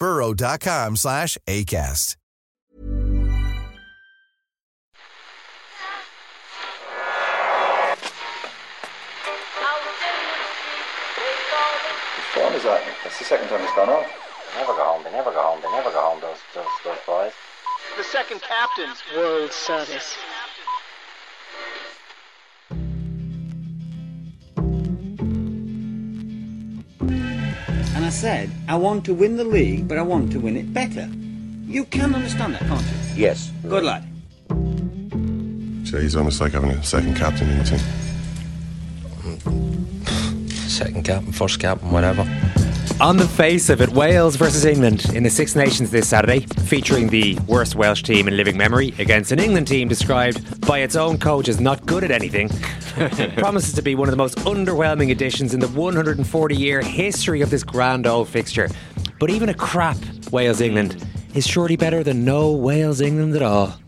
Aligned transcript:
burrow.com 0.00 0.96
slash 0.96 1.38
ACAST. 1.46 2.16
Which 12.16 12.26
phone 12.34 12.54
is 12.54 12.62
that? 12.64 12.82
That's 13.04 13.18
the 13.18 13.24
second 13.24 13.48
time 13.48 13.60
it's 13.60 13.74
gone 13.74 13.90
off. 13.90 14.06
They 14.54 14.60
never 14.60 14.72
go 14.72 14.84
home. 14.84 15.04
They 15.04 15.12
never 15.12 15.30
go 15.30 15.42
home. 15.42 15.60
They 15.62 15.70
never 15.70 15.90
go 15.90 16.00
home. 16.00 16.20
Those 16.20 16.38
those 16.54 16.66
those 16.84 16.98
boys. 17.06 17.32
The 17.96 18.04
second 18.04 18.40
captain's 18.42 19.02
World 19.14 19.52
Service. 19.52 20.16
I 28.10 28.12
said, 28.12 28.50
I 28.66 28.74
want 28.74 29.04
to 29.04 29.14
win 29.14 29.36
the 29.36 29.44
league, 29.44 29.86
but 29.86 29.96
I 29.96 30.02
want 30.02 30.32
to 30.32 30.40
win 30.40 30.56
it 30.56 30.74
better. 30.74 31.08
You 31.64 31.84
can 31.84 32.12
understand 32.12 32.54
that, 32.54 32.62
can't 32.62 32.82
you? 32.82 33.22
Yes. 33.22 33.52
Good 33.62 33.84
lad. 33.84 34.02
So 35.86 36.00
he's 36.00 36.16
almost 36.16 36.40
like 36.40 36.50
having 36.50 36.72
a 36.72 36.82
second 36.82 37.14
captain 37.14 37.48
in 37.48 37.58
the 37.58 37.64
team. 37.64 37.78
Second 40.48 41.04
captain, 41.04 41.30
first 41.30 41.60
captain, 41.60 41.92
whatever. 41.92 42.24
On 42.98 43.16
the 43.16 43.26
face 43.26 43.70
of 43.70 43.80
it, 43.80 43.90
Wales 43.90 44.36
versus 44.36 44.64
England 44.64 45.06
in 45.14 45.22
the 45.22 45.30
Six 45.30 45.54
Nations 45.56 45.90
this 45.90 46.08
Saturday, 46.08 46.40
featuring 46.40 47.08
the 47.08 47.38
worst 47.46 47.74
Welsh 47.74 48.02
team 48.02 48.28
in 48.28 48.36
living 48.36 48.56
memory 48.56 48.94
against 48.98 49.32
an 49.32 49.38
England 49.38 49.68
team 49.68 49.88
described 49.88 50.60
by 50.66 50.80
its 50.80 50.96
own 50.96 51.18
coach 51.18 51.48
as 51.48 51.60
not 51.60 51.86
good 51.86 52.04
at 52.04 52.10
anything. 52.10 52.48
promises 53.36 53.72
to 53.74 53.82
be 53.82 53.94
one 53.94 54.08
of 54.08 54.12
the 54.12 54.18
most 54.18 54.36
underwhelming 54.38 55.10
editions 55.10 55.54
in 55.54 55.60
the 55.60 55.68
140 55.68 56.56
year 56.56 56.82
history 56.82 57.40
of 57.40 57.50
this 57.50 57.64
grand 57.64 58.06
old 58.06 58.28
fixture. 58.28 58.68
But 59.18 59.30
even 59.30 59.48
a 59.48 59.54
crap 59.54 59.96
Wales 60.30 60.60
England 60.60 61.02
is 61.34 61.46
surely 61.46 61.76
better 61.76 62.02
than 62.02 62.24
no 62.24 62.52
Wales 62.52 63.00
England 63.00 63.34
at 63.36 63.42
all. 63.42 63.79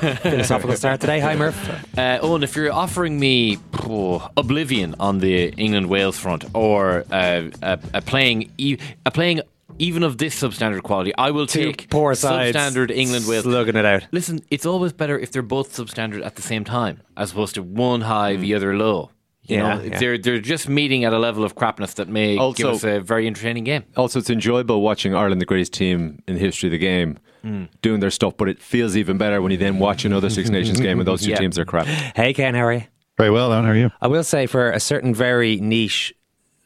Philosophical 0.00 0.76
start 0.76 1.00
today. 1.00 1.20
Hi, 1.20 1.36
Murph. 1.36 1.98
Uh, 1.98 2.18
Owen, 2.22 2.42
if 2.42 2.56
you're 2.56 2.72
offering 2.72 3.20
me 3.20 3.58
oh, 3.84 4.28
oblivion 4.36 4.94
on 4.98 5.18
the 5.18 5.48
England 5.50 5.88
Wales 5.88 6.18
front, 6.18 6.44
or 6.54 7.04
uh, 7.10 7.50
a, 7.62 7.78
a 7.94 8.00
playing 8.00 8.50
e- 8.56 8.78
a 9.04 9.10
playing 9.10 9.42
even 9.78 10.02
of 10.02 10.18
this 10.18 10.40
substandard 10.40 10.82
quality, 10.82 11.12
I 11.16 11.30
will 11.30 11.46
Two 11.46 11.72
take 11.72 11.90
poor 11.90 12.14
sides 12.14 12.56
substandard 12.56 12.90
England 12.90 13.26
Wales. 13.26 13.44
slugging 13.44 13.76
it 13.76 13.84
out. 13.84 14.06
Listen, 14.12 14.40
it's 14.50 14.66
always 14.66 14.92
better 14.92 15.18
if 15.18 15.32
they're 15.32 15.42
both 15.42 15.74
substandard 15.76 16.24
at 16.24 16.36
the 16.36 16.42
same 16.42 16.64
time, 16.64 17.00
as 17.16 17.32
opposed 17.32 17.54
to 17.56 17.62
one 17.62 18.02
high, 18.02 18.36
the 18.36 18.54
other 18.54 18.76
low. 18.76 19.10
You 19.42 19.56
Yeah, 19.56 19.74
know, 19.74 19.82
yeah. 19.82 19.98
they're 19.98 20.18
they're 20.18 20.38
just 20.40 20.68
meeting 20.68 21.04
at 21.04 21.12
a 21.12 21.18
level 21.18 21.44
of 21.44 21.54
crapness 21.54 21.94
that 21.94 22.08
may 22.08 22.36
give 22.54 22.66
us 22.66 22.84
a 22.84 23.00
very 23.00 23.26
entertaining 23.26 23.64
game. 23.64 23.84
Also, 23.96 24.18
it's 24.18 24.30
enjoyable 24.30 24.82
watching 24.82 25.14
Ireland, 25.14 25.40
the 25.40 25.46
greatest 25.46 25.72
team 25.72 26.22
in 26.28 26.34
the 26.34 26.40
history 26.40 26.68
of 26.68 26.72
the 26.72 26.78
game, 26.78 27.18
mm. 27.44 27.68
doing 27.82 28.00
their 28.00 28.10
stuff. 28.10 28.36
But 28.36 28.48
it 28.48 28.60
feels 28.60 28.96
even 28.96 29.16
better 29.18 29.40
when 29.40 29.50
you 29.50 29.58
then 29.58 29.78
watch 29.78 30.04
another 30.04 30.28
Six 30.30 30.50
Nations 30.58 30.80
game 30.80 30.98
and 30.98 31.08
those 31.08 31.22
two 31.22 31.30
Yeah. 31.30 31.38
teams 31.38 31.58
are 31.58 31.64
crap. 31.64 31.86
Hey, 31.86 32.34
Ken, 32.34 32.54
how 32.54 32.64
are 32.66 32.72
you? 32.74 32.84
Very 33.16 33.30
well, 33.30 33.52
Alan. 33.52 33.64
How 33.64 33.70
are 33.72 33.76
you? 33.76 33.90
I 34.00 34.08
will 34.08 34.24
say 34.24 34.46
for 34.46 34.70
a 34.70 34.80
certain 34.80 35.14
very 35.14 35.56
niche 35.56 36.14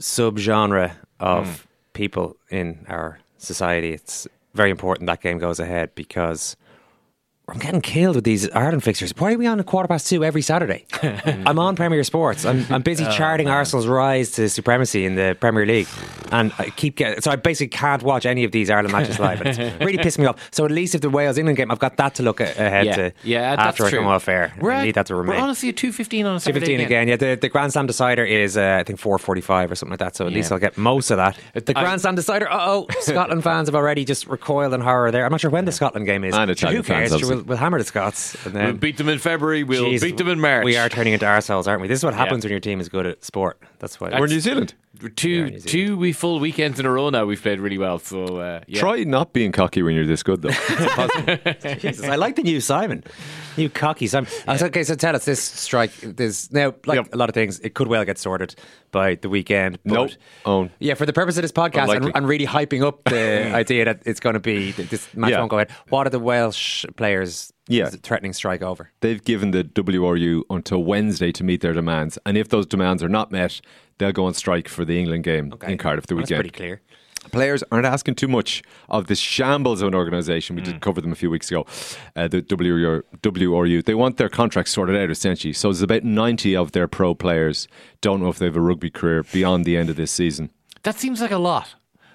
subgenre 0.00 0.92
of 1.20 1.46
mm. 1.46 1.60
people 1.94 2.36
in 2.50 2.84
our 2.88 3.18
society, 3.38 3.92
it's 3.92 4.26
very 4.54 4.70
important 4.70 5.06
that 5.06 5.20
game 5.20 5.38
goes 5.38 5.58
ahead 5.60 5.94
because 5.94 6.56
I'm 7.46 7.58
getting 7.58 7.82
killed 7.82 8.14
with 8.16 8.24
these 8.24 8.48
Ireland 8.50 8.82
fixtures. 8.84 9.12
Why 9.18 9.34
are 9.34 9.36
we 9.38 9.46
on 9.46 9.60
a 9.60 9.64
quarter 9.64 9.86
past 9.86 10.06
two 10.08 10.24
every 10.24 10.40
Saturday? 10.40 10.86
I'm 11.02 11.58
on 11.58 11.76
Premier 11.76 12.02
Sports. 12.02 12.46
I'm, 12.46 12.64
I'm 12.70 12.80
busy 12.80 13.04
charting 13.12 13.48
Arsenal's 13.48 13.86
rise 13.86 14.30
to 14.32 14.48
supremacy 14.48 15.04
in 15.04 15.14
the 15.16 15.36
Premier 15.38 15.66
League, 15.66 15.86
and 16.32 16.54
I 16.58 16.70
keep 16.70 16.96
getting. 16.96 17.20
So 17.20 17.30
I 17.30 17.36
basically 17.36 17.68
can't 17.76 18.02
watch 18.02 18.24
any 18.24 18.44
of 18.44 18.52
these 18.52 18.70
Ireland 18.70 18.92
matches 18.92 19.18
live. 19.20 19.42
And 19.42 19.58
it's 19.58 19.80
really 19.84 19.98
pissed 19.98 20.18
me 20.18 20.24
off. 20.24 20.40
So 20.52 20.64
at 20.64 20.70
least 20.70 20.94
if 20.94 21.02
the 21.02 21.10
Wales 21.10 21.36
England 21.36 21.58
game, 21.58 21.70
I've 21.70 21.78
got 21.78 21.98
that 21.98 22.14
to 22.14 22.22
look 22.22 22.40
ahead 22.40 22.86
Yeah, 22.86 22.96
to. 22.96 23.12
yeah, 23.24 23.56
that's 23.56 23.68
after 23.68 23.84
I 23.84 23.90
true. 23.90 23.98
come 23.98 24.08
off 24.08 24.26
air. 24.26 24.54
We're 24.58 24.70
I 24.70 24.84
need 24.86 24.94
that 24.94 25.04
to 25.06 25.14
remain. 25.14 25.36
We're 25.36 25.42
honestly 25.42 25.68
at 25.68 25.76
two 25.76 25.92
fifteen 25.92 26.24
on 26.24 26.36
a 26.36 26.40
Saturday 26.40 26.60
fifteen 26.60 26.80
again. 26.80 27.08
Yeah, 27.08 27.16
the, 27.16 27.36
the 27.38 27.50
Grand 27.50 27.74
Slam 27.74 27.86
decider 27.86 28.24
is 28.24 28.56
uh, 28.56 28.78
I 28.80 28.84
think 28.84 28.98
four 28.98 29.18
forty 29.18 29.42
five 29.42 29.70
or 29.70 29.74
something 29.74 29.90
like 29.92 29.98
that. 30.00 30.16
So 30.16 30.26
at 30.26 30.32
least 30.32 30.50
I'll 30.50 30.58
get 30.58 30.78
most 30.78 31.10
of 31.10 31.18
that. 31.18 31.38
The 31.52 31.78
I- 31.78 31.82
Grand 31.82 32.00
Slam 32.00 32.14
decider. 32.14 32.50
Uh 32.50 32.56
oh, 32.70 32.86
Scotland 33.00 33.44
fans 33.44 33.68
have 33.68 33.74
already 33.74 34.06
just 34.06 34.28
recoiled 34.28 34.72
in 34.72 34.80
horror 34.80 35.10
there. 35.10 35.26
I'm 35.26 35.30
not 35.30 35.42
sure 35.42 35.50
when 35.50 35.66
the 35.66 35.72
Scotland 35.72 36.06
game 36.06 36.24
is. 36.24 36.34
And 36.34 36.48
Sure, 36.56 36.70
Italian 36.70 36.82
who 36.82 36.86
cares? 36.86 37.10
fans, 37.10 37.20
Sure, 37.20 37.33
we'll, 37.34 37.44
we'll 37.44 37.56
hammer 37.58 37.78
the 37.78 37.84
Scots. 37.84 38.34
And 38.46 38.54
then, 38.54 38.64
We'll 38.64 38.74
beat 38.74 38.96
them 38.96 39.08
in 39.08 39.18
February. 39.18 39.62
We'll 39.64 39.84
Jeez, 39.84 40.02
beat 40.02 40.16
them 40.16 40.28
in 40.28 40.40
March. 40.40 40.64
We 40.64 40.76
are 40.76 40.88
turning 40.88 41.12
into 41.12 41.26
ourselves, 41.26 41.66
aren't 41.68 41.82
we? 41.82 41.88
This 41.88 42.00
is 42.00 42.04
what 42.04 42.14
happens 42.14 42.44
when 42.44 42.50
your 42.50 42.60
team 42.60 42.80
is 42.80 42.88
good 42.88 43.06
at 43.06 43.24
sport. 43.24 43.60
That's 43.78 44.00
why. 44.00 44.18
We're 44.18 44.26
New 44.26 44.40
Zealand. 44.40 44.74
two 45.16 45.44
New 45.44 45.46
Zealand. 45.58 45.68
two 45.68 45.96
we 45.96 46.12
full 46.12 46.40
weekends 46.40 46.80
in 46.80 46.86
a 46.86 46.90
row 46.90 47.10
now. 47.10 47.24
We've 47.26 47.40
played 47.40 47.60
really 47.60 47.78
well. 47.78 47.98
So 47.98 48.38
uh, 48.38 48.60
yeah. 48.66 48.80
Try 48.80 49.04
not 49.04 49.32
being 49.32 49.52
cocky 49.52 49.82
when 49.82 49.94
you're 49.94 50.06
this 50.06 50.22
good, 50.22 50.42
though. 50.42 50.50
Jesus, 51.78 52.04
I 52.08 52.16
like 52.16 52.36
the 52.36 52.42
new 52.42 52.60
Simon. 52.60 53.04
New 53.56 53.68
cocky 53.68 54.06
Simon. 54.06 54.28
Uh, 54.46 54.56
so- 54.56 54.66
Okay, 54.66 54.82
so 54.84 54.94
tell 54.94 55.14
us 55.14 55.24
this 55.24 55.42
strike. 55.42 55.92
There's 56.02 56.50
now 56.52 56.74
like 56.86 56.96
Yep. 56.96 57.08
a 57.12 57.16
lot 57.16 57.28
of 57.28 57.34
things. 57.34 57.60
It 57.60 57.74
could 57.74 57.86
well 57.88 58.04
get 58.04 58.18
sorted 58.18 58.54
by 58.90 59.14
the 59.16 59.28
weekend. 59.28 59.78
But 59.84 59.92
Nope. 59.94 60.10
Own. 60.46 60.70
Yeah, 60.78 60.94
for 60.94 61.06
the 61.06 61.12
purpose 61.12 61.36
of 61.36 61.42
this 61.42 61.52
podcast 61.52 61.82
and, 61.82 61.90
Unlikely. 62.04 62.12
and 62.14 62.28
really 62.28 62.46
hyping 62.46 62.84
up 62.86 63.04
the 63.04 63.52
idea 63.54 63.84
that 63.84 64.02
it's 64.06 64.20
going 64.20 64.34
to 64.34 64.40
be 64.40 64.72
this 64.72 65.12
match 65.14 65.30
Yeah. 65.32 65.38
won't 65.40 65.50
go 65.50 65.56
ahead. 65.58 65.70
What 65.88 66.06
are 66.06 66.10
the 66.10 66.18
Welsh 66.20 66.84
players? 66.96 67.52
Yeah. 67.66 67.88
threatening 67.88 68.34
strike 68.34 68.60
over. 68.60 68.90
They've 69.00 69.24
given 69.24 69.52
the 69.52 69.64
WRU 69.64 70.42
until 70.50 70.84
Wednesday 70.84 71.32
to 71.32 71.42
meet 71.42 71.62
their 71.62 71.72
demands. 71.72 72.18
And 72.26 72.36
if 72.36 72.48
those 72.50 72.66
demands 72.66 73.02
are 73.02 73.08
not 73.08 73.32
met, 73.32 73.62
they'll 73.96 74.12
go 74.12 74.26
on 74.26 74.34
strike 74.34 74.68
for 74.68 74.84
the 74.84 75.00
England 75.00 75.24
game 75.24 75.50
in 75.66 75.78
Cardiff 75.78 76.06
the 76.06 76.14
Well, 76.14 76.24
weekend. 76.24 76.40
That's 76.44 76.50
pretty 76.50 76.50
clear. 76.50 76.82
Players 77.32 77.64
aren't 77.72 77.86
asking 77.86 78.14
too 78.16 78.28
much 78.28 78.62
of 78.88 79.06
this 79.06 79.18
shambles 79.18 79.82
of 79.82 79.88
an 79.88 79.94
organisation. 79.94 80.56
We 80.56 80.62
Mm. 80.62 80.66
did 80.66 80.80
cover 80.80 81.00
them 81.00 81.12
a 81.12 81.16
few 81.16 81.30
weeks 81.30 81.50
ago. 81.50 81.66
Uh, 82.14 82.28
the 82.28 82.42
WRU, 82.42 83.02
WRU, 83.22 83.82
they 83.82 83.94
want 83.94 84.16
their 84.16 84.28
contracts 84.28 84.72
sorted 84.72 84.96
out 84.96 85.10
essentially. 85.10 85.52
So 85.52 85.68
there's 85.68 85.82
about 85.82 86.04
90 86.04 86.54
of 86.56 86.72
their 86.72 86.86
pro 86.88 87.14
players 87.14 87.66
don't 88.00 88.20
know 88.22 88.28
if 88.28 88.38
they 88.38 88.46
have 88.46 88.56
a 88.56 88.60
rugby 88.60 88.90
career 88.90 89.24
beyond 89.32 89.64
the 89.64 89.76
end 89.76 89.90
of 89.90 89.96
this 89.96 90.10
season. 90.12 90.50
That 90.82 90.98
seems 90.98 91.20
like 91.20 91.30
a 91.30 91.38
lot 91.38 91.74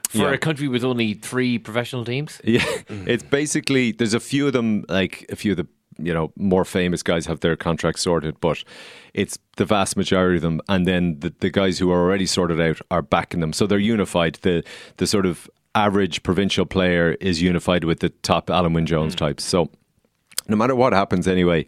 for 0.10 0.18
Yeah. 0.20 0.32
a 0.34 0.38
country 0.38 0.68
with 0.68 0.84
only 0.84 1.14
three 1.14 1.58
professional 1.60 2.06
teams. 2.06 2.40
Yeah, 2.44 2.64
it's 2.90 3.24
basically 3.24 3.92
there's 3.92 4.14
a 4.14 4.20
few 4.20 4.48
of 4.48 4.54
them, 4.54 4.86
like 4.90 5.26
a 5.30 5.36
few 5.36 5.52
of 5.52 5.58
the 5.58 5.68
you 6.02 6.14
know 6.14 6.32
more 6.36 6.66
famous 6.66 7.04
guys 7.04 7.26
have 7.26 7.40
their 7.42 7.56
contracts 7.56 8.02
sorted, 8.02 8.40
but 8.40 8.64
it's 9.14 9.38
the 9.58 9.66
vast 9.66 9.98
majority 9.98 10.38
of 10.38 10.42
them, 10.42 10.62
and 10.70 10.88
then 10.88 11.20
the, 11.20 11.34
the 11.40 11.50
guys 11.50 11.80
who 11.80 11.92
are 11.92 12.00
already 12.00 12.26
sorted 12.26 12.60
out 12.60 12.80
are 12.92 13.02
backing 13.02 13.40
them, 13.40 13.54
so 13.54 13.68
they're 13.68 13.78
unified. 13.78 14.36
The 14.42 14.64
the 14.98 15.08
sort 15.08 15.26
of 15.26 15.50
average 15.76 16.24
provincial 16.24 16.66
player 16.66 17.16
is 17.22 17.42
unified 17.42 17.84
with 17.84 18.00
the 18.00 18.10
top 18.10 18.48
Alun 18.48 18.74
Wyn 18.74 18.86
Jones 18.86 19.16
types. 19.16 19.44
So 19.44 19.70
no 20.48 20.56
matter 20.56 20.76
what 20.76 20.94
happens, 20.94 21.28
anyway. 21.28 21.68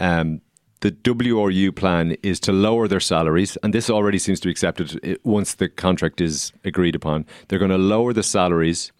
Um, 0.00 0.40
the 0.84 0.92
WRU 0.92 1.74
plan 1.74 2.14
is 2.22 2.38
to 2.40 2.52
lower 2.52 2.86
their 2.86 3.00
salaries, 3.00 3.56
and 3.62 3.72
this 3.72 3.88
already 3.88 4.18
seems 4.18 4.38
to 4.40 4.48
be 4.48 4.50
accepted 4.50 5.00
uh, 5.02 5.14
once 5.24 5.54
the 5.54 5.66
contract 5.66 6.20
is 6.20 6.52
agreed 6.62 6.94
upon. 6.94 7.24
They're 7.48 7.58
going 7.58 7.70
to 7.70 7.78
lower 7.78 8.12
the 8.12 8.22
salaries. 8.22 8.92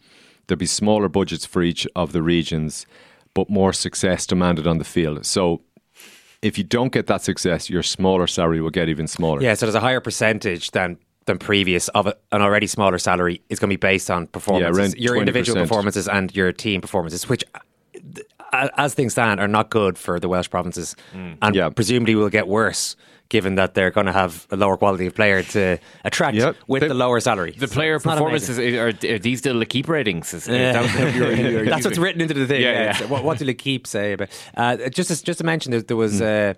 There'll 0.46 0.58
be 0.58 0.64
smaller 0.64 1.10
budgets 1.10 1.44
for 1.44 1.62
each 1.62 1.86
of 1.94 2.12
the 2.12 2.22
regions, 2.22 2.86
but 3.34 3.50
more 3.50 3.72
success 3.72 4.26
demanded 4.26 4.66
on 4.66 4.78
the 4.78 4.84
field. 4.84 5.26
So, 5.26 5.60
if 6.42 6.58
you 6.58 6.64
don't 6.64 6.92
get 6.92 7.06
that 7.06 7.22
success, 7.22 7.70
your 7.70 7.82
smaller 7.82 8.26
salary 8.26 8.60
will 8.60 8.70
get 8.70 8.88
even 8.88 9.06
smaller. 9.06 9.40
Yeah, 9.42 9.54
so 9.54 9.66
there's 9.66 9.74
a 9.74 9.80
higher 9.80 10.00
percentage 10.00 10.70
than 10.72 10.98
than 11.26 11.38
previous 11.38 11.88
of 11.88 12.06
a, 12.06 12.14
an 12.32 12.42
already 12.42 12.66
smaller 12.66 12.98
salary 12.98 13.40
is 13.48 13.58
going 13.58 13.70
to 13.70 13.72
be 13.72 13.80
based 13.80 14.10
on 14.10 14.26
performances, 14.26 14.78
around 14.78 14.94
your 14.98 15.16
individual 15.16 15.56
20%. 15.56 15.62
performances 15.62 16.06
and 16.06 16.34
your 16.36 16.52
team 16.52 16.82
performances, 16.82 17.28
which, 17.28 17.42
as 18.52 18.92
things 18.94 19.12
stand, 19.12 19.40
are 19.40 19.48
not 19.48 19.70
good 19.70 19.96
for 19.96 20.20
the 20.20 20.28
Welsh 20.28 20.50
provinces, 20.50 20.94
mm. 21.14 21.38
and 21.40 21.56
Yeah. 21.56 21.70
presumably 21.70 22.14
will 22.14 22.28
get 22.28 22.46
worse. 22.46 22.94
Given 23.34 23.56
that 23.56 23.74
they're 23.74 23.90
going 23.90 24.06
to 24.06 24.12
have 24.12 24.46
a 24.52 24.56
lower 24.56 24.76
quality 24.76 25.06
of 25.06 25.14
player 25.16 25.42
to 25.42 25.78
attract 26.04 26.36
Yep. 26.36 26.54
with 26.68 26.82
They- 26.82 26.88
the 26.88 26.94
lower 26.94 27.18
salary, 27.18 27.50
The 27.58 27.66
So 27.66 27.74
player 27.74 27.98
performances 27.98 28.58
amazing. 28.58 28.78
are, 29.10 29.14
are 29.16 29.18
these 29.18 29.40
still 29.40 29.58
the 29.58 29.66
keep 29.66 29.88
ratings? 29.88 30.32
Is, 30.32 30.46
is 30.46 30.54
Yeah. 30.54 30.72
that 30.82 31.14
you're- 31.16 31.34
you're- 31.36 31.52
you're 31.52 31.64
That's 31.72 31.84
what's 31.84 31.98
written 31.98 32.20
into 32.20 32.34
the 32.34 32.46
thing. 32.46 32.62
Yeah, 32.62 32.72
Yeah, 32.72 32.96
yeah. 33.00 33.06
What, 33.06 33.24
what 33.24 33.38
did 33.38 33.48
keep 33.58 33.88
say 33.88 34.12
about? 34.12 34.28
Uh, 34.56 34.88
just 34.88 35.08
to, 35.10 35.24
just 35.24 35.38
to 35.40 35.44
mention, 35.44 35.72
there, 35.72 35.82
there 35.82 35.96
was 35.96 36.22
uh, 36.22 36.54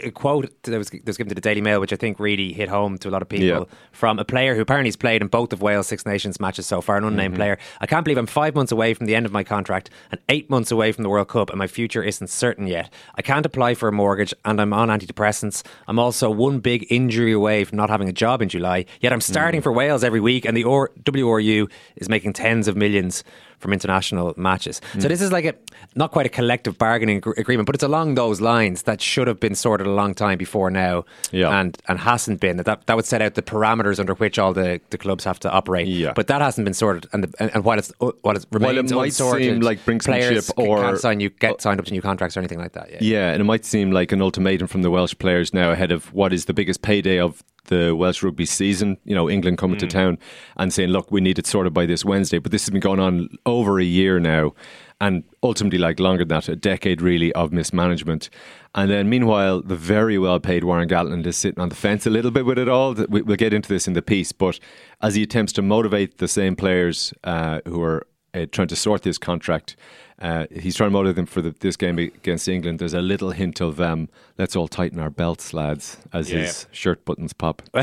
a 0.00 0.10
quote 0.10 0.50
that 0.62 0.78
was, 0.78 0.90
that 0.90 1.06
was 1.06 1.16
given 1.16 1.28
to 1.28 1.34
the 1.34 1.40
Daily 1.40 1.60
Mail, 1.60 1.80
which 1.80 1.92
I 1.92 1.96
think 1.96 2.20
really 2.20 2.52
hit 2.52 2.68
home 2.68 2.98
to 2.98 3.08
a 3.08 3.10
lot 3.10 3.22
of 3.22 3.28
people 3.28 3.46
Yeah. 3.46 3.64
from 3.92 4.18
a 4.18 4.24
player 4.24 4.54
who 4.54 4.62
apparently 4.62 4.88
has 4.88 4.96
played 4.96 5.22
in 5.22 5.28
both 5.28 5.52
of 5.52 5.60
Wales 5.60 5.88
Six 5.88 6.06
Nations 6.06 6.38
matches 6.40 6.66
so 6.66 6.80
far, 6.80 6.96
an 6.96 7.02
mm-hmm. 7.02 7.12
unnamed 7.12 7.34
player. 7.34 7.58
I 7.80 7.86
can't 7.86 8.04
believe 8.04 8.18
I'm 8.18 8.26
five 8.26 8.54
months 8.54 8.70
away 8.70 8.94
from 8.94 9.06
the 9.06 9.14
end 9.14 9.26
of 9.26 9.32
my 9.32 9.42
contract 9.42 9.90
and 10.10 10.20
eight 10.28 10.48
months 10.48 10.70
away 10.70 10.92
from 10.92 11.02
the 11.02 11.08
World 11.08 11.28
Cup, 11.28 11.50
and 11.50 11.58
my 11.58 11.66
future 11.66 12.02
isn't 12.02 12.28
certain 12.28 12.66
yet. 12.66 12.92
I 13.16 13.22
can't 13.22 13.44
apply 13.44 13.74
for 13.74 13.88
a 13.88 13.92
mortgage, 13.92 14.32
and 14.44 14.60
I'm 14.60 14.72
on 14.72 14.88
antidepressants. 14.88 15.64
I'm 15.88 15.98
also 15.98 16.30
one 16.30 16.60
big 16.60 16.86
injury 16.90 17.32
away 17.32 17.64
from 17.64 17.76
not 17.76 17.90
having 17.90 18.08
a 18.08 18.12
job 18.12 18.40
in 18.40 18.48
July. 18.48 18.84
Yet 19.00 19.12
I'm 19.12 19.20
starting 19.20 19.60
mm. 19.60 19.64
for 19.64 19.72
Wales 19.72 20.04
every 20.04 20.20
week, 20.20 20.44
and 20.44 20.56
the 20.56 20.64
or- 20.64 20.90
WRU 21.02 21.70
is 21.96 22.08
making 22.08 22.34
tens 22.34 22.68
of 22.68 22.76
millions 22.76 23.24
from 23.58 23.72
international 23.72 24.34
matches. 24.36 24.80
So 24.98 25.08
this 25.08 25.20
is 25.20 25.32
like 25.32 25.44
a 25.44 25.54
not 25.94 26.10
quite 26.10 26.26
a 26.26 26.28
collective 26.28 26.78
bargaining 26.78 27.20
gr- 27.20 27.32
agreement, 27.36 27.66
but 27.66 27.74
it's 27.74 27.84
along 27.84 28.14
those 28.14 28.40
lines 28.40 28.82
that 28.82 29.00
should 29.00 29.26
have 29.26 29.40
been 29.40 29.54
sorted 29.54 29.86
a 29.86 29.90
long 29.90 30.14
time 30.14 30.38
before 30.38 30.70
now, 30.70 31.04
Yeah. 31.32 31.58
and 31.60 31.76
and 31.88 31.98
hasn't 31.98 32.40
been. 32.40 32.56
That 32.58 32.86
that 32.86 32.96
would 32.96 33.04
set 33.06 33.22
out 33.22 33.34
the 33.34 33.42
parameters 33.42 33.98
under 33.98 34.14
which 34.14 34.38
all 34.38 34.52
the, 34.52 34.80
the 34.90 34.98
clubs 34.98 35.24
have 35.24 35.38
to 35.40 35.50
operate. 35.50 35.88
Yeah. 35.88 36.12
But 36.14 36.26
that 36.28 36.40
hasn't 36.40 36.64
been 36.64 36.74
sorted, 36.74 37.06
and 37.12 37.24
the, 37.24 37.34
and, 37.40 37.50
and 37.54 37.64
while 37.64 37.78
it's 37.78 37.92
uh, 38.00 38.12
while 38.22 38.36
it 38.36 38.46
remains 38.50 38.92
might 38.92 39.06
unsorted, 39.06 39.44
seem 39.54 39.60
like 39.60 39.84
players 39.84 40.50
or- 40.56 40.80
can't 40.82 40.98
sign 40.98 41.20
you 41.20 41.30
get 41.30 41.60
signed 41.60 41.80
up 41.80 41.86
to 41.86 41.92
new 41.92 42.02
contracts 42.02 42.36
or 42.36 42.40
anything 42.40 42.58
like 42.58 42.72
that. 42.72 42.90
Yeah. 42.90 42.98
Yeah, 43.00 43.30
and 43.32 43.40
it 43.40 43.44
might 43.44 43.64
seem 43.64 43.90
like 43.90 44.12
an 44.12 44.22
ultimatum 44.22 44.68
from 44.68 44.82
the 44.82 44.90
Welsh 44.90 45.14
players 45.18 45.52
now 45.54 45.70
ahead 45.70 45.90
of 45.92 46.12
what 46.14 46.32
is 46.32 46.44
the 46.44 46.54
biggest 46.54 46.82
payday 46.82 47.18
of 47.18 47.42
the 47.68 47.94
Welsh 47.96 48.22
rugby 48.22 48.44
season. 48.44 48.98
You 49.04 49.14
know, 49.14 49.30
England 49.30 49.56
coming 49.58 49.78
to 49.78 49.86
town 49.86 50.18
and 50.56 50.72
saying, 50.72 50.90
"Look, 50.90 51.10
we 51.10 51.20
need 51.22 51.38
it 51.38 51.46
sorted 51.46 51.72
by 51.72 51.86
this 51.86 52.04
Wednesday." 52.04 52.38
But 52.38 52.52
this 52.52 52.64
has 52.64 52.70
been 52.70 52.80
going 52.80 53.00
on 53.00 53.28
over 53.46 53.78
a 53.78 53.84
year 53.84 54.18
now, 54.20 54.52
and 55.00 55.22
ultimately, 55.42 55.78
like 55.78 56.00
longer 56.00 56.24
than 56.24 56.36
that, 56.36 56.48
a 56.48 56.56
decade 56.56 57.00
really 57.00 57.32
of 57.34 57.52
mismanagement. 57.52 58.28
And 58.74 58.90
then, 58.90 59.08
meanwhile, 59.08 59.62
the 59.62 59.76
very 59.76 60.18
well-paid 60.18 60.62
Warren 60.64 60.88
Gatland 60.88 61.26
is 61.26 61.36
sitting 61.36 61.60
on 61.60 61.68
the 61.68 61.74
fence 61.74 62.06
a 62.06 62.10
little 62.10 62.30
bit 62.30 62.44
with 62.44 62.58
it 62.58 62.68
all. 62.68 62.94
We- 63.08 63.22
We'll 63.22 63.36
get 63.36 63.52
into 63.52 63.68
this 63.68 63.86
in 63.86 63.94
the 63.94 64.02
piece, 64.02 64.32
but 64.32 64.58
as 65.00 65.14
he 65.14 65.22
attempts 65.22 65.52
to 65.54 65.62
motivate 65.62 66.18
the 66.18 66.28
same 66.28 66.54
players 66.56 67.14
uh, 67.24 67.60
who 67.66 67.80
are 67.82 68.06
uh, 68.34 68.46
trying 68.52 68.68
to 68.68 68.76
sort 68.76 69.02
this 69.02 69.18
contract. 69.18 69.76
Uh, 70.20 70.46
he's 70.50 70.74
trying 70.74 70.88
to 70.88 70.92
motivate 70.92 71.14
them 71.14 71.26
for 71.26 71.40
the, 71.40 71.54
this 71.60 71.76
game 71.76 71.96
against 71.96 72.48
England. 72.48 72.80
There's 72.80 72.92
a 72.94 73.00
little 73.00 73.30
hint 73.30 73.60
of 73.60 73.80
um, 73.80 74.08
let's 74.36 74.56
all 74.56 74.66
tighten 74.66 74.98
our 74.98 75.10
belts, 75.10 75.54
lads, 75.54 75.96
as 76.12 76.28
Yeah. 76.32 76.40
his 76.40 76.66
shirt 76.72 77.04
buttons 77.04 77.32
pop. 77.32 77.62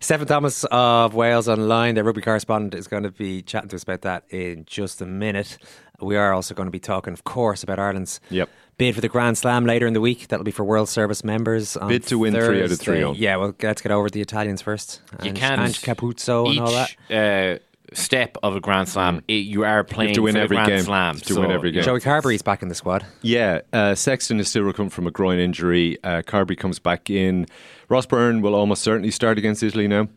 Steffan 0.00 0.26
Thomas 0.26 0.64
of 0.70 1.14
Wales 1.14 1.48
Online, 1.48 1.94
the 1.94 2.04
rugby 2.04 2.20
correspondent, 2.20 2.74
is 2.74 2.86
going 2.88 3.02
to 3.04 3.10
be 3.10 3.42
chatting 3.42 3.68
to 3.70 3.76
us 3.76 3.82
about 3.82 4.02
that 4.02 4.24
in 4.30 4.64
just 4.66 5.00
a 5.00 5.06
minute. 5.06 5.58
We 6.00 6.16
are 6.16 6.32
also 6.32 6.54
going 6.54 6.66
to 6.66 6.70
be 6.70 6.80
talking, 6.80 7.12
of 7.12 7.24
course, 7.24 7.62
about 7.62 7.78
Ireland's 7.78 8.20
Yep. 8.30 8.48
bid 8.78 8.94
for 8.94 9.00
the 9.02 9.08
Grand 9.08 9.36
Slam 9.38 9.66
later 9.66 9.86
in 9.86 9.92
the 9.92 10.00
week. 10.00 10.28
That'll 10.28 10.44
be 10.44 10.50
for 10.50 10.64
World 10.64 10.88
Service 10.88 11.22
members. 11.24 11.76
On 11.76 11.88
Bid 11.88 12.04
to 12.06 12.18
win 12.18 12.32
three 12.32 12.62
out 12.62 12.70
of 12.70 12.78
three, 12.80 13.00
Thursday. 13.00 13.04
oh. 13.04 13.12
Yeah, 13.12 13.36
well, 13.36 13.54
let's 13.62 13.82
get 13.82 13.92
over 13.92 14.08
the 14.08 14.20
Italians 14.22 14.62
first. 14.62 15.00
You 15.22 15.30
Ange- 15.30 15.38
can't 15.38 15.60
Ange 15.60 15.82
Capuozzo 15.82 16.48
and 16.50 16.60
all 16.60 16.72
that. 16.72 16.90
each 16.90 16.96
uh, 17.10 17.58
step 17.94 18.36
of 18.42 18.56
a 18.56 18.60
Grand 18.60 18.88
Slam, 18.88 19.22
it, 19.28 19.32
you 19.32 19.64
are 19.64 19.84
playing 19.84 20.14
to 20.14 20.22
win 20.22 20.34
for 20.34 20.38
the 20.38 20.44
every 20.44 20.56
Grand 20.56 20.68
game. 20.68 20.82
Slam. 20.82 21.14
You 21.14 21.18
have 21.18 21.26
to 21.28 21.40
win 21.40 21.50
every 21.50 21.72
game. 21.72 21.82
Joey 21.82 22.00
Carberry's 22.00 22.42
back 22.42 22.62
in 22.62 22.68
the 22.68 22.74
squad. 22.74 23.04
Yeah, 23.22 23.60
uh, 23.72 23.94
Sexton 23.94 24.40
is 24.40 24.48
still 24.48 24.62
recovering 24.62 24.90
from 24.90 25.06
a 25.06 25.10
groin 25.10 25.38
injury. 25.38 25.98
Uh, 26.02 26.22
Carberry 26.22 26.56
comes 26.56 26.78
back 26.78 27.10
in. 27.10 27.46
Ross 27.88 28.06
Byrne 28.06 28.42
will 28.42 28.54
almost 28.54 28.82
certainly 28.82 29.10
start 29.10 29.38
against 29.38 29.62
Italy 29.62 29.88
now. 29.88 30.08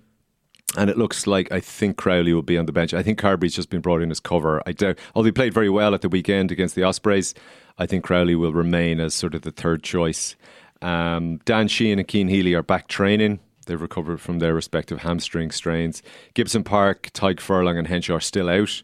And 0.76 0.90
it 0.90 0.98
looks 0.98 1.28
like 1.28 1.52
I 1.52 1.60
think 1.60 1.98
Crowley 1.98 2.34
will 2.34 2.42
be 2.42 2.58
on 2.58 2.66
the 2.66 2.72
bench. 2.72 2.94
I 2.94 3.04
think 3.04 3.20
Carberry's 3.20 3.54
just 3.54 3.70
been 3.70 3.82
brought 3.82 4.02
in 4.02 4.10
as 4.10 4.20
cover. 4.20 4.62
I 4.66 4.72
doubt, 4.72 4.98
although 5.14 5.28
he 5.28 5.32
played 5.32 5.54
very 5.54 5.70
well 5.70 5.94
at 5.94 6.02
the 6.02 6.10
weekend 6.10 6.52
against 6.52 6.74
the 6.74 6.82
Ospreys, 6.84 7.36
I 7.78 7.86
think 7.86 8.04
Crowley 8.04 8.34
will 8.36 8.54
remain 8.54 9.00
as 9.00 9.14
sort 9.14 9.36
of 9.36 9.44
the 9.44 9.52
third 9.52 9.84
choice. 9.84 10.36
Um, 10.82 11.40
Dan 11.46 11.68
Sheehan 11.68 12.00
and 12.00 12.10
Cian 12.10 12.28
Healy 12.28 12.56
are 12.56 12.64
back 12.64 12.88
training. 12.88 13.40
They've 13.66 13.82
recovered 13.82 14.22
from 14.22 14.40
their 14.40 14.54
respective 14.54 15.00
hamstring 15.00 15.52
strains. 15.52 16.02
Gibson 16.34 16.64
Park, 16.64 17.10
Tadhg 17.14 17.40
Furlong, 17.40 17.78
and 17.78 17.88
Henshaw 17.88 18.16
are 18.16 18.20
still 18.20 18.50
out. 18.50 18.82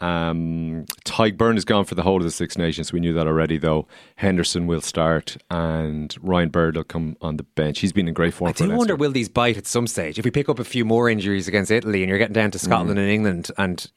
Um, 0.00 0.86
Tadhg 1.04 1.36
Beirne 1.36 1.56
is 1.56 1.64
gone 1.64 1.84
for 1.84 1.94
the 1.94 2.02
whole 2.02 2.16
of 2.16 2.24
the 2.24 2.30
Six 2.30 2.58
Nations. 2.58 2.92
We 2.92 3.00
knew 3.00 3.12
that 3.12 3.26
already, 3.26 3.58
though. 3.58 3.86
Henderson 4.16 4.66
will 4.66 4.80
start, 4.80 5.36
and 5.50 6.14
Ryan 6.20 6.48
Baird 6.48 6.76
will 6.76 6.84
come 6.84 7.16
on 7.20 7.36
the 7.36 7.44
bench. 7.44 7.78
He's 7.78 7.92
been 7.92 8.08
in 8.08 8.14
great 8.14 8.34
form 8.34 8.48
I 8.48 8.52
do 8.52 8.70
wonder 8.70 8.96
will 8.96 9.12
these 9.12 9.28
bite 9.28 9.56
at 9.56 9.66
some 9.66 9.86
stage? 9.86 10.18
If 10.18 10.24
we 10.24 10.30
pick 10.30 10.48
up 10.48 10.58
a 10.58 10.64
few 10.64 10.84
more 10.84 11.08
injuries 11.08 11.46
against 11.46 11.70
Italy 11.70 12.02
and 12.02 12.08
you're 12.08 12.18
getting 12.18 12.34
down 12.34 12.50
to 12.52 12.58
Scotland 12.58 12.98
and 12.98 13.08
England 13.08 13.50
and 13.56 13.90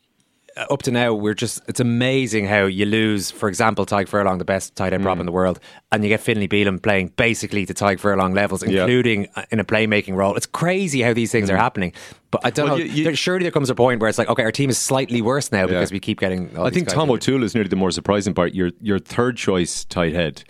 Uh, 0.57 0.65
up 0.71 0.81
to 0.83 0.91
now 0.91 1.13
we're 1.13 1.33
just 1.33 1.61
it's 1.67 1.79
amazing 1.79 2.45
how 2.45 2.65
you 2.65 2.85
lose 2.85 3.29
for 3.29 3.47
example 3.47 3.85
Tadhg 3.85 4.07
Furlong 4.07 4.37
the 4.37 4.45
best 4.45 4.75
tight 4.75 4.93
end 4.93 5.03
prop 5.03 5.17
mm. 5.17 5.21
in 5.21 5.25
the 5.25 5.31
world 5.31 5.59
and 5.91 6.03
you 6.03 6.09
get 6.09 6.19
Finlay 6.19 6.47
Bealham 6.47 6.81
playing 6.81 7.09
basically 7.15 7.65
to 7.65 7.73
Tadhg 7.73 7.99
Furlong 7.99 8.33
levels 8.33 8.63
including 8.63 9.27
uh, 9.35 9.43
in 9.51 9.59
a 9.59 9.63
playmaking 9.63 10.15
role 10.15 10.35
it's 10.35 10.45
crazy 10.45 11.01
how 11.01 11.13
these 11.13 11.31
things 11.31 11.49
are 11.49 11.55
mm. 11.55 11.59
happening 11.59 11.93
but 12.31 12.41
I 12.45 12.49
don't 12.49 12.67
Well, 12.67 12.77
know 12.77 12.83
you- 12.83 12.91
you- 12.91 13.03
there, 13.03 13.15
surely 13.15 13.43
there 13.43 13.51
comes 13.51 13.69
a 13.69 13.75
point 13.75 14.01
where 14.01 14.09
it's 14.09 14.17
like 14.17 14.29
okay 14.29 14.43
our 14.43 14.51
team 14.51 14.69
is 14.69 14.77
slightly 14.77 15.21
worse 15.21 15.51
now 15.51 15.67
because 15.67 15.91
we 15.91 15.99
keep 15.99 16.19
getting 16.19 16.57
I 16.57 16.69
think 16.69 16.87
Tom. 16.87 17.11
O'Toole 17.11 17.43
is 17.43 17.53
nearly 17.53 17.69
the 17.69 17.75
more 17.75 17.91
surprising 17.91 18.33
part. 18.33 18.53
Your 18.53 18.71
your 18.81 18.99
third 18.99 19.37
choice 19.37 19.85
tight 19.85 20.13
head. 20.13 20.43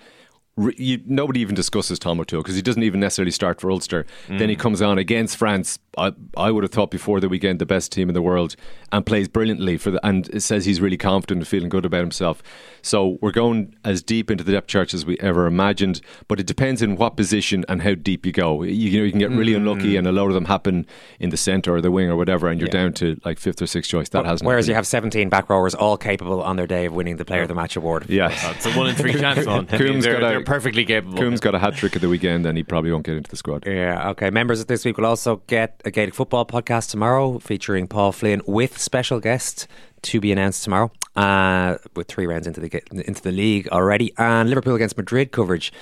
You, 0.57 1.01
nobody 1.06 1.39
even 1.42 1.54
discusses 1.54 2.00
Tom 2.00 2.19
O'Toole 2.19 2.42
because 2.42 2.56
he 2.56 2.63
doesn't 2.63 2.81
even 2.81 3.00
necessarily 3.00 3.31
start 3.31 3.62
for 3.62 3.69
Ulster. 3.69 4.06
Then 4.27 4.50
he 4.50 4.56
Mm. 4.56 4.59
comes 4.59 4.81
on 4.81 4.98
against 4.98 5.38
France. 5.38 5.77
I, 6.00 6.13
I 6.36 6.50
would 6.50 6.63
have 6.63 6.71
thought 6.71 6.89
before 6.89 7.19
the 7.19 7.30
weekend 7.30 7.59
the 7.59 7.65
best 7.65 7.92
team 7.92 8.09
in 8.09 8.13
the 8.15 8.21
world 8.24 8.56
and 8.92 9.06
plays 9.06 9.27
brilliantly 9.27 9.77
for 9.77 9.92
the 9.92 10.06
and 10.06 10.42
says 10.42 10.65
he's 10.65 10.81
really 10.81 10.98
confident 10.98 11.39
and 11.42 11.48
feeling 11.48 11.69
good 11.69 11.86
about 11.86 12.01
himself. 12.01 12.42
So 12.87 13.17
we're 13.21 13.31
going 13.31 13.75
as 13.83 14.01
deep 14.01 14.31
into 14.31 14.43
the 14.43 14.53
depth 14.53 14.67
charts 14.67 14.93
as 14.93 15.05
we 15.05 15.17
ever 15.19 15.45
imagined, 15.45 16.01
but 16.27 16.39
it 16.39 16.47
depends 16.47 16.81
in 16.81 16.95
what 16.95 17.17
position 17.17 17.65
and 17.67 17.81
how 17.81 17.93
deep 17.95 18.25
you 18.25 18.31
go. 18.31 18.63
You, 18.63 18.71
you 18.73 18.99
know 18.99 19.05
you 19.05 19.11
can 19.11 19.19
get 19.19 19.31
really 19.31 19.53
unlucky 19.53 19.93
Mm. 19.93 19.99
and 19.99 20.07
a 20.07 20.11
lot 20.11 20.27
of 20.27 20.33
them 20.33 20.45
happen 20.45 20.85
in 21.19 21.29
the 21.29 21.37
centre 21.37 21.75
or 21.75 21.81
the 21.81 21.91
wing 21.91 22.09
or 22.09 22.15
whatever, 22.15 22.47
and 22.47 22.59
you're 22.59 22.67
Yeah. 22.69 22.83
down 22.83 22.93
to 22.93 23.19
like 23.25 23.39
fifth 23.39 23.61
or 23.61 23.67
sixth 23.67 23.89
choice. 23.91 24.09
That 24.09 24.25
hasn't. 24.25 24.45
whereas 24.47 24.65
happened. 24.65 24.69
you 24.69 24.75
have 24.75 24.87
17 24.87 25.29
back 25.29 25.49
rowers 25.49 25.75
all 25.75 25.97
capable 25.97 26.41
on 26.41 26.55
their 26.55 26.67
day 26.67 26.85
of 26.85 26.93
winning 26.93 27.17
the 27.17 27.25
player 27.25 27.41
of 27.43 27.47
the 27.47 27.55
match 27.55 27.75
award 27.75 28.06
Yeah. 28.09 28.29
It's 28.51 28.65
a 28.65 28.71
one 28.71 28.87
in 28.87 28.95
three 28.95 29.13
chance 29.13 29.45
on. 29.47 29.67
I 29.71 29.77
Coombes 29.77 30.03
they're, 30.03 30.13
got 30.19 30.23
a- 30.23 30.29
they're 30.29 30.44
perfectly 30.44 30.85
capable. 30.85 31.17
Coombes 31.17 31.39
got 31.41 31.53
a 31.56 31.59
hat 31.59 31.75
trick 31.75 31.95
at 31.95 32.01
the 32.01 32.09
weekend 32.09 32.45
and 32.45 32.57
he 32.57 32.63
probably 32.63 32.91
won't 32.91 33.06
get 33.06 33.17
into 33.17 33.29
the 33.29 33.37
squad. 33.37 33.65
Yeah, 33.67 34.09
okay. 34.11 34.29
Members 34.29 34.59
of 34.61 34.67
this 34.67 34.85
week 34.85 34.97
will 34.97 35.06
also 35.06 35.41
get 35.47 35.81
a 35.85 35.91
Gaelic 35.91 36.13
football 36.15 36.45
podcast 36.45 36.89
tomorrow 36.91 37.39
featuring 37.39 37.87
Paul 37.87 38.11
Flynn 38.11 38.41
with 38.47 38.77
special 38.79 39.19
guest 39.19 39.67
to 40.04 40.19
be 40.19 40.31
announced 40.31 40.63
tomorrow. 40.63 40.92
Uh, 41.16 41.77
with 41.95 42.07
three 42.07 42.27
rounds 42.27 42.45
into 42.45 42.61
the 42.61 42.83
into 42.92 43.23
the 43.23 43.31
league 43.31 43.68
already, 43.69 44.13
and 44.18 44.49
Liverpool 44.49 44.75
against 44.75 44.95
Madrid 44.97 45.31
coverage 45.31 45.73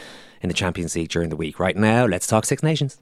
in 0.41 0.47
the 0.47 0.53
Champions 0.53 0.95
League 0.95 1.09
during 1.09 1.29
the 1.29 1.35
week. 1.35 1.59
Right 1.59 1.75
now, 1.75 2.05
let's 2.05 2.25
talk 2.25 2.45
Six 2.45 2.63
Nations. 2.63 3.01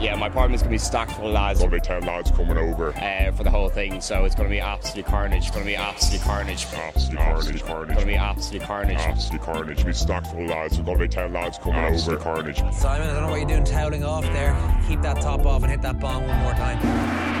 Yeah, 0.00 0.14
my 0.14 0.28
apartment's 0.28 0.62
going 0.62 0.70
to 0.70 0.74
be 0.74 0.78
stacked 0.78 1.12
full 1.12 1.26
of 1.26 1.32
lads. 1.32 1.60
Only 1.60 1.80
10 1.80 2.02
lads 2.04 2.30
coming 2.30 2.56
over. 2.56 2.96
Uh, 2.96 3.32
for 3.32 3.42
the 3.42 3.50
whole 3.50 3.68
thing, 3.68 4.00
so 4.00 4.24
it's 4.24 4.34
going 4.34 4.48
to 4.48 4.54
be 4.54 4.60
absolute 4.60 5.06
carnage. 5.06 5.42
It's 5.42 5.50
going 5.50 5.64
to 5.64 5.66
be 5.66 5.76
absolute 5.76 6.22
carnage. 6.22 6.66
Absolute 6.72 7.18
carnage, 7.18 7.62
carnage. 7.64 7.90
It's 7.90 7.96
going 7.96 8.00
to 8.00 8.06
be 8.06 8.14
absolute 8.16 8.62
carnage. 8.62 8.98
Absolute 8.98 9.42
carnage. 9.42 9.84
Be 9.84 9.92
stacked 9.92 10.28
full 10.28 10.44
of 10.44 10.50
lads. 10.50 10.78
We're 10.78 10.84
going 10.84 10.98
to 10.98 11.04
be 11.04 11.08
10 11.08 11.32
lads 11.32 11.58
coming 11.58 11.80
absolute 11.80 12.20
over. 12.20 12.34
carnage. 12.34 12.58
Simon, 12.74 13.08
I 13.08 13.12
don't 13.12 13.22
know 13.22 13.30
what 13.30 13.40
you're 13.40 13.48
doing 13.48 13.64
toweling 13.64 14.04
off 14.04 14.24
there. 14.24 14.56
Keep 14.86 15.02
that 15.02 15.20
top 15.20 15.44
off 15.44 15.62
and 15.62 15.70
hit 15.70 15.82
that 15.82 15.98
bong 15.98 16.26
one 16.26 16.38
more 16.42 16.52
time. 16.52 17.37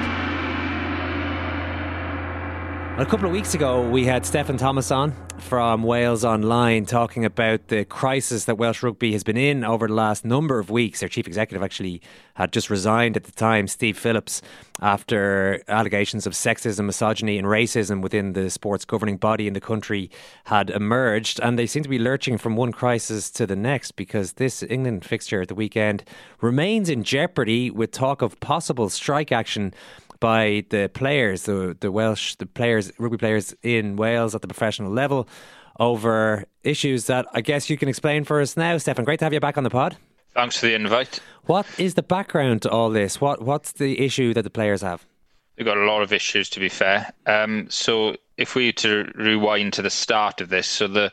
A 2.98 3.06
couple 3.06 3.26
of 3.26 3.32
weeks 3.32 3.54
ago, 3.54 3.88
we 3.88 4.04
had 4.06 4.24
Steffan 4.24 4.58
Thomas 4.58 4.90
on 4.90 5.14
from 5.38 5.84
Wales 5.84 6.24
Online 6.24 6.84
talking 6.84 7.24
about 7.24 7.68
the 7.68 7.84
crisis 7.84 8.46
that 8.46 8.56
Welsh 8.58 8.82
rugby 8.82 9.12
has 9.12 9.22
been 9.22 9.36
in 9.36 9.62
over 9.62 9.86
the 9.86 9.94
last 9.94 10.24
number 10.24 10.58
of 10.58 10.68
weeks. 10.68 10.98
Their 10.98 11.08
chief 11.08 11.28
executive 11.28 11.62
actually 11.62 12.02
had 12.34 12.52
just 12.52 12.70
resigned 12.70 13.16
at 13.16 13.22
the 13.22 13.30
time, 13.30 13.68
Steve 13.68 13.96
Phillips, 13.96 14.42
after 14.80 15.62
allegations 15.68 16.26
of 16.26 16.32
sexism, 16.32 16.86
misogyny, 16.86 17.38
and 17.38 17.46
racism 17.46 18.02
within 18.02 18.32
the 18.32 18.50
sports 18.50 18.84
governing 18.84 19.16
body 19.16 19.46
in 19.46 19.52
the 19.52 19.60
country 19.60 20.10
had 20.46 20.68
emerged. 20.68 21.38
And 21.40 21.56
they 21.56 21.66
seem 21.66 21.84
to 21.84 21.88
be 21.88 22.00
lurching 22.00 22.36
from 22.36 22.56
one 22.56 22.72
crisis 22.72 23.30
to 23.30 23.46
the 23.46 23.54
next 23.54 23.92
because 23.92 24.32
this 24.32 24.64
England 24.64 25.04
fixture 25.04 25.42
at 25.42 25.46
the 25.46 25.54
weekend 25.54 26.02
remains 26.40 26.88
in 26.88 27.04
jeopardy 27.04 27.70
with 27.70 27.92
talk 27.92 28.22
of 28.22 28.40
possible 28.40 28.88
strike 28.88 29.30
action 29.30 29.72
by 30.20 30.64
the 30.70 30.90
players, 30.92 31.42
the 31.44 31.76
the 31.78 31.90
Welsh, 31.90 32.36
the 32.36 32.46
players, 32.46 32.92
rugby 32.98 33.18
players 33.18 33.54
in 33.62 33.96
Wales 33.96 34.34
at 34.34 34.42
the 34.42 34.48
professional 34.48 34.90
level, 34.90 35.28
over 35.78 36.44
issues 36.64 37.06
that 37.06 37.26
I 37.34 37.40
guess 37.40 37.70
you 37.70 37.76
can 37.76 37.88
explain 37.88 38.24
for 38.24 38.40
us 38.40 38.56
now. 38.56 38.76
Steffan, 38.76 39.04
great 39.04 39.18
to 39.20 39.24
have 39.24 39.32
you 39.32 39.40
back 39.40 39.58
on 39.58 39.64
the 39.64 39.70
pod. 39.70 39.96
Thanks 40.34 40.58
for 40.58 40.66
the 40.66 40.74
invite. 40.74 41.20
What 41.46 41.66
is 41.78 41.94
the 41.94 42.02
background 42.02 42.62
to 42.62 42.70
all 42.70 42.90
this? 42.90 43.20
What 43.20 43.42
what's 43.42 43.72
the 43.72 44.00
issue 44.00 44.34
that 44.34 44.42
the 44.42 44.50
players 44.50 44.82
have? 44.82 45.06
They've 45.56 45.66
got 45.66 45.76
a 45.76 45.84
lot 45.84 46.02
of 46.02 46.12
issues, 46.12 46.48
to 46.50 46.60
be 46.60 46.68
fair. 46.68 47.12
Um, 47.26 47.66
so 47.68 48.14
if 48.36 48.54
we 48.54 48.72
to 48.74 49.10
rewind 49.16 49.72
to 49.72 49.82
the 49.82 49.90
start 49.90 50.40
of 50.40 50.50
this, 50.50 50.68
so 50.68 50.86
the 50.86 51.12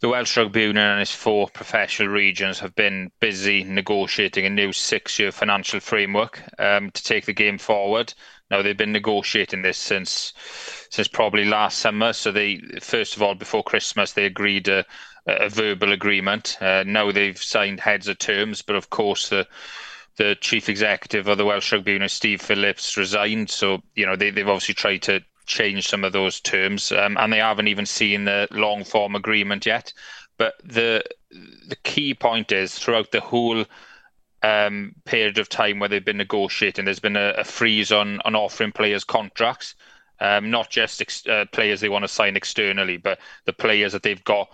the 0.00 0.08
Welsh 0.08 0.36
Rugby 0.36 0.62
Union 0.62 0.84
and 0.84 1.00
its 1.00 1.14
four 1.14 1.48
professional 1.48 2.08
regions 2.08 2.58
have 2.58 2.74
been 2.74 3.10
busy 3.20 3.64
negotiating 3.64 4.44
a 4.44 4.50
new 4.50 4.72
six 4.72 5.18
year 5.18 5.32
financial 5.32 5.80
framework 5.80 6.42
um, 6.58 6.90
to 6.90 7.02
take 7.02 7.24
the 7.24 7.32
game 7.32 7.58
forward. 7.58 8.12
Now 8.50 8.62
they've 8.62 8.76
been 8.76 8.92
negotiating 8.92 9.62
this 9.62 9.78
since 9.78 10.34
since 10.90 11.08
probably 11.08 11.44
last 11.44 11.78
summer. 11.78 12.12
So 12.12 12.30
they 12.30 12.60
first 12.80 13.16
of 13.16 13.22
all 13.22 13.34
before 13.34 13.62
Christmas 13.64 14.12
they 14.12 14.26
agreed 14.26 14.68
a, 14.68 14.84
a 15.26 15.48
verbal 15.48 15.92
agreement. 15.92 16.58
Uh, 16.60 16.84
now 16.86 17.10
they've 17.10 17.42
signed 17.42 17.80
heads 17.80 18.06
of 18.06 18.18
terms, 18.18 18.62
but 18.62 18.76
of 18.76 18.90
course 18.90 19.30
the 19.30 19.46
the 20.16 20.36
chief 20.40 20.68
executive 20.68 21.28
of 21.28 21.36
the 21.36 21.44
Welsh 21.44 21.72
Rugby 21.72 21.92
Union, 21.92 22.08
Steve 22.08 22.40
Phillips, 22.40 22.96
resigned. 22.96 23.50
So 23.50 23.82
you 23.94 24.04
know 24.04 24.16
they, 24.16 24.30
they've 24.30 24.48
obviously 24.48 24.74
tried 24.74 25.02
to 25.02 25.22
change 25.46 25.88
some 25.88 26.04
of 26.04 26.12
those 26.12 26.40
terms, 26.40 26.92
um, 26.92 27.16
and 27.18 27.32
they 27.32 27.38
haven't 27.38 27.68
even 27.68 27.86
seen 27.86 28.24
the 28.24 28.48
long 28.50 28.84
form 28.84 29.14
agreement 29.14 29.64
yet. 29.66 29.92
But 30.38 30.54
the 30.62 31.02
the 31.30 31.76
key 31.82 32.14
point 32.14 32.52
is 32.52 32.78
throughout 32.78 33.10
the 33.10 33.20
whole 33.20 33.64
um, 34.42 34.94
period 35.04 35.38
of 35.38 35.48
time 35.48 35.78
where 35.78 35.88
they've 35.88 36.04
been 36.04 36.18
negotiating, 36.18 36.84
there's 36.84 37.00
been 37.00 37.16
a, 37.16 37.34
a 37.38 37.44
freeze 37.44 37.92
on 37.92 38.20
on 38.24 38.34
offering 38.34 38.72
players 38.72 39.04
contracts, 39.04 39.74
um, 40.20 40.50
not 40.50 40.70
just 40.70 41.00
ex- 41.00 41.26
uh, 41.26 41.46
players 41.52 41.80
they 41.80 41.88
want 41.88 42.04
to 42.04 42.08
sign 42.08 42.36
externally, 42.36 42.96
but 42.96 43.18
the 43.44 43.52
players 43.52 43.92
that 43.92 44.02
they've 44.02 44.24
got 44.24 44.48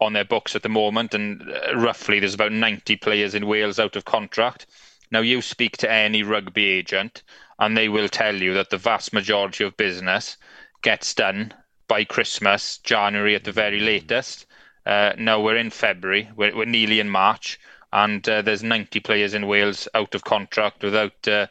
on 0.00 0.14
their 0.14 0.24
books 0.24 0.56
at 0.56 0.62
the 0.62 0.68
moment. 0.68 1.14
And 1.14 1.42
uh, 1.42 1.76
roughly, 1.76 2.18
there's 2.18 2.34
about 2.34 2.52
90 2.52 2.96
players 2.96 3.34
in 3.34 3.46
Wales 3.46 3.78
out 3.78 3.96
of 3.96 4.04
contract. 4.04 4.66
Now, 5.10 5.20
you 5.20 5.42
speak 5.42 5.76
to 5.78 5.90
any 5.90 6.22
rugby 6.22 6.66
agent, 6.66 7.22
and 7.60 7.76
they 7.76 7.88
will 7.88 8.08
tell 8.08 8.34
you 8.34 8.54
that 8.54 8.70
the 8.70 8.78
vast 8.78 9.12
majority 9.12 9.62
of 9.62 9.76
business 9.76 10.36
gets 10.82 11.14
done 11.14 11.52
by 11.86 12.04
Christmas, 12.04 12.78
January 12.78 13.34
at 13.34 13.44
the 13.44 13.52
very 13.52 13.80
latest. 13.80 14.46
Uh, 14.86 15.12
now 15.18 15.40
we're 15.40 15.56
in 15.56 15.70
February, 15.70 16.28
we're, 16.36 16.56
we're 16.56 16.64
nearly 16.64 16.98
in 16.98 17.08
March, 17.10 17.60
and 17.92 18.28
uh, 18.28 18.42
there's 18.42 18.62
90 18.62 19.00
players 19.00 19.34
in 19.34 19.46
Wales 19.46 19.86
out 19.94 20.14
of 20.14 20.24
contract 20.24 20.82
without 20.82 21.28
uh, 21.28 21.46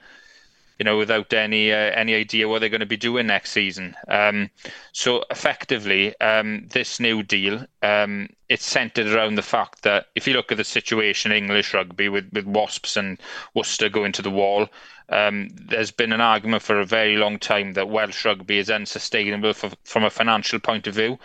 you 0.79 0.85
know, 0.85 0.97
without 0.97 1.31
any 1.33 1.73
uh, 1.73 1.75
any 1.75 2.15
idea 2.15 2.47
what 2.47 2.59
they're 2.59 2.69
going 2.69 2.79
to 2.79 2.85
be 2.85 2.97
doing 2.97 3.27
next 3.27 3.51
season. 3.51 3.95
Um, 4.07 4.49
so 4.93 5.25
effectively, 5.29 6.19
um, 6.21 6.67
this 6.69 7.01
new 7.01 7.21
deal 7.21 7.65
um, 7.83 8.29
it's 8.49 8.65
centred 8.65 9.07
around 9.07 9.35
the 9.35 9.43
fact 9.43 9.83
that 9.83 10.07
if 10.15 10.27
you 10.27 10.33
look 10.33 10.51
at 10.51 10.57
the 10.57 10.63
situation 10.63 11.31
in 11.31 11.37
English 11.37 11.73
rugby 11.73 12.09
with 12.09 12.27
with 12.33 12.45
Wasps 12.45 12.97
and 12.97 13.19
Worcester 13.53 13.89
going 13.89 14.11
to 14.13 14.21
the 14.23 14.31
wall, 14.31 14.67
um, 15.09 15.49
there's 15.53 15.91
been 15.91 16.11
an 16.11 16.21
argument 16.21 16.63
for 16.63 16.79
a 16.79 16.85
very 16.85 17.15
long 17.15 17.37
time 17.39 17.73
that 17.73 17.89
Welsh 17.89 18.25
rugby 18.25 18.57
is 18.57 18.69
unsustainable 18.69 19.53
for, 19.53 19.71
from 19.83 20.03
a 20.03 20.09
financial 20.09 20.59
point 20.59 20.87
of 20.87 20.95
view. 20.95 21.19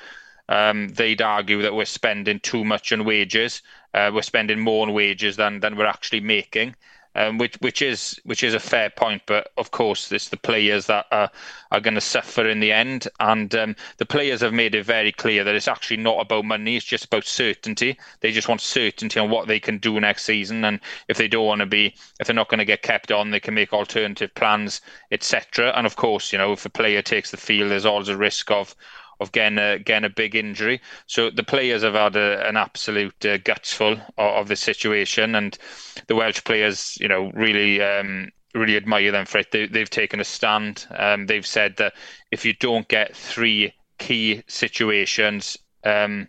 Um, 0.48 0.88
they'd 0.88 1.22
argue 1.22 1.62
that 1.62 1.74
we're 1.74 1.86
spending 1.86 2.40
too 2.40 2.64
much 2.64 2.92
on 2.92 3.06
wages. 3.06 3.62
Uh, 3.94 4.10
we're 4.12 4.22
spending 4.22 4.60
more 4.60 4.86
on 4.86 4.92
wages 4.92 5.36
than 5.36 5.60
than 5.60 5.76
we're 5.76 5.86
actually 5.86 6.20
making 6.20 6.74
um, 7.14 7.38
which 7.38 7.56
which 7.60 7.82
is 7.82 8.20
which 8.24 8.42
is 8.42 8.54
a 8.54 8.60
fair 8.60 8.90
point. 8.90 9.22
But 9.26 9.52
of 9.56 9.70
course, 9.70 10.10
it's 10.12 10.28
the 10.28 10.36
players 10.36 10.86
that 10.86 11.06
are 11.10 11.30
are 11.70 11.80
going 11.80 11.94
to 11.94 12.00
suffer 12.00 12.48
in 12.48 12.60
the 12.60 12.72
end, 12.72 13.08
and 13.20 13.54
um, 13.54 13.76
the 13.98 14.06
players 14.06 14.40
have 14.40 14.52
made 14.52 14.74
it 14.74 14.84
very 14.84 15.12
clear 15.12 15.44
that 15.44 15.54
it's 15.54 15.68
actually 15.68 15.98
not 15.98 16.20
about 16.20 16.44
money; 16.44 16.76
it's 16.76 16.84
just 16.84 17.06
about 17.06 17.24
certainty. 17.24 17.98
They 18.20 18.32
just 18.32 18.48
want 18.48 18.60
certainty 18.60 19.18
on 19.20 19.30
what 19.30 19.48
they 19.48 19.60
can 19.60 19.78
do 19.78 20.00
next 20.00 20.24
season, 20.24 20.64
and 20.64 20.80
if 21.08 21.16
they 21.16 21.28
don't 21.28 21.46
want 21.46 21.60
to 21.60 21.66
be, 21.66 21.94
if 22.20 22.26
they're 22.26 22.34
not 22.34 22.48
going 22.48 22.58
to 22.58 22.64
get 22.64 22.82
kept 22.82 23.12
on, 23.12 23.30
they 23.30 23.40
can 23.40 23.54
make 23.54 23.72
alternative 23.72 24.34
plans, 24.34 24.80
etc. 25.10 25.72
And 25.76 25.86
of 25.86 25.96
course, 25.96 26.32
you 26.32 26.38
know, 26.38 26.52
if 26.52 26.66
a 26.66 26.70
player 26.70 27.02
takes 27.02 27.30
the 27.30 27.36
field, 27.36 27.70
there's 27.70 27.86
always 27.86 28.08
a 28.08 28.16
risk 28.16 28.50
of 28.50 28.74
of 29.24 29.32
getting 29.32 29.58
a, 29.58 29.78
getting 29.78 30.04
a 30.04 30.10
big 30.10 30.34
injury. 30.34 30.80
So 31.06 31.30
the 31.30 31.42
players 31.42 31.82
have 31.82 31.94
had 31.94 32.14
a, 32.14 32.46
an 32.46 32.56
absolute 32.56 33.14
uh, 33.24 33.38
gutsful 33.38 34.00
of, 34.18 34.36
of 34.36 34.48
the 34.48 34.56
situation, 34.56 35.34
and 35.34 35.58
the 36.06 36.14
Welsh 36.14 36.44
players, 36.44 36.96
you 37.00 37.08
know, 37.08 37.32
really. 37.34 37.82
Um, 37.82 38.30
really 38.54 38.76
admire 38.76 39.10
them 39.10 39.26
for 39.26 39.38
it. 39.38 39.50
They, 39.50 39.80
have 39.80 39.90
taken 39.90 40.20
a 40.20 40.24
stand. 40.24 40.86
Um, 40.96 41.26
they've 41.26 41.44
said 41.44 41.76
that 41.78 41.94
if 42.30 42.44
you 42.44 42.52
don't 42.52 42.86
get 42.86 43.16
three 43.16 43.74
key 43.98 44.44
situations 44.46 45.58
um, 45.82 46.28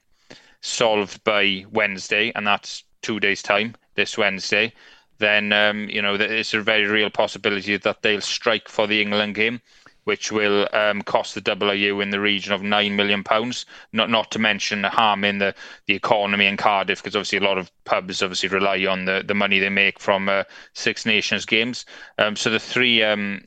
solved 0.60 1.24
by 1.24 1.66
Wednesday, 1.72 2.32
and 2.34 2.48
that's 2.48 2.84
two 3.04 3.20
days' 3.20 3.44
time, 3.44 3.76
this 3.94 4.18
Wednesday, 4.18 4.74
then 5.20 5.54
um, 5.54 5.88
you 5.88 6.02
know 6.02 6.16
it's 6.16 6.56
a 6.56 6.62
very 6.62 6.86
real 6.86 7.12
possibility 7.12 7.78
that 7.78 8.02
they'll 8.02 8.22
strike 8.22 8.70
for 8.70 8.88
the 8.88 9.04
England 9.04 9.36
game 9.36 9.62
which 10.06 10.32
will 10.32 10.68
um, 10.74 11.02
cost 11.02 11.36
the 11.36 11.42
WU 11.42 12.00
in 12.00 12.10
the 12.10 12.20
region 12.20 12.54
of 12.54 12.64
nine 12.64 12.96
million 12.96 13.24
pounds. 13.24 13.66
Not 13.92 14.10
not 14.10 14.32
to 14.32 14.40
mention 14.40 14.84
harming 14.84 15.40
the 15.40 15.54
the 15.88 15.96
economy 15.96 16.46
in 16.46 16.58
Cardiff, 16.58 17.04
because 17.04 17.16
obviously 17.16 17.40
a 17.40 17.50
lot 17.50 17.58
of 17.58 17.72
pubs 17.84 18.24
obviously 18.24 18.50
rely 18.50 18.86
on 18.86 19.06
the, 19.06 19.24
the 19.26 19.36
money 19.36 19.60
they 19.60 19.70
make 19.70 20.00
from 20.00 20.30
uh, 20.30 20.44
Six 20.74 21.06
Nations 21.06 21.46
games. 21.46 21.86
Um, 22.18 22.36
so 22.36 22.50
the 22.50 22.60
three 22.60 23.04
um, 23.04 23.44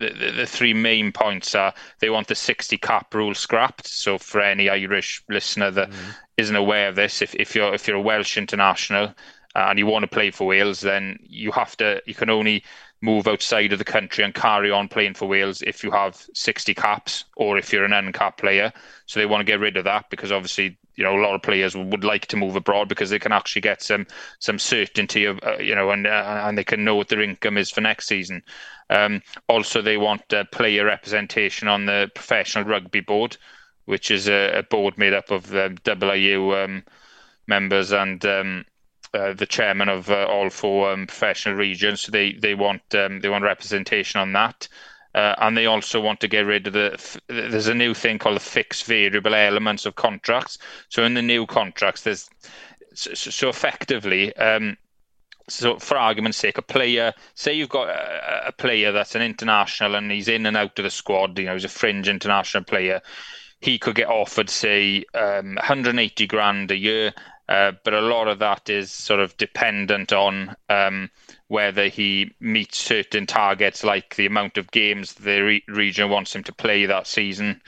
the, 0.00 0.32
the, 0.34 0.46
three 0.46 0.74
main 0.74 1.12
points 1.12 1.54
are 1.54 1.74
they 2.00 2.08
want 2.08 2.26
the 2.26 2.34
60 2.34 2.78
cap 2.78 3.14
rule 3.14 3.34
scrapped. 3.34 3.86
So 3.86 4.16
for 4.16 4.40
any 4.40 4.68
Irish 4.70 5.22
listener 5.28 5.70
that 5.72 5.90
mm. 5.90 6.50
not 6.50 6.58
aware 6.58 6.88
of 6.88 6.96
this, 6.96 7.20
if, 7.20 7.34
if 7.34 7.54
you're 7.54 7.74
if 7.74 7.86
you're 7.86 7.98
a 7.98 8.02
Welsh 8.02 8.38
international 8.38 9.14
and 9.54 9.78
you 9.78 9.86
want 9.86 10.02
to 10.02 10.08
play 10.08 10.30
for 10.30 10.46
Wales, 10.46 10.80
then 10.80 11.18
you 11.22 11.50
have 11.52 11.76
to 11.78 12.02
you 12.06 12.14
can 12.14 12.30
only 12.30 12.62
move 13.02 13.26
outside 13.26 13.72
of 13.72 13.78
the 13.78 13.84
country 13.84 14.22
and 14.22 14.34
carry 14.34 14.70
on 14.70 14.88
playing 14.88 15.14
for 15.14 15.26
Wales 15.26 15.62
if 15.62 15.82
you 15.82 15.90
have 15.90 16.26
60 16.34 16.74
caps 16.74 17.24
or 17.36 17.56
if 17.56 17.72
you're 17.72 17.84
an 17.84 17.94
uncapped 17.94 18.38
player. 18.38 18.72
So 19.06 19.18
they 19.18 19.26
want 19.26 19.40
to 19.40 19.50
get 19.50 19.58
rid 19.58 19.78
of 19.78 19.84
that 19.84 20.10
because 20.10 20.30
obviously 20.30 20.76
you 20.96 21.04
know 21.04 21.16
a 21.16 21.22
lot 21.22 21.34
of 21.34 21.42
players 21.42 21.74
would 21.74 22.04
like 22.04 22.26
to 22.26 22.36
move 22.36 22.56
abroad 22.56 22.88
because 22.88 23.10
they 23.10 23.18
can 23.18 23.32
actually 23.32 23.62
get 23.62 23.82
some 23.82 24.06
some 24.38 24.58
certainty 24.58 25.24
of 25.24 25.40
uh, 25.42 25.56
you 25.58 25.74
know 25.74 25.90
and 25.90 26.06
uh, 26.06 26.42
and 26.44 26.58
they 26.58 26.64
can 26.64 26.84
know 26.84 26.94
what 26.94 27.08
their 27.08 27.22
income 27.22 27.56
is 27.56 27.70
for 27.70 27.80
next 27.80 28.06
season. 28.06 28.42
Um, 28.90 29.22
also, 29.48 29.80
they 29.80 29.96
want 29.96 30.32
uh, 30.32 30.44
player 30.52 30.84
representation 30.84 31.68
on 31.68 31.86
the 31.86 32.10
professional 32.14 32.64
rugby 32.64 33.00
board, 33.00 33.36
which 33.84 34.10
is 34.10 34.28
a, 34.28 34.58
a 34.58 34.62
board 34.64 34.98
made 34.98 35.14
up 35.14 35.30
of 35.30 35.46
the 35.46 35.78
WRU 35.84 36.64
um, 36.64 36.84
members 37.46 37.92
and 37.92 38.24
um, 38.26 38.64
uh, 39.14 39.32
the 39.32 39.46
chairman 39.46 39.88
of 39.88 40.10
uh, 40.10 40.26
all 40.26 40.50
four 40.50 40.92
um, 40.92 41.06
professional 41.06 41.54
regions. 41.54 42.06
They 42.06 42.32
they 42.32 42.54
want 42.54 42.82
um, 42.94 43.20
they 43.20 43.28
want 43.28 43.44
representation 43.44 44.20
on 44.20 44.32
that. 44.32 44.68
Uh, 45.12 45.34
and 45.38 45.56
they 45.56 45.66
also 45.66 46.00
want 46.00 46.20
to 46.20 46.28
get 46.28 46.46
rid 46.46 46.68
of 46.68 46.72
the. 46.72 47.20
There's 47.26 47.66
a 47.66 47.74
new 47.74 47.94
thing 47.94 48.18
called 48.18 48.36
the 48.36 48.40
fixed 48.40 48.84
variable 48.84 49.34
elements 49.34 49.84
of 49.84 49.96
contracts. 49.96 50.56
So 50.88 51.02
in 51.02 51.14
the 51.14 51.22
new 51.22 51.46
contracts, 51.46 52.02
there's 52.02 52.30
so, 52.94 53.14
so 53.14 53.48
effectively, 53.48 54.34
um, 54.36 54.76
so 55.48 55.78
for 55.78 55.96
argument's 55.96 56.38
sake, 56.38 56.58
a 56.58 56.62
player, 56.62 57.12
say 57.34 57.52
you've 57.52 57.68
got 57.68 57.88
a, 57.88 58.48
a, 58.48 58.52
player 58.52 58.92
that's 58.92 59.14
an 59.14 59.22
international 59.22 59.96
and 59.96 60.10
he's 60.10 60.28
in 60.28 60.46
and 60.46 60.56
out 60.56 60.78
of 60.78 60.84
the 60.84 60.90
squad, 60.90 61.38
you 61.38 61.46
know, 61.46 61.54
he's 61.54 61.64
a 61.64 61.68
fringe 61.68 62.08
international 62.08 62.64
player. 62.64 63.00
He 63.60 63.78
could 63.78 63.96
get 63.96 64.08
offered, 64.08 64.48
say, 64.48 65.04
um, 65.14 65.56
180 65.56 66.26
grand 66.26 66.70
a 66.70 66.76
year 66.76 67.12
Uh, 67.50 67.72
but 67.82 67.92
a 67.92 68.00
lot 68.00 68.28
of 68.28 68.38
that 68.38 68.70
is 68.70 68.92
sort 68.92 69.18
of 69.18 69.36
dependent 69.36 70.12
on 70.12 70.54
um, 70.68 71.10
whether 71.48 71.88
he 71.88 72.30
meets 72.38 72.78
certain 72.78 73.26
targets, 73.26 73.82
like 73.82 74.14
the 74.14 74.24
amount 74.24 74.56
of 74.56 74.70
games 74.70 75.14
the 75.14 75.40
re- 75.40 75.64
region 75.66 76.08
wants 76.08 76.34
him 76.34 76.44
to 76.44 76.52
play 76.52 76.86
that 76.86 77.08
season, 77.08 77.60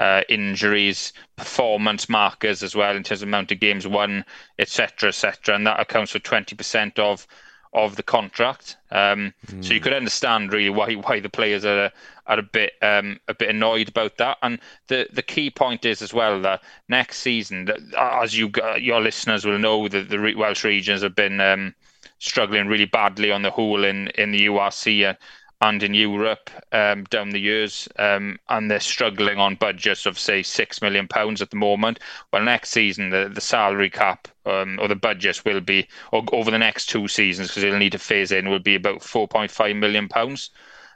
uh, 0.00 0.22
injuries, 0.28 1.12
performance 1.36 2.08
markers 2.08 2.64
as 2.64 2.74
well 2.74 2.96
in 2.96 3.04
terms 3.04 3.22
of 3.22 3.28
amount 3.28 3.52
of 3.52 3.60
games 3.60 3.86
won, 3.86 4.24
etc., 4.58 5.10
etc., 5.10 5.54
and 5.54 5.64
that 5.68 5.78
accounts 5.78 6.10
for 6.10 6.18
twenty 6.18 6.56
percent 6.56 6.98
of 6.98 7.24
of 7.72 7.96
the 7.96 8.02
contract. 8.02 8.76
Um, 8.90 9.34
mm. 9.46 9.64
So 9.64 9.74
you 9.74 9.80
hmm. 9.80 9.84
could 9.84 9.92
understand 9.92 10.52
really 10.52 10.70
why 10.70 10.94
why 10.94 11.20
the 11.20 11.28
players 11.28 11.64
are 11.64 11.90
are 12.26 12.38
a 12.38 12.42
bit 12.42 12.72
um, 12.82 13.20
a 13.28 13.34
bit 13.34 13.50
annoyed 13.50 13.88
about 13.88 14.16
that. 14.18 14.38
And 14.42 14.58
the 14.88 15.08
the 15.12 15.22
key 15.22 15.50
point 15.50 15.84
is 15.84 16.02
as 16.02 16.14
well 16.14 16.40
that 16.42 16.62
next 16.88 17.18
season, 17.18 17.66
that, 17.66 17.78
as 17.96 18.36
you 18.36 18.50
your 18.78 19.00
listeners 19.00 19.44
will 19.44 19.58
know, 19.58 19.88
that 19.88 20.08
the 20.08 20.34
Welsh 20.36 20.64
regions 20.64 21.02
have 21.02 21.14
been 21.14 21.40
um, 21.40 21.74
struggling 22.18 22.68
really 22.68 22.86
badly 22.86 23.30
on 23.30 23.42
the 23.42 23.50
whole 23.50 23.84
in 23.84 24.08
in 24.08 24.32
the 24.32 24.46
URC 24.46 25.16
and 25.60 25.82
in 25.82 25.92
Europe 25.92 26.50
um, 26.70 27.04
down 27.04 27.30
the 27.30 27.40
years, 27.40 27.88
um, 27.98 28.38
and 28.48 28.70
they're 28.70 28.78
struggling 28.78 29.38
on 29.38 29.56
budgets 29.56 30.06
of 30.06 30.18
say 30.18 30.42
six 30.42 30.80
million 30.80 31.08
pounds 31.08 31.42
at 31.42 31.50
the 31.50 31.56
moment. 31.56 31.98
Well, 32.32 32.42
next 32.42 32.70
season 32.70 33.10
the, 33.10 33.30
the 33.32 33.40
salary 33.40 33.90
cap 33.90 34.28
um, 34.46 34.78
or 34.80 34.86
the 34.86 34.94
budgets 34.94 35.44
will 35.44 35.60
be, 35.60 35.88
or 36.12 36.22
over 36.32 36.50
the 36.50 36.58
next 36.58 36.86
two 36.86 37.08
seasons 37.08 37.48
because 37.48 37.62
they'll 37.62 37.78
need 37.78 37.92
to 37.92 37.98
phase 37.98 38.30
in, 38.30 38.48
will 38.48 38.60
be 38.60 38.76
about 38.76 39.02
four 39.02 39.26
point 39.26 39.50
five 39.50 39.74
million 39.74 40.08
pounds. 40.08 40.50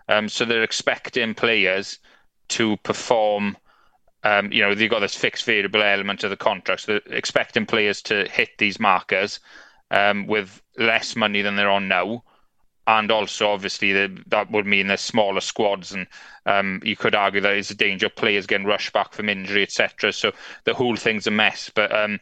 Um, 0.09 0.29
so 0.29 0.45
they're 0.45 0.63
expecting 0.63 1.35
players 1.35 1.99
to 2.49 2.77
perform. 2.79 3.57
Um, 4.25 4.53
you 4.53 4.63
know, 4.63 4.77
they've 4.77 4.89
got 4.89 5.01
this 5.01 5.17
fixed 5.17 5.45
variable 5.45 5.83
element 5.83 6.23
of 6.23 6.31
the 6.31 6.37
contract. 6.37 6.83
So 6.83 6.93
they're 6.93 7.17
expecting 7.19 7.67
players 7.67 8.01
to 8.03 8.29
hit 8.29 8.51
these 8.59 8.79
markers 8.79 9.41
um, 9.91 10.29
with 10.29 10.63
less 10.79 11.17
money 11.17 11.43
than 11.43 11.57
they're 11.57 11.69
on 11.69 11.89
now 11.89 12.23
and 12.87 13.11
also 13.11 13.49
obviously 13.49 13.93
the, 13.93 14.23
that 14.27 14.51
would 14.51 14.67
mean 14.67 14.89
there's 14.89 15.01
smaller 15.01 15.41
squads 15.41 15.93
and 15.93 16.07
um, 16.47 16.81
you 16.85 16.97
could 16.97 17.15
argue 17.15 17.41
that 17.41 17.53
it's 17.53 17.71
a 17.71 17.75
danger 17.75 18.07
of 18.07 18.17
players 18.17 18.47
getting 18.47 18.67
rushed 18.67 18.93
back 18.93 19.13
from 19.13 19.29
injury 19.29 19.63
etc 19.63 20.13
so 20.13 20.33
the 20.65 20.75
whole 20.75 20.97
thing's 20.97 21.27
a 21.27 21.31
mess. 21.31 21.71
But 21.75 21.95
um, 21.95 22.21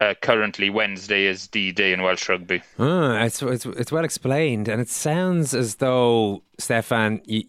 uh, 0.00 0.14
currently 0.20 0.70
Wednesday 0.70 1.26
is 1.26 1.48
D-Day 1.48 1.92
in 1.92 2.02
Welsh 2.02 2.28
rugby. 2.28 2.62
Oh, 2.78 3.12
it's, 3.14 3.42
it's, 3.42 3.66
it's 3.66 3.92
well 3.92 4.04
explained, 4.04 4.68
and 4.68 4.80
it 4.80 4.88
sounds 4.88 5.54
as 5.54 5.76
though 5.76 6.42
Steffan, 6.60 7.20
you, 7.24 7.44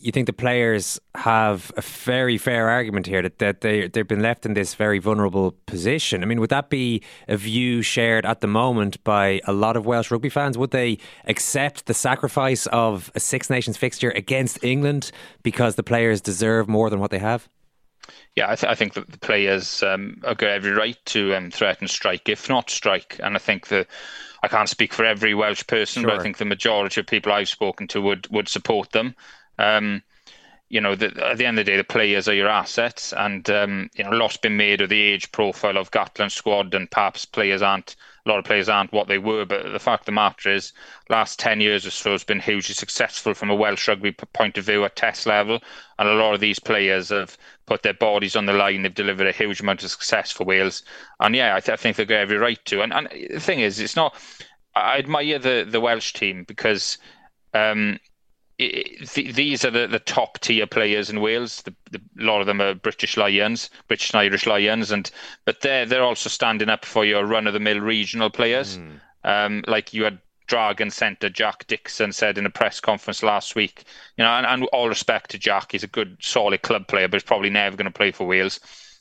you 0.00 0.12
think 0.12 0.26
the 0.26 0.32
players 0.32 1.00
have 1.14 1.72
a 1.76 1.80
very 1.82 2.38
fair 2.38 2.68
argument 2.68 3.06
here 3.06 3.22
that, 3.22 3.38
that 3.38 3.60
they 3.60 3.88
they've 3.88 4.06
been 4.06 4.22
left 4.22 4.46
in 4.46 4.54
this 4.54 4.74
very 4.74 4.98
vulnerable 4.98 5.52
position. 5.66 6.22
I 6.22 6.26
mean, 6.26 6.40
would 6.40 6.50
that 6.50 6.70
be 6.70 7.02
a 7.28 7.36
view 7.36 7.82
shared 7.82 8.24
at 8.24 8.40
the 8.40 8.46
moment 8.46 9.02
by 9.04 9.40
a 9.44 9.52
lot 9.52 9.76
of 9.76 9.86
Welsh 9.86 10.10
rugby 10.10 10.28
fans? 10.28 10.56
Would 10.56 10.70
they 10.70 10.98
accept 11.26 11.86
the 11.86 11.94
sacrifice 11.94 12.66
of 12.68 13.10
a 13.14 13.20
Six 13.20 13.50
Nations 13.50 13.76
fixture 13.76 14.10
against 14.10 14.62
England 14.64 15.12
because 15.42 15.74
the 15.74 15.82
players 15.82 16.20
deserve 16.20 16.68
more 16.68 16.90
than 16.90 17.00
what 17.00 17.10
they 17.10 17.18
have? 17.18 17.48
Yeah, 18.36 18.50
I, 18.50 18.54
th- 18.54 18.70
I 18.70 18.74
think 18.74 18.94
that 18.94 19.10
the 19.10 19.18
players 19.18 19.82
um, 19.82 20.20
have 20.24 20.38
got 20.38 20.50
every 20.50 20.70
right 20.70 20.96
to 21.06 21.34
um, 21.34 21.50
threaten 21.50 21.88
strike, 21.88 22.28
if 22.28 22.48
not 22.48 22.70
strike. 22.70 23.20
And 23.22 23.36
I 23.36 23.38
think 23.38 23.68
the 23.68 23.86
I 24.42 24.48
can't 24.48 24.68
speak 24.68 24.92
for 24.92 25.04
every 25.04 25.34
Welsh 25.34 25.66
person, 25.66 26.02
sure. 26.02 26.10
but 26.10 26.20
I 26.20 26.22
think 26.22 26.38
the 26.38 26.44
majority 26.44 27.00
of 27.00 27.06
people 27.06 27.32
I've 27.32 27.48
spoken 27.48 27.88
to 27.88 28.00
would 28.00 28.28
would 28.30 28.48
support 28.48 28.92
them. 28.92 29.14
Um, 29.60 30.02
you 30.70 30.80
know, 30.80 30.94
the, 30.94 31.06
at 31.26 31.36
the 31.36 31.46
end 31.46 31.58
of 31.58 31.66
the 31.66 31.72
day, 31.72 31.76
the 31.76 31.84
players 31.84 32.28
are 32.28 32.34
your 32.34 32.48
assets, 32.48 33.12
and 33.12 33.48
um, 33.50 33.90
you 33.94 34.04
know, 34.04 34.12
a 34.12 34.14
lot's 34.14 34.36
been 34.36 34.56
made 34.56 34.80
of 34.80 34.88
the 34.88 35.00
age 35.00 35.30
profile 35.32 35.76
of 35.76 35.90
Gatland 35.90 36.30
squad, 36.30 36.72
and 36.74 36.88
perhaps 36.88 37.24
players 37.24 37.60
aren't 37.60 37.96
a 38.24 38.28
lot 38.28 38.38
of 38.38 38.44
players 38.44 38.68
aren't 38.68 38.92
what 38.92 39.08
they 39.08 39.18
were. 39.18 39.44
But 39.44 39.72
the 39.72 39.80
fact 39.80 40.02
of 40.02 40.06
the 40.06 40.12
matter 40.12 40.48
is, 40.48 40.72
last 41.08 41.40
ten 41.40 41.60
years 41.60 41.84
or 41.84 41.90
so 41.90 42.12
has 42.12 42.22
been 42.22 42.38
hugely 42.38 42.74
successful 42.76 43.34
from 43.34 43.50
a 43.50 43.54
Welsh 43.54 43.88
rugby 43.88 44.12
point 44.12 44.58
of 44.58 44.64
view 44.64 44.84
at 44.84 44.94
Test 44.94 45.26
level, 45.26 45.58
and 45.98 46.08
a 46.08 46.14
lot 46.14 46.34
of 46.34 46.40
these 46.40 46.60
players 46.60 47.08
have 47.08 47.36
put 47.66 47.82
their 47.82 47.94
bodies 47.94 48.36
on 48.36 48.46
the 48.46 48.52
line. 48.52 48.82
They've 48.82 48.94
delivered 48.94 49.26
a 49.26 49.32
huge 49.32 49.60
amount 49.60 49.82
of 49.82 49.90
success 49.90 50.30
for 50.30 50.44
Wales, 50.44 50.84
and 51.18 51.34
yeah, 51.34 51.56
I, 51.56 51.60
th- 51.60 51.76
I 51.76 51.82
think 51.82 51.96
they've 51.96 52.06
got 52.06 52.20
every 52.20 52.36
right 52.36 52.64
to. 52.66 52.82
And, 52.82 52.92
and 52.92 53.08
the 53.28 53.40
thing 53.40 53.58
is, 53.58 53.80
it's 53.80 53.96
not. 53.96 54.14
I 54.76 54.98
admire 54.98 55.40
the 55.40 55.66
the 55.68 55.80
Welsh 55.80 56.12
team 56.12 56.44
because. 56.46 56.96
Um, 57.52 57.98
these 59.14 59.64
are 59.64 59.70
the, 59.70 59.86
the 59.86 60.00
top 60.00 60.38
tier 60.40 60.66
players 60.66 61.08
in 61.08 61.20
Wales. 61.20 61.62
The, 61.62 61.74
the, 61.90 62.00
a 62.20 62.24
lot 62.24 62.40
of 62.40 62.46
them 62.46 62.60
are 62.60 62.74
British 62.74 63.16
Lions, 63.16 63.70
British 63.88 64.12
and 64.12 64.20
Irish 64.20 64.46
Lions, 64.46 64.90
and 64.90 65.10
but 65.44 65.62
they're 65.62 65.86
they're 65.86 66.02
also 66.02 66.28
standing 66.28 66.68
up 66.68 66.84
for 66.84 67.04
your 67.04 67.24
run 67.24 67.46
of 67.46 67.54
the 67.54 67.60
mill 67.60 67.80
regional 67.80 68.28
players. 68.28 68.78
Mm. 68.78 69.00
Um, 69.22 69.64
like 69.66 69.94
you 69.94 70.04
had 70.04 70.18
Dragon 70.46 70.90
centre 70.90 71.30
Jack 71.30 71.66
Dixon 71.68 72.12
said 72.12 72.36
in 72.36 72.44
a 72.44 72.50
press 72.50 72.80
conference 72.80 73.22
last 73.22 73.54
week. 73.54 73.84
You 74.16 74.24
know, 74.24 74.30
and, 74.30 74.44
and 74.44 74.64
all 74.72 74.88
respect 74.88 75.30
to 75.30 75.38
Jack, 75.38 75.72
he's 75.72 75.84
a 75.84 75.88
good, 75.88 76.16
solid 76.20 76.62
club 76.62 76.88
player, 76.88 77.08
but 77.08 77.16
he's 77.16 77.26
probably 77.26 77.50
never 77.50 77.76
going 77.76 77.86
to 77.86 77.90
play 77.92 78.10
for 78.10 78.26
Wales. 78.26 78.60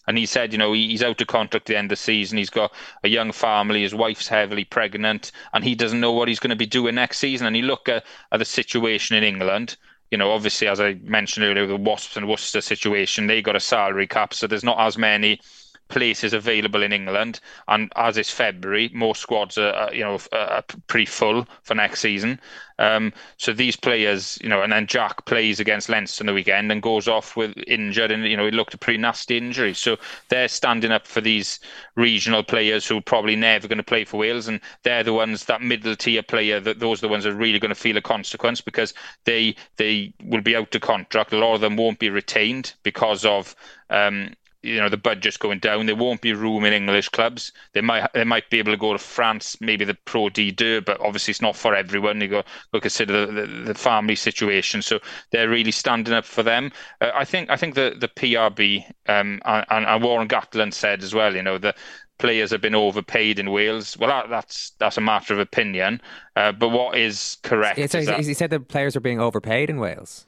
And 0.10 0.18
he 0.18 0.26
said, 0.26 0.52
you 0.52 0.58
know, 0.58 0.74
he's 0.74 1.04
out 1.04 1.22
of 1.22 1.28
contract 1.28 1.54
at 1.54 1.66
the 1.68 1.78
end 1.78 1.86
of 1.86 1.90
the 1.92 1.96
season. 2.02 2.40
He's 2.40 2.50
got 2.50 2.74
a 3.04 3.08
young 3.08 3.32
family. 3.32 3.84
His 3.84 3.94
wife's 3.94 4.28
heavily 4.28 4.66
pregnant, 4.66 5.32
and 5.54 5.64
he 5.64 5.76
doesn't 5.76 6.00
know 6.00 6.12
what 6.12 6.28
he's 6.28 6.40
going 6.40 6.50
to 6.50 6.56
be 6.56 6.66
doing 6.66 6.96
next 6.96 7.20
season. 7.20 7.46
And 7.46 7.56
you 7.56 7.62
look 7.62 7.88
at, 7.88 8.04
at 8.32 8.40
the 8.40 8.46
situation 8.46 9.16
in 9.16 9.24
England. 9.24 9.78
You 10.10 10.18
know, 10.18 10.32
obviously, 10.32 10.68
as 10.68 10.82
I 10.82 10.96
mentioned 11.04 11.46
earlier, 11.46 11.68
the 11.68 11.76
Wasps 11.76 12.18
and 12.18 12.28
Worcester 12.28 12.60
situation, 12.60 13.28
they 13.28 13.44
got 13.44 13.56
a 13.56 13.60
salary 13.60 14.08
cap, 14.08 14.34
so 14.34 14.48
there's 14.48 14.64
not 14.64 14.80
as 14.80 14.98
many 14.98 15.42
places 15.90 16.34
available 16.34 16.84
in 16.84 16.94
England, 16.94 17.40
and 17.68 17.92
as 17.96 18.18
it's 18.18 18.32
February, 18.32 18.90
most 18.94 19.22
squads 19.22 19.58
are, 19.58 19.74
are 19.74 19.94
you 19.94 20.04
know 20.04 20.20
are 20.32 20.64
pretty 20.88 21.06
full 21.06 21.48
for 21.64 21.76
next 21.76 22.00
season. 22.00 22.40
Um, 22.80 23.12
so 23.36 23.52
these 23.52 23.76
players, 23.76 24.38
you 24.42 24.48
know, 24.48 24.62
and 24.62 24.72
then 24.72 24.88
Jack 24.88 25.26
plays 25.26 25.60
against 25.60 25.90
Leinster 25.90 26.22
on 26.22 26.28
the 26.28 26.34
weekend 26.34 26.72
and 26.72 26.82
goes 26.82 27.10
off 27.10 27.36
with 27.36 27.54
injured, 27.68 28.10
and 28.10 28.24
you 28.24 28.38
know, 28.38 28.46
he 28.46 28.52
looked 28.52 28.74
a 28.74 28.78
pretty 28.78 29.00
nasty 29.00 29.38
injury. 29.38 29.74
So 29.74 29.98
they're 30.30 30.48
standing 30.48 30.92
up 30.92 31.06
for 31.06 31.20
these 31.20 31.60
regional 31.96 32.42
players 32.42 32.88
who 32.88 32.98
are 32.98 33.02
probably 33.02 33.36
never 33.36 33.68
going 33.68 33.78
to 33.78 33.84
play 33.84 34.06
for 34.06 34.18
Wales, 34.18 34.48
and 34.48 34.62
they're 34.84 35.04
the 35.04 35.14
ones 35.14 35.46
that 35.46 35.62
middle 35.62 35.96
tier 35.96 36.24
player 36.24 36.62
that 36.62 36.80
those 36.80 37.00
are 37.00 37.08
the 37.08 37.12
ones 37.12 37.26
that 37.26 37.32
are 37.32 37.36
really 37.36 37.60
going 37.60 37.70
to 37.70 37.76
feel 37.76 37.98
a 37.98 38.02
consequence 38.02 38.62
because 38.62 38.94
they 39.26 39.56
they 39.76 40.14
will 40.24 40.42
be 40.42 40.56
out 40.56 40.74
of 40.74 40.82
contract. 40.82 41.34
A 41.34 41.38
lot 41.38 41.56
of 41.56 41.62
them 41.62 41.76
won't 41.76 42.00
be 42.00 42.10
retained 42.10 42.74
because 42.84 43.26
of 43.26 43.56
um, 43.90 44.34
you 44.62 44.78
know 44.78 44.90
the 44.90 44.98
budget's 44.98 45.38
going 45.38 45.60
down. 45.60 45.86
There 45.86 45.96
won't 45.96 46.22
be 46.22 46.34
room 46.34 46.66
in 46.66 46.74
English 46.74 47.10
clubs. 47.10 47.52
They 47.74 47.82
might 47.82 48.12
they 48.14 48.24
might 48.24 48.50
be 48.50 48.60
able 48.60 48.72
to 48.72 48.78
go 48.78 48.94
to 48.94 49.00
France, 49.00 49.58
maybe 49.62 49.86
the 49.86 49.94
Pro 50.06 50.26
D2, 50.26 50.86
but 50.86 51.00
obviously 51.00 51.32
it's 51.32 51.42
not 51.42 51.56
for 51.56 51.74
everyone. 51.74 52.20
You 52.22 52.28
got 52.28 52.46
to 52.74 52.82
consider 52.82 53.26
the, 53.26 53.42
the, 53.42 53.48
the, 53.48 53.74
family 53.74 54.16
situation. 54.16 54.82
So 54.82 55.00
they're 55.32 55.50
really 55.50 55.72
standing 55.72 56.14
up 56.14 56.26
for 56.26 56.44
them. 56.44 56.72
Uh, 57.00 57.12
I 57.14 57.26
think 57.26 57.50
I 57.50 57.56
think 57.56 57.76
the 57.76 57.96
the 57.98 58.10
PRB 58.10 58.86
um, 59.08 59.42
and, 59.46 59.86
and 59.86 60.04
Warren 60.04 60.28
Gatland 60.28 60.74
said 60.74 61.04
as 61.04 61.14
well. 61.14 61.36
You 61.36 61.44
know 61.44 61.58
the 61.58 61.74
players 62.18 62.52
have 62.52 62.62
been 62.62 62.76
overpaid 62.76 63.40
in 63.40 63.50
Wales. 63.52 63.98
Well, 63.98 64.10
that, 64.10 64.30
that's 64.30 64.72
that's 64.78 64.98
a 64.98 65.02
matter 65.02 65.34
of 65.34 65.40
opinion. 65.40 66.02
Uh, 66.36 66.52
but 66.52 66.70
what 66.70 66.98
is 66.98 67.38
correct? 67.44 67.80
It's, 67.80 67.96
is 67.96 68.06
that, 68.06 68.20
he 68.20 68.34
said 68.34 68.52
the 68.52 68.60
players 68.60 68.96
are 68.96 69.00
being 69.00 69.20
overpaid 69.20 69.70
in 69.70 69.80
Wales. 69.80 70.28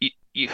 You, 0.00 0.10
you, 0.34 0.48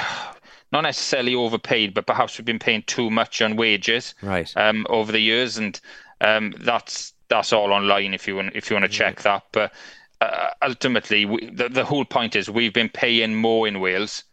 not 0.72 0.82
necessarily 0.82 1.34
overpaid, 1.34 1.94
but 1.94 2.06
perhaps 2.06 2.38
we've 2.38 2.44
been 2.44 2.58
paying 2.58 2.82
too 2.86 3.10
much 3.10 3.40
on 3.40 3.56
wages 3.56 4.14
right. 4.22 4.52
um, 4.56 4.86
over 4.90 5.12
the 5.12 5.20
years, 5.20 5.58
and 5.58 5.80
um, 6.20 6.54
that's 6.60 7.12
that's 7.28 7.52
all 7.52 7.72
online 7.72 8.14
if 8.14 8.26
you 8.26 8.36
want 8.36 8.54
if 8.54 8.70
you 8.70 8.74
want 8.74 8.84
to 8.84 8.88
check 8.90 9.22
that. 9.22 9.44
But 9.52 9.72
uh, 10.20 10.48
ultimately, 10.62 11.24
we, 11.24 11.50
the, 11.50 11.68
the 11.68 11.84
whole 11.84 12.04
point 12.04 12.36
is 12.36 12.50
we've 12.50 12.72
been 12.72 12.88
paying 12.88 13.34
more 13.34 13.68
in 13.68 13.80
Wales 13.80 14.24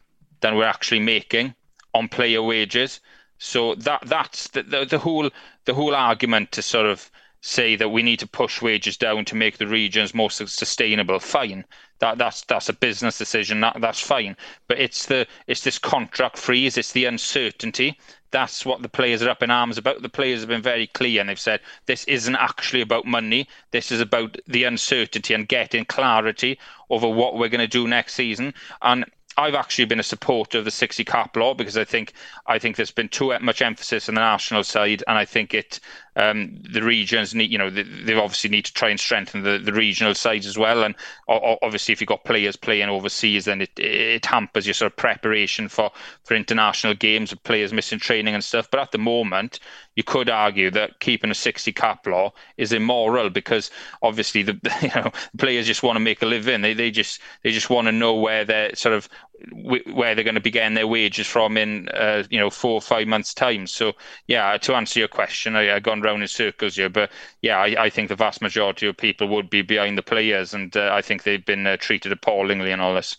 than 0.41 0.55
we're 0.55 0.65
actually 0.65 0.99
making 0.99 1.53
on 1.93 2.07
player 2.07 2.41
wages. 2.41 2.99
So 3.37 3.75
that 3.75 4.03
that's 4.05 4.49
the, 4.49 4.63
the, 4.63 4.85
the 4.85 4.99
whole 4.99 5.29
the 5.65 5.73
whole 5.73 5.95
argument 5.95 6.51
to 6.53 6.61
sort 6.61 6.85
of 6.85 7.11
say 7.45 7.75
that 7.75 7.89
we 7.89 8.01
need 8.01 8.19
to 8.19 8.27
push 8.27 8.61
wages 8.61 8.95
down 8.95 9.25
to 9.25 9.35
make 9.35 9.57
the 9.57 9.67
regions 9.67 10.13
more 10.13 10.31
sustainable. 10.31 11.19
Fine, 11.19 11.65
that 11.99 12.17
that's 12.17 12.41
that's 12.45 12.69
a 12.69 12.73
business 12.73 13.17
decision. 13.17 13.59
That 13.59 13.81
that's 13.81 13.99
fine. 13.99 14.37
But 14.69 14.79
it's 14.79 15.05
the 15.07 15.27
it's 15.45 15.61
this 15.61 15.77
contract 15.77 16.37
freeze. 16.37 16.77
It's 16.77 16.93
the 16.93 17.03
uncertainty. 17.05 17.99
That's 18.31 18.65
what 18.65 18.81
the 18.81 18.89
players 18.89 19.21
are 19.21 19.29
up 19.29 19.43
in 19.43 19.51
arms 19.51 19.77
about. 19.77 20.01
The 20.01 20.09
players 20.09 20.39
have 20.39 20.49
been 20.49 20.61
very 20.61 20.87
clear 20.87 21.19
and 21.19 21.29
they've 21.29 21.39
said 21.39 21.59
this 21.85 22.05
isn't 22.05 22.35
actually 22.37 22.81
about 22.81 23.05
money. 23.05 23.47
This 23.71 23.91
is 23.91 23.99
about 23.99 24.37
the 24.47 24.63
uncertainty 24.63 25.33
and 25.33 25.47
getting 25.47 25.85
clarity 25.85 26.57
over 26.89 27.07
what 27.07 27.35
we're 27.35 27.49
going 27.49 27.59
to 27.59 27.67
do 27.67 27.87
next 27.87 28.13
season. 28.13 28.53
And 28.81 29.05
I've 29.37 29.55
actually 29.55 29.85
been 29.85 29.99
a 29.99 30.03
supporter 30.03 30.59
of 30.59 30.65
the 30.65 30.71
60 30.71 31.03
cap 31.05 31.35
law 31.35 31.53
because 31.53 31.77
I 31.77 31.85
think 31.85 32.13
I 32.45 32.59
think 32.59 32.75
there's 32.75 32.91
been 32.91 33.09
too 33.09 33.37
much 33.39 33.61
emphasis 33.61 34.09
on 34.09 34.15
the 34.15 34.21
national 34.21 34.63
side, 34.63 35.03
and 35.07 35.17
I 35.17 35.25
think 35.25 35.53
it 35.53 35.79
um, 36.15 36.59
the 36.71 36.83
regions 36.83 37.33
need, 37.33 37.51
you 37.51 37.57
know, 37.57 37.69
they, 37.69 37.83
they, 37.83 38.13
obviously 38.13 38.49
need 38.49 38.65
to 38.65 38.73
try 38.73 38.89
and 38.89 38.99
strengthen 38.99 39.41
the, 39.41 39.57
the 39.57 39.73
regional 39.73 40.13
sides 40.13 40.45
as 40.45 40.57
well. 40.57 40.83
And 40.83 40.93
obviously, 41.27 41.93
if 41.93 42.01
you've 42.01 42.07
got 42.07 42.23
players 42.23 42.55
playing 42.55 42.89
overseas, 42.89 43.45
then 43.45 43.61
it, 43.61 43.71
it 43.77 44.25
hampers 44.25 44.67
your 44.67 44.75
sort 44.75 44.91
of 44.91 44.97
preparation 44.97 45.67
for, 45.67 45.91
for 46.23 46.35
international 46.35 46.93
games, 46.93 47.31
with 47.31 47.41
players 47.43 47.73
missing 47.73 47.99
training 47.99 48.35
and 48.35 48.43
stuff. 48.43 48.69
But 48.69 48.81
at 48.81 48.91
the 48.91 48.99
moment, 48.99 49.59
you 49.95 50.03
could 50.03 50.29
argue 50.29 50.71
that 50.71 50.99
keeping 50.99 51.31
a 51.31 51.35
60 51.35 51.71
cap 51.73 52.05
law 52.07 52.33
is 52.57 52.71
immoral 52.71 53.29
because 53.29 53.69
obviously 54.01 54.43
the 54.43 54.59
you 54.81 55.01
know 55.01 55.11
players 55.37 55.67
just 55.67 55.83
want 55.83 55.95
to 55.95 55.99
make 55.99 56.21
a 56.21 56.25
living. 56.25 56.61
They 56.61 56.73
they 56.73 56.91
just 56.91 57.19
they 57.43 57.51
just 57.51 57.69
want 57.69 57.87
to 57.87 57.91
know 57.91 58.15
where 58.15 58.45
they're 58.45 58.75
sort 58.75 58.95
of 58.95 59.09
where 59.51 60.15
they're 60.15 60.23
going 60.23 60.35
to 60.35 60.41
be 60.41 60.51
getting 60.51 60.75
their 60.75 60.87
wages 60.87 61.27
from 61.27 61.57
in 61.57 61.89
uh, 61.89 62.23
you 62.29 62.39
know 62.39 62.49
four 62.49 62.73
or 62.73 62.81
five 62.81 63.07
months 63.07 63.33
time. 63.33 63.67
So 63.67 63.93
yeah, 64.27 64.57
to 64.57 64.75
answer 64.75 64.99
your 64.99 65.07
question, 65.07 65.55
I, 65.55 65.63
have 65.63 65.83
gone 65.83 66.01
round 66.01 66.21
in 66.21 66.27
circles 66.27 66.75
here, 66.75 66.89
but 66.89 67.11
yeah, 67.41 67.57
I, 67.57 67.85
I, 67.85 67.89
think 67.89 68.09
the 68.09 68.15
vast 68.15 68.41
majority 68.41 68.87
of 68.87 68.97
people 68.97 69.27
would 69.29 69.49
be 69.49 69.61
behind 69.61 69.97
the 69.97 70.03
players, 70.03 70.53
and 70.53 70.75
uh, 70.75 70.91
I 70.93 71.01
think 71.01 71.23
they've 71.23 71.45
been 71.45 71.67
uh, 71.67 71.77
treated 71.77 72.11
appallingly 72.11 72.71
in 72.71 72.79
all 72.79 72.95
this. 72.95 73.17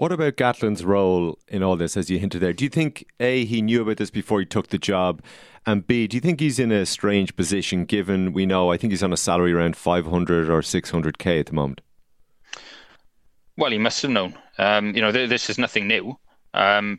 What 0.00 0.12
about 0.12 0.36
Gatland's 0.36 0.82
role 0.82 1.38
in 1.46 1.62
all 1.62 1.76
this, 1.76 1.94
as 1.94 2.08
you 2.08 2.18
hinted 2.18 2.40
there? 2.40 2.54
Do 2.54 2.64
you 2.64 2.70
think 2.70 3.04
a 3.20 3.44
he 3.44 3.60
knew 3.60 3.82
about 3.82 3.98
this 3.98 4.08
before 4.08 4.40
he 4.40 4.46
took 4.46 4.68
the 4.68 4.78
job? 4.78 5.20
And 5.66 5.86
B, 5.86 6.06
do 6.06 6.16
you 6.16 6.22
think 6.22 6.40
he's 6.40 6.58
in 6.58 6.72
a 6.72 6.86
strange 6.86 7.36
position 7.36 7.84
given 7.84 8.32
we 8.32 8.46
know 8.46 8.72
I 8.72 8.78
think 8.78 8.94
he's 8.94 9.02
on 9.02 9.12
a 9.12 9.18
salary 9.18 9.52
around 9.52 9.76
500 9.76 10.48
or 10.48 10.62
600k 10.62 11.40
at 11.40 11.46
the 11.48 11.52
moment? 11.52 11.82
Well, 13.58 13.72
he 13.72 13.76
must 13.76 14.00
have 14.00 14.10
known. 14.10 14.38
Um, 14.56 14.94
you 14.94 15.02
know, 15.02 15.12
th- 15.12 15.28
this 15.28 15.50
is 15.50 15.58
nothing 15.58 15.86
new. 15.86 16.18
Um, 16.54 16.98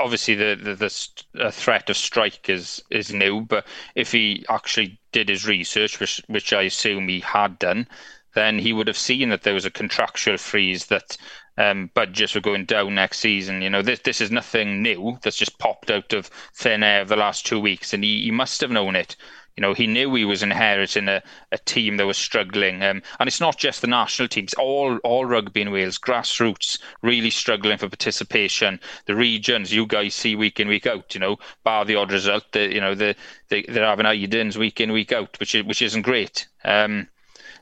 obviously, 0.00 0.34
the, 0.34 0.56
the, 0.56 1.20
the 1.34 1.52
threat 1.52 1.88
of 1.88 1.96
strike 1.96 2.48
is 2.48 2.82
is 2.90 3.12
new, 3.14 3.42
but 3.42 3.64
if 3.94 4.10
he 4.10 4.44
actually 4.48 4.98
did 5.12 5.28
his 5.28 5.46
research, 5.46 6.00
which 6.00 6.20
which 6.26 6.52
I 6.52 6.62
assume 6.62 7.06
he 7.06 7.20
had 7.20 7.60
done, 7.60 7.86
then 8.34 8.58
he 8.58 8.72
would 8.72 8.86
have 8.86 8.98
seen 8.98 9.28
that 9.30 9.42
there 9.42 9.54
was 9.54 9.64
a 9.64 9.70
contractual 9.70 10.36
freeze 10.36 10.86
that 10.86 11.16
um, 11.58 11.90
budgets 11.94 12.34
were 12.34 12.40
going 12.40 12.64
down 12.64 12.94
next 12.94 13.18
season. 13.18 13.62
You 13.62 13.70
know, 13.70 13.82
this 13.82 14.00
this 14.00 14.20
is 14.20 14.30
nothing 14.30 14.82
new 14.82 15.18
that's 15.22 15.36
just 15.36 15.58
popped 15.58 15.90
out 15.90 16.12
of 16.12 16.30
thin 16.54 16.82
air 16.82 17.04
the 17.04 17.16
last 17.16 17.46
two 17.46 17.60
weeks, 17.60 17.92
and 17.92 18.02
he, 18.04 18.22
he 18.22 18.30
must 18.30 18.60
have 18.60 18.70
known 18.70 18.96
it. 18.96 19.16
You 19.56 19.62
know, 19.62 19.74
he 19.74 19.86
knew 19.86 20.14
he 20.14 20.24
was 20.24 20.42
inheriting 20.42 21.08
a, 21.08 21.22
a 21.52 21.58
team 21.58 21.96
that 21.96 22.06
was 22.06 22.16
struggling, 22.16 22.82
um, 22.82 23.02
and 23.18 23.26
it's 23.26 23.40
not 23.40 23.58
just 23.58 23.82
the 23.82 23.88
national 23.88 24.28
teams. 24.28 24.54
All 24.54 24.96
all 24.98 25.26
rugby 25.26 25.60
in 25.60 25.70
Wales, 25.70 25.98
grassroots, 25.98 26.78
really 27.02 27.30
struggling 27.30 27.76
for 27.76 27.88
participation. 27.88 28.80
The 29.06 29.16
regions, 29.16 29.72
you 29.72 29.86
guys 29.86 30.14
see 30.14 30.36
week 30.36 30.60
in 30.60 30.68
week 30.68 30.86
out. 30.86 31.14
You 31.14 31.20
know, 31.20 31.38
bar 31.64 31.84
the 31.84 31.96
odd 31.96 32.12
result, 32.12 32.44
the, 32.52 32.72
you 32.72 32.80
know, 32.80 32.94
the, 32.94 33.16
they 33.48 33.62
they're 33.62 33.84
having 33.84 34.06
Idens 34.06 34.56
week 34.56 34.80
in 34.80 34.92
week 34.92 35.12
out, 35.12 35.38
which 35.38 35.54
is, 35.54 35.64
which 35.64 35.82
isn't 35.82 36.02
great. 36.02 36.46
Um, 36.64 37.08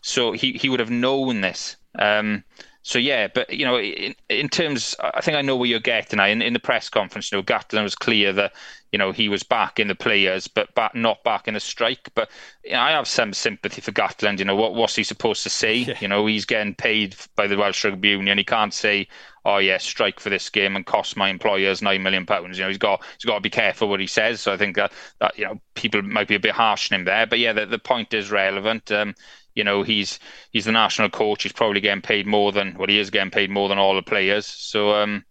so 0.01 0.33
he 0.33 0.53
he 0.53 0.69
would 0.69 0.81
have 0.81 0.91
known 0.91 1.41
this. 1.41 1.77
Um, 1.99 2.45
so 2.83 2.99
yeah, 2.99 3.29
but 3.29 3.53
you 3.53 3.67
know, 3.67 3.79
in, 3.79 4.15
in 4.31 4.49
terms, 4.49 4.95
I 5.01 5.21
think 5.21 5.37
I 5.37 5.43
know 5.43 5.57
where 5.57 5.69
you're 5.69 5.81
getting. 5.81 6.21
I 6.21 6.29
in, 6.29 6.41
in 6.41 6.55
the 6.55 6.59
press 6.59 6.89
conference, 6.89 7.31
you 7.31 7.37
know, 7.37 7.43
Gatland 7.43 7.83
was 7.83 7.95
clear 7.95 8.33
that 8.33 8.55
you 8.93 8.99
know 8.99 9.13
he 9.13 9.29
was 9.29 9.43
back 9.43 9.79
in 9.79 9.89
the 9.89 9.95
players, 9.95 10.49
but 10.49 10.75
back, 10.75 10.95
not 10.95 11.23
back 11.23 11.49
in 11.49 11.55
the 11.55 11.61
strike. 11.61 12.09
But 12.15 12.31
you 12.65 12.73
know, 12.73 12.81
I 12.81 12.93
have 12.93 13.07
some 13.07 13.35
sympathy 13.35 13.83
for 13.83 13.93
Gatland. 13.93 14.39
You 14.39 14.47
know, 14.47 14.57
what 14.57 14.75
what's 14.75 14.97
he 14.97 15.05
supposed 15.05 15.43
to 15.43 15.51
say? 15.51 15.75
Yeah. 15.77 15.95
You 16.01 16.09
know, 16.09 16.25
he's 16.27 16.47
getting 16.47 16.75
paid 16.75 17.15
by 17.37 17.47
the 17.47 17.57
Welsh 17.59 17.85
Rugby 17.85 18.09
Union. 18.09 18.39
He 18.39 18.45
can't 18.45 18.73
say, 18.73 19.09
"Oh 19.45 19.59
yeah, 19.59 19.77
strike 19.79 20.19
for 20.19 20.31
this 20.31 20.49
game 20.49 20.75
and 20.75 20.87
cost 20.87 21.17
my 21.17 21.29
employers 21.29 21.83
nine 21.83 22.03
million 22.03 22.25
pounds." 22.25 22.57
You 22.57 22.65
know, 22.65 22.69
he's 22.69 22.79
got 22.79 23.05
he's 23.19 23.27
got 23.27 23.35
to 23.35 23.41
be 23.41 23.51
careful 23.51 23.89
what 23.89 24.01
he 24.01 24.07
says. 24.07 24.41
So 24.41 24.53
I 24.53 24.57
think 24.57 24.77
that 24.77 24.93
that 25.21 25.37
you 25.39 25.45
know 25.45 25.61
people 25.75 26.01
might 26.01 26.29
be 26.29 26.37
a 26.37 26.41
bit 26.41 26.53
harsh 26.53 26.91
on 26.91 27.01
him 27.01 27.05
there. 27.05 27.27
But 27.27 27.39
yeah, 27.41 27.53
the, 27.53 27.67
the 27.67 27.79
point 27.79 28.15
is 28.15 28.31
relevant. 28.31 28.91
Um, 28.91 29.15
you 29.59 29.65
know, 29.65 29.83
he's 29.83 30.21
he's 30.53 30.67
the 30.67 30.73
national 30.73 31.11
coach. 31.11 31.43
He's 31.43 31.53
probably 31.53 31.81
getting 31.81 32.01
paid 32.01 32.29
more 32.29 32.53
than 32.53 32.69
what 32.69 32.79
well, 32.79 32.89
he 32.89 33.01
is 33.01 33.11
getting 33.11 33.33
paid 33.33 33.51
more 33.51 33.69
than 33.69 33.77
all 33.77 33.97
the 33.97 34.03
players. 34.03 34.47
So, 34.47 34.95
um, 34.95 35.25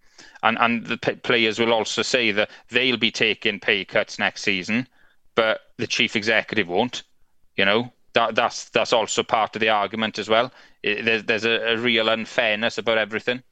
and 0.43 0.57
and 0.59 0.85
the 0.85 0.97
players 0.97 1.57
will 1.57 1.73
also 1.73 2.01
say 2.01 2.31
that 2.31 2.49
they'll 2.69 2.97
be 2.97 3.09
taking 3.09 3.61
pay 3.61 3.85
cuts 3.85 4.19
next 4.19 4.43
season, 4.43 4.85
but 5.33 5.61
the 5.77 5.87
chief 5.87 6.17
executive 6.17 6.67
won't. 6.67 7.03
You 7.55 7.63
know, 7.63 7.93
that 8.13 8.35
that's 8.35 8.69
that's 8.69 8.91
also 8.91 9.23
part 9.23 9.55
of 9.55 9.61
the 9.61 9.69
argument 9.69 10.19
as 10.19 10.27
well. 10.27 10.51
It, 10.83 11.05
there's 11.05 11.23
there's 11.23 11.45
a, 11.45 11.73
a 11.73 11.77
real 11.77 12.09
unfairness 12.09 12.77
about 12.77 12.97
everything. 12.97 13.43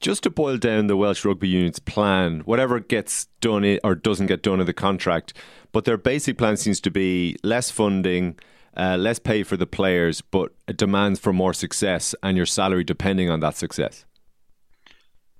Just 0.00 0.22
to 0.22 0.30
boil 0.30 0.56
down 0.56 0.86
the 0.86 0.96
Welsh 0.96 1.24
Rugby 1.24 1.48
Union's 1.48 1.80
plan, 1.80 2.42
whatever 2.44 2.78
gets 2.78 3.24
done 3.40 3.80
or 3.82 3.96
doesn't 3.96 4.28
get 4.28 4.44
done 4.44 4.60
in 4.60 4.66
the 4.66 4.72
contract, 4.72 5.34
but 5.72 5.84
their 5.84 5.98
basic 5.98 6.38
plan 6.38 6.56
seems 6.56 6.80
to 6.82 6.90
be 6.92 7.36
less 7.42 7.72
funding, 7.72 8.38
uh, 8.76 8.96
less 8.96 9.18
pay 9.18 9.42
for 9.42 9.56
the 9.56 9.66
players, 9.66 10.20
but 10.20 10.52
demands 10.76 11.18
for 11.18 11.32
more 11.32 11.52
success 11.52 12.14
and 12.22 12.36
your 12.36 12.46
salary 12.46 12.84
depending 12.84 13.30
on 13.30 13.40
that 13.40 13.56
success. 13.56 14.04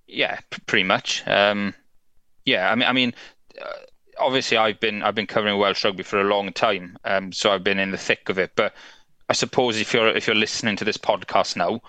Yeah, 0.06 0.38
p- 0.50 0.62
pretty 0.66 0.84
much. 0.84 1.26
Um, 1.26 1.74
yeah, 2.44 2.70
I 2.70 2.74
mean, 2.74 2.88
I 2.88 2.92
mean, 2.92 3.14
uh, 3.60 3.66
obviously, 4.18 4.56
I've 4.56 4.80
been 4.80 5.02
I've 5.02 5.14
been 5.14 5.26
covering 5.26 5.58
Welsh 5.58 5.84
rugby 5.84 6.02
for 6.02 6.20
a 6.20 6.24
long 6.24 6.52
time, 6.52 6.98
um, 7.04 7.32
so 7.32 7.50
I've 7.50 7.64
been 7.64 7.78
in 7.78 7.90
the 7.90 7.98
thick 7.98 8.28
of 8.28 8.38
it. 8.38 8.52
But 8.56 8.74
I 9.28 9.34
suppose 9.34 9.78
if 9.78 9.92
you're 9.92 10.08
if 10.08 10.26
you're 10.26 10.36
listening 10.36 10.76
to 10.76 10.84
this 10.84 10.96
podcast 10.96 11.56
now, 11.56 11.82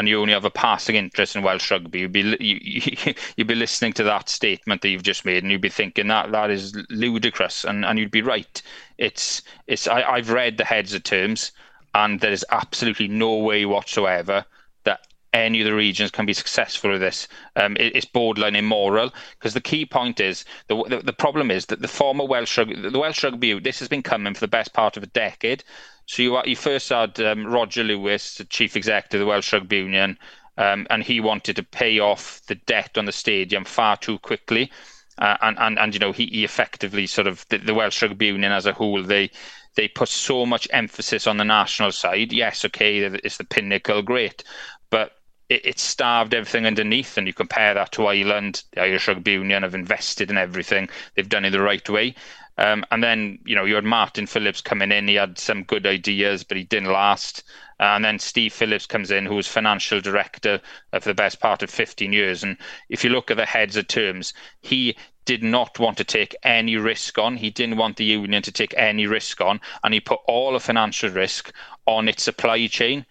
and 0.00 0.08
you 0.08 0.18
only 0.18 0.32
have 0.32 0.46
a 0.46 0.50
passing 0.50 0.96
interest 0.96 1.36
in 1.36 1.42
Welsh 1.42 1.70
rugby, 1.70 2.00
you'd 2.00 2.12
be 2.12 2.22
you, 2.40 3.12
you'd 3.36 3.46
be 3.46 3.54
listening 3.54 3.92
to 3.92 4.02
that 4.04 4.30
statement 4.30 4.80
that 4.80 4.88
you've 4.88 5.02
just 5.02 5.26
made, 5.26 5.42
and 5.42 5.52
you'd 5.52 5.60
be 5.60 5.68
thinking 5.68 6.08
that 6.08 6.32
that 6.32 6.48
is 6.48 6.74
ludicrous, 6.88 7.64
and, 7.64 7.84
and 7.84 7.98
you'd 7.98 8.10
be 8.10 8.22
right. 8.22 8.62
It's 8.96 9.42
it's 9.66 9.86
I, 9.86 10.00
I've 10.00 10.30
read 10.30 10.56
the 10.56 10.64
heads 10.64 10.94
of 10.94 11.02
terms, 11.02 11.52
and 11.94 12.18
there 12.18 12.32
is 12.32 12.46
absolutely 12.50 13.08
no 13.08 13.36
way 13.36 13.66
whatsoever 13.66 14.46
that 14.84 15.06
any 15.34 15.60
of 15.60 15.66
the 15.66 15.74
regions 15.74 16.10
can 16.10 16.24
be 16.24 16.32
successful 16.32 16.92
with 16.92 17.02
this. 17.02 17.28
Um, 17.56 17.76
it, 17.76 17.94
it's 17.94 18.06
borderline 18.06 18.56
immoral 18.56 19.12
because 19.38 19.52
the 19.52 19.60
key 19.60 19.84
point 19.84 20.18
is 20.18 20.46
the, 20.68 20.82
the, 20.88 21.00
the 21.00 21.12
problem 21.12 21.50
is 21.50 21.66
that 21.66 21.82
the 21.82 21.88
former 21.88 22.24
Welsh 22.24 22.56
the 22.56 22.98
Welsh 22.98 23.22
rugby, 23.22 23.60
this 23.60 23.80
has 23.80 23.88
been 23.88 24.02
coming 24.02 24.32
for 24.32 24.40
the 24.40 24.48
best 24.48 24.72
part 24.72 24.96
of 24.96 25.02
a 25.02 25.08
decade. 25.08 25.62
So 26.10 26.22
you, 26.22 26.42
you 26.44 26.56
first 26.56 26.88
had 26.88 27.20
um, 27.20 27.46
Roger 27.46 27.84
Lewis, 27.84 28.34
the 28.34 28.44
chief 28.44 28.74
executive 28.74 29.20
of 29.20 29.26
the 29.26 29.28
Welsh 29.28 29.52
Rugby 29.52 29.76
Union, 29.76 30.18
um, 30.58 30.88
and 30.90 31.04
he 31.04 31.20
wanted 31.20 31.54
to 31.54 31.62
pay 31.62 32.00
off 32.00 32.42
the 32.48 32.56
debt 32.56 32.98
on 32.98 33.04
the 33.04 33.12
stadium 33.12 33.64
far 33.64 33.96
too 33.96 34.18
quickly. 34.18 34.72
Uh, 35.18 35.36
and, 35.40 35.56
and, 35.60 35.78
and, 35.78 35.94
you 35.94 36.00
know, 36.00 36.10
he, 36.10 36.26
he 36.26 36.42
effectively 36.42 37.06
sort 37.06 37.28
of, 37.28 37.46
the, 37.48 37.58
the 37.58 37.74
Welsh 37.74 38.02
Rugby 38.02 38.26
Union 38.26 38.50
as 38.50 38.66
a 38.66 38.72
whole, 38.72 39.04
they, 39.04 39.30
they 39.76 39.86
put 39.86 40.08
so 40.08 40.44
much 40.44 40.66
emphasis 40.72 41.28
on 41.28 41.36
the 41.36 41.44
national 41.44 41.92
side. 41.92 42.32
Yes, 42.32 42.64
okay, 42.64 42.98
it's 42.98 43.36
the 43.36 43.44
pinnacle, 43.44 44.02
great. 44.02 44.42
But 44.90 45.12
it, 45.48 45.64
it, 45.64 45.78
starved 45.78 46.34
everything 46.34 46.66
underneath. 46.66 47.18
And 47.18 47.28
you 47.28 47.32
compare 47.32 47.74
that 47.74 47.92
to 47.92 48.06
Ireland, 48.06 48.64
the 48.72 48.82
Irish 48.82 49.06
Rugby 49.06 49.32
Union 49.32 49.62
have 49.62 49.76
invested 49.76 50.28
in 50.28 50.38
everything. 50.38 50.88
They've 51.14 51.28
done 51.28 51.44
it 51.44 51.50
the 51.50 51.62
right 51.62 51.88
way. 51.88 52.16
Um, 52.60 52.84
and 52.90 53.02
then, 53.02 53.38
you 53.46 53.56
know, 53.56 53.64
you 53.64 53.74
had 53.74 53.84
Martyn 53.84 54.26
Phillips 54.26 54.60
coming 54.60 54.92
in. 54.92 55.08
He 55.08 55.14
had 55.14 55.38
some 55.38 55.64
good 55.64 55.86
ideas, 55.86 56.44
but 56.44 56.58
he 56.58 56.64
didn't 56.64 56.92
last. 56.92 57.42
Uh, 57.80 57.94
and 57.94 58.04
then 58.04 58.18
Steve 58.18 58.52
Phillips 58.52 58.84
comes 58.84 59.10
in, 59.10 59.24
who 59.24 59.36
was 59.36 59.48
financial 59.48 60.02
director 60.02 60.60
of 60.92 61.04
the 61.04 61.14
best 61.14 61.40
part 61.40 61.62
of 61.62 61.70
15 61.70 62.12
years. 62.12 62.44
And 62.44 62.58
if 62.90 63.02
you 63.02 63.08
look 63.08 63.30
at 63.30 63.38
the 63.38 63.46
heads 63.46 63.78
of 63.78 63.88
terms, 63.88 64.34
he 64.60 64.94
did 65.24 65.42
not 65.42 65.78
want 65.78 65.96
to 65.96 66.04
take 66.04 66.36
any 66.42 66.76
risk 66.76 67.16
on. 67.16 67.38
He 67.38 67.48
didn't 67.48 67.78
want 67.78 67.96
the 67.96 68.04
union 68.04 68.42
to 68.42 68.52
take 68.52 68.74
any 68.76 69.06
risk 69.06 69.40
on. 69.40 69.58
And 69.82 69.94
he 69.94 70.00
put 70.00 70.20
all 70.26 70.52
the 70.52 70.60
financial 70.60 71.08
risk 71.08 71.54
on 71.86 72.08
its 72.10 72.22
supply 72.22 72.66
chain, 72.66 73.06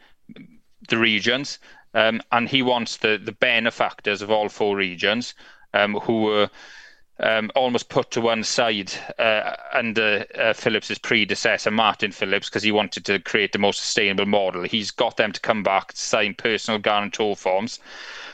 the 0.89 0.97
regions. 0.99 1.57
Um, 1.95 2.21
and 2.31 2.47
he 2.47 2.61
wants 2.61 2.97
the, 2.97 3.19
the 3.23 3.31
benefactors 3.31 4.21
of 4.21 4.29
all 4.29 4.47
four 4.47 4.75
regions 4.75 5.33
um, 5.73 5.95
who 5.95 6.21
were 6.21 6.51
um, 7.19 7.51
almost 7.55 7.89
put 7.89 8.11
to 8.11 8.21
one 8.21 8.43
side 8.43 8.91
uh, 9.17 9.55
under 9.73 10.25
uh, 10.37 10.53
Phillips's 10.53 10.99
predecessor, 10.99 11.71
Martyn 11.71 12.11
Phillips, 12.11 12.49
because 12.49 12.63
he 12.63 12.71
wanted 12.71 13.05
to 13.05 13.19
create 13.19 13.51
the 13.51 13.59
most 13.59 13.79
sustainable 13.79 14.25
model. 14.25 14.63
He's 14.63 14.91
got 14.91 15.17
them 15.17 15.31
to 15.31 15.39
come 15.41 15.63
back, 15.63 15.91
sign 15.93 16.33
personal 16.33 16.79
guarantor 16.79 17.35
forms 17.35 17.79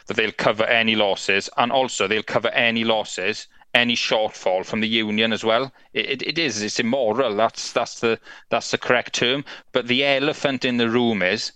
that 0.07 0.15
they'll 0.15 0.31
cover 0.31 0.65
any 0.65 0.95
losses, 0.95 1.49
and 1.57 1.71
also 1.71 2.07
they'll 2.07 2.23
cover 2.23 2.49
any 2.49 2.83
losses, 2.83 3.47
any 3.73 3.95
shortfall 3.95 4.65
from 4.65 4.81
the 4.81 4.87
union 4.87 5.33
as 5.33 5.43
well. 5.43 5.73
It, 5.93 6.09
it, 6.09 6.21
it 6.21 6.39
is, 6.39 6.61
it's 6.61 6.79
immoral. 6.79 7.35
That's 7.35 7.73
that's 7.73 7.99
the 7.99 8.19
that's 8.49 8.71
the 8.71 8.77
correct 8.77 9.15
term. 9.15 9.43
But 9.71 9.87
the 9.87 10.05
elephant 10.05 10.63
in 10.63 10.77
the 10.77 10.89
room 10.89 11.21
is 11.21 11.51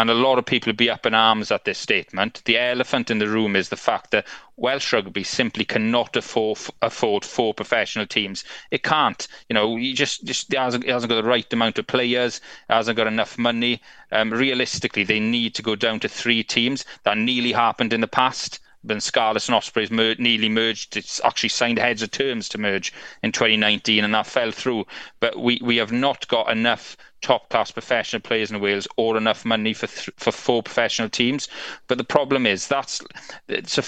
and 0.00 0.08
a 0.08 0.14
lot 0.14 0.38
of 0.38 0.46
people 0.46 0.70
would 0.70 0.78
be 0.78 0.88
up 0.88 1.04
in 1.04 1.12
arms 1.12 1.50
at 1.52 1.66
this 1.66 1.76
statement. 1.76 2.40
The 2.46 2.56
elephant 2.56 3.10
in 3.10 3.18
the 3.18 3.28
room 3.28 3.54
is 3.54 3.68
the 3.68 3.76
fact 3.76 4.12
that 4.12 4.26
Welsh 4.56 4.94
rugby 4.94 5.22
simply 5.24 5.66
cannot 5.66 6.16
afford 6.16 6.56
afford 6.80 7.22
four 7.22 7.52
professional 7.52 8.06
teams. 8.06 8.42
It 8.70 8.82
can't. 8.82 9.28
You 9.50 9.54
know, 9.54 9.76
you 9.76 9.94
just 9.94 10.24
just 10.24 10.54
it 10.54 10.58
hasn't, 10.58 10.84
it 10.84 10.90
hasn't 10.90 11.10
got 11.10 11.20
the 11.20 11.28
right 11.28 11.52
amount 11.52 11.78
of 11.78 11.86
players. 11.86 12.40
It 12.70 12.72
hasn't 12.72 12.96
got 12.96 13.08
enough 13.08 13.36
money. 13.36 13.82
Um, 14.10 14.32
realistically, 14.32 15.04
they 15.04 15.20
need 15.20 15.54
to 15.56 15.62
go 15.62 15.76
down 15.76 16.00
to 16.00 16.08
three 16.08 16.42
teams. 16.44 16.86
That 17.02 17.18
nearly 17.18 17.52
happened 17.52 17.92
in 17.92 18.00
the 18.00 18.08
past. 18.08 18.58
When 18.82 19.00
Scarlets 19.00 19.48
and 19.48 19.54
Ospreys 19.54 19.90
mer- 19.90 20.16
nearly 20.18 20.48
merged, 20.48 20.96
it's 20.96 21.20
actually 21.24 21.50
signed 21.50 21.78
heads 21.78 22.02
of 22.02 22.10
terms 22.10 22.48
to 22.50 22.58
merge 22.58 22.92
in 23.22 23.32
2019, 23.32 24.04
and 24.04 24.14
that 24.14 24.26
fell 24.26 24.50
through. 24.50 24.86
But 25.20 25.38
we, 25.38 25.60
we 25.62 25.76
have 25.76 25.92
not 25.92 26.26
got 26.28 26.50
enough 26.50 26.96
top 27.20 27.50
class 27.50 27.70
professional 27.70 28.20
players 28.20 28.50
in 28.50 28.60
Wales 28.60 28.88
or 28.96 29.16
enough 29.16 29.44
money 29.44 29.74
for 29.74 29.86
th- 29.86 30.10
for 30.16 30.32
four 30.32 30.62
professional 30.62 31.08
teams. 31.08 31.48
But 31.86 31.98
the 31.98 32.04
problem 32.04 32.46
is 32.46 32.66
that's 32.68 33.02
it's 33.48 33.78
a, 33.78 33.84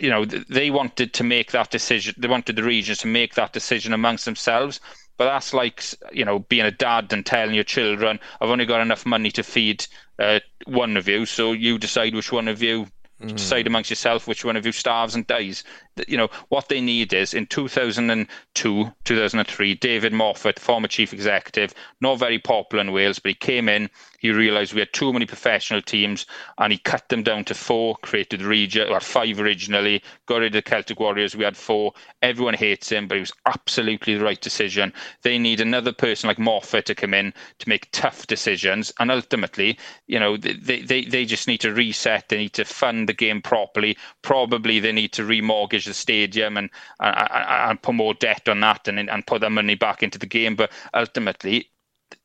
you 0.00 0.10
know 0.10 0.24
they 0.24 0.70
wanted 0.70 1.12
to 1.14 1.24
make 1.24 1.52
that 1.52 1.70
decision. 1.70 2.14
They 2.18 2.28
wanted 2.28 2.56
the 2.56 2.64
regions 2.64 2.98
to 2.98 3.06
make 3.06 3.34
that 3.34 3.52
decision 3.52 3.92
amongst 3.92 4.24
themselves. 4.24 4.80
But 5.16 5.26
that's 5.26 5.54
like 5.54 5.84
you 6.12 6.24
know 6.24 6.40
being 6.40 6.66
a 6.66 6.70
dad 6.70 7.12
and 7.12 7.24
telling 7.24 7.54
your 7.54 7.64
children, 7.64 8.18
"I've 8.40 8.50
only 8.50 8.66
got 8.66 8.80
enough 8.80 9.06
money 9.06 9.30
to 9.32 9.42
feed 9.42 9.86
uh, 10.18 10.40
one 10.66 10.96
of 10.96 11.06
you, 11.08 11.26
so 11.26 11.52
you 11.52 11.78
decide 11.78 12.14
which 12.14 12.32
one 12.32 12.48
of 12.48 12.62
you 12.62 12.88
mm. 13.20 13.36
decide 13.36 13.66
amongst 13.66 13.90
yourself 13.90 14.26
which 14.26 14.44
one 14.44 14.56
of 14.56 14.66
you 14.66 14.72
starves 14.72 15.14
and 15.14 15.26
dies." 15.26 15.64
You 16.08 16.16
know 16.16 16.28
what 16.48 16.68
they 16.68 16.80
need 16.80 17.12
is 17.12 17.34
in 17.34 17.46
2002, 17.46 18.92
2003, 19.04 19.74
David 19.74 20.12
Moffat, 20.12 20.58
former 20.58 20.88
chief 20.88 21.12
executive, 21.12 21.72
not 22.00 22.18
very 22.18 22.38
popular 22.38 22.82
in 22.82 22.92
Wales, 22.92 23.18
but 23.18 23.30
he 23.30 23.34
came 23.34 23.68
in. 23.68 23.90
He 24.18 24.30
realised 24.30 24.72
we 24.72 24.80
had 24.80 24.92
too 24.92 25.12
many 25.12 25.26
professional 25.26 25.82
teams, 25.82 26.26
and 26.58 26.72
he 26.72 26.78
cut 26.78 27.08
them 27.10 27.22
down 27.22 27.44
to 27.44 27.54
four. 27.54 27.96
Created 27.96 28.40
the 28.40 28.46
region, 28.46 28.88
or 28.88 28.98
five 29.00 29.38
originally. 29.38 30.02
Got 30.26 30.38
rid 30.38 30.46
of 30.46 30.52
the 30.54 30.62
Celtic 30.62 30.98
Warriors. 30.98 31.36
We 31.36 31.44
had 31.44 31.56
four. 31.56 31.92
Everyone 32.22 32.54
hates 32.54 32.90
him, 32.90 33.06
but 33.06 33.18
it 33.18 33.20
was 33.20 33.32
absolutely 33.46 34.16
the 34.16 34.24
right 34.24 34.40
decision. 34.40 34.92
They 35.22 35.38
need 35.38 35.60
another 35.60 35.92
person 35.92 36.28
like 36.28 36.38
Moffat 36.38 36.86
to 36.86 36.94
come 36.94 37.14
in 37.14 37.34
to 37.58 37.68
make 37.68 37.90
tough 37.92 38.26
decisions, 38.26 38.92
and 38.98 39.10
ultimately, 39.10 39.78
you 40.06 40.18
know, 40.18 40.36
they 40.36 40.80
they 40.80 41.04
they 41.04 41.24
just 41.24 41.46
need 41.46 41.60
to 41.60 41.72
reset. 41.72 42.28
They 42.28 42.38
need 42.38 42.54
to 42.54 42.64
fund 42.64 43.08
the 43.08 43.12
game 43.12 43.42
properly. 43.42 43.96
Probably 44.22 44.80
they 44.80 44.92
need 44.92 45.12
to 45.12 45.22
remortgage 45.22 45.83
the 45.84 45.94
stadium 45.94 46.56
and 46.56 46.70
and, 47.00 47.28
and 47.30 47.82
put 47.82 47.94
more 47.94 48.14
debt 48.14 48.48
on 48.48 48.60
that 48.60 48.88
and 48.88 48.98
and 48.98 49.26
put 49.26 49.40
that 49.40 49.50
money 49.50 49.74
back 49.74 50.02
into 50.02 50.18
the 50.18 50.26
game. 50.26 50.56
But 50.56 50.72
ultimately, 50.92 51.70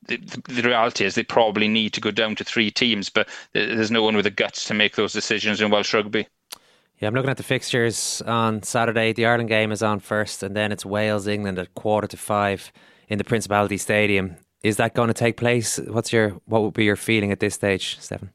the, 0.06 0.16
the, 0.48 0.62
reality 0.62 1.04
is 1.04 1.14
they 1.14 1.22
probably 1.22 1.68
need 1.68 1.92
to 1.94 2.00
go 2.00 2.10
down 2.10 2.36
to 2.36 2.44
three 2.44 2.70
teams, 2.70 3.08
but 3.08 3.28
there's 3.52 3.90
no 3.90 4.02
one 4.02 4.16
with 4.16 4.24
the 4.24 4.30
guts 4.30 4.66
to 4.66 4.74
make 4.74 4.96
those 4.96 5.12
decisions 5.12 5.60
in 5.60 5.70
Welsh 5.70 5.94
rugby. 5.94 6.26
Yeah, 6.98 7.08
I'm 7.08 7.14
looking 7.14 7.30
at 7.30 7.38
the 7.38 7.42
fixtures 7.42 8.22
on 8.26 8.62
Saturday. 8.62 9.12
The 9.12 9.24
Ireland 9.24 9.48
game 9.48 9.72
is 9.72 9.82
on 9.82 10.00
first, 10.00 10.42
and 10.42 10.54
then 10.54 10.70
it's 10.70 10.84
Wales 10.84 11.26
England 11.26 11.58
at 11.58 11.74
quarter 11.74 12.06
to 12.06 12.16
five 12.16 12.70
in 13.08 13.16
the 13.16 13.24
Principality 13.24 13.78
Stadium. 13.78 14.36
Is 14.62 14.76
that 14.76 14.94
going 14.94 15.08
to 15.08 15.14
take 15.14 15.38
place? 15.38 15.78
What's 15.78 16.12
your 16.12 16.30
what 16.44 16.62
would 16.62 16.74
be 16.74 16.84
your 16.84 16.96
feeling 16.96 17.32
at 17.32 17.40
this 17.40 17.54
stage, 17.54 17.98
Steffan? 17.98 18.28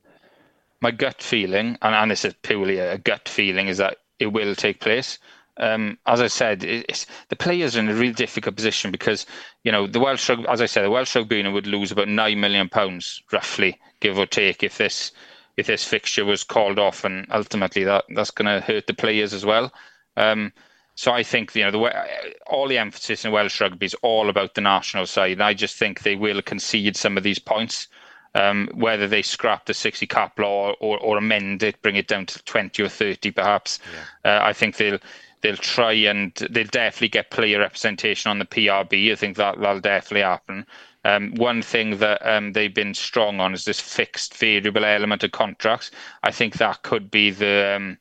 My 0.82 0.92
gut 0.92 1.22
feeling, 1.22 1.78
and, 1.82 1.96
and 1.96 2.12
this 2.12 2.26
is 2.26 2.34
purely 2.42 2.80
a 2.80 2.98
gut 2.98 3.30
feeling, 3.30 3.68
is 3.68 3.78
that 3.78 3.98
it 4.20 4.28
will 4.28 4.56
take 4.56 4.80
place 4.80 5.20
um, 5.58 5.98
as 6.06 6.22
I 6.22 6.28
said, 6.28 6.60
the 6.60 7.36
players 7.38 7.76
are 7.76 7.80
in 7.80 7.90
a 7.90 7.94
really 7.94 8.14
difficult 8.14 8.56
position 8.56 8.92
because 8.92 9.26
you 9.64 9.72
know 9.72 9.88
the 9.88 10.00
Welsh, 10.00 10.30
as 10.50 10.62
I 10.62 10.66
said, 10.66 10.84
the 10.84 10.92
Welsh 10.92 11.16
Rugby 11.16 11.38
Union 11.38 11.54
would 11.54 11.68
lose 11.68 11.92
about 11.92 12.10
nine 12.10 12.40
million 12.40 12.68
pounds, 12.68 13.22
roughly, 13.32 13.80
give 14.02 14.18
or 14.20 14.26
take, 14.26 14.64
if 14.64 14.78
this 14.78 15.12
if 15.56 15.68
this 15.68 15.86
fixture 15.86 16.26
was 16.26 16.44
called 16.44 16.78
off, 16.78 17.06
and 17.06 17.26
ultimately 17.32 17.86
that 17.86 18.04
that's 18.16 18.32
going 18.32 18.48
to 18.48 18.66
hurt 18.66 18.88
the 18.88 18.94
players 18.94 19.34
as 19.34 19.46
well. 19.46 19.72
Um, 20.18 20.52
so 20.96 21.14
I 21.14 21.24
think 21.24 21.56
you 21.56 21.64
know 21.64 21.72
the 21.72 22.06
all 22.48 22.68
the 22.68 22.78
emphasis 22.78 23.24
in 23.24 23.32
Welsh 23.32 23.62
rugby 23.62 23.86
is 23.86 23.96
all 24.02 24.30
about 24.30 24.56
the 24.56 24.62
national 24.62 25.06
side, 25.06 25.34
and 25.34 25.44
I 25.44 25.54
just 25.54 25.78
think 25.78 26.02
they 26.02 26.16
will 26.16 26.42
concede 26.42 26.98
some 26.98 27.16
of 27.16 27.24
these 27.24 27.40
points. 27.40 27.88
Um, 28.36 28.70
whether 28.74 29.08
they 29.08 29.22
scrap 29.22 29.66
the 29.66 29.74
60 29.74 30.06
cap 30.08 30.38
law 30.38 30.72
or, 30.72 30.76
or, 30.82 31.00
or, 31.00 31.18
amend 31.18 31.64
it, 31.64 31.82
bring 31.82 31.96
it 31.96 32.10
down 32.10 32.26
to 32.26 32.44
20 32.44 32.84
or 32.84 32.90
30 32.90 33.32
perhaps. 33.32 33.80
Yeah. 34.26 34.42
Uh, 34.42 34.46
I 34.46 34.52
think 34.52 34.76
they'll 34.76 35.00
they'll 35.40 35.56
try 35.56 35.94
and 35.94 36.34
they'll 36.50 36.66
definitely 36.66 37.08
get 37.08 37.32
player 37.32 37.60
representation 37.60 38.30
on 38.30 38.40
the 38.40 38.46
PRB. 38.46 39.12
I 39.12 39.16
think 39.16 39.38
that 39.38 39.62
that'll 39.62 39.80
definitely 39.80 40.24
happen. 40.24 40.66
Um, 41.06 41.36
one 41.36 41.62
thing 41.62 42.00
that 42.00 42.20
um, 42.28 42.54
they've 42.54 42.74
been 42.74 42.94
strong 42.94 43.40
on 43.40 43.54
is 43.54 43.64
this 43.64 43.80
fixed 43.80 44.34
variable 44.36 44.84
element 44.84 45.24
of 45.24 45.32
contracts. 45.32 45.92
I 46.24 46.32
think 46.32 46.56
that 46.56 46.82
could 46.82 47.12
be 47.12 47.30
the 47.30 47.76
um, 47.76 47.98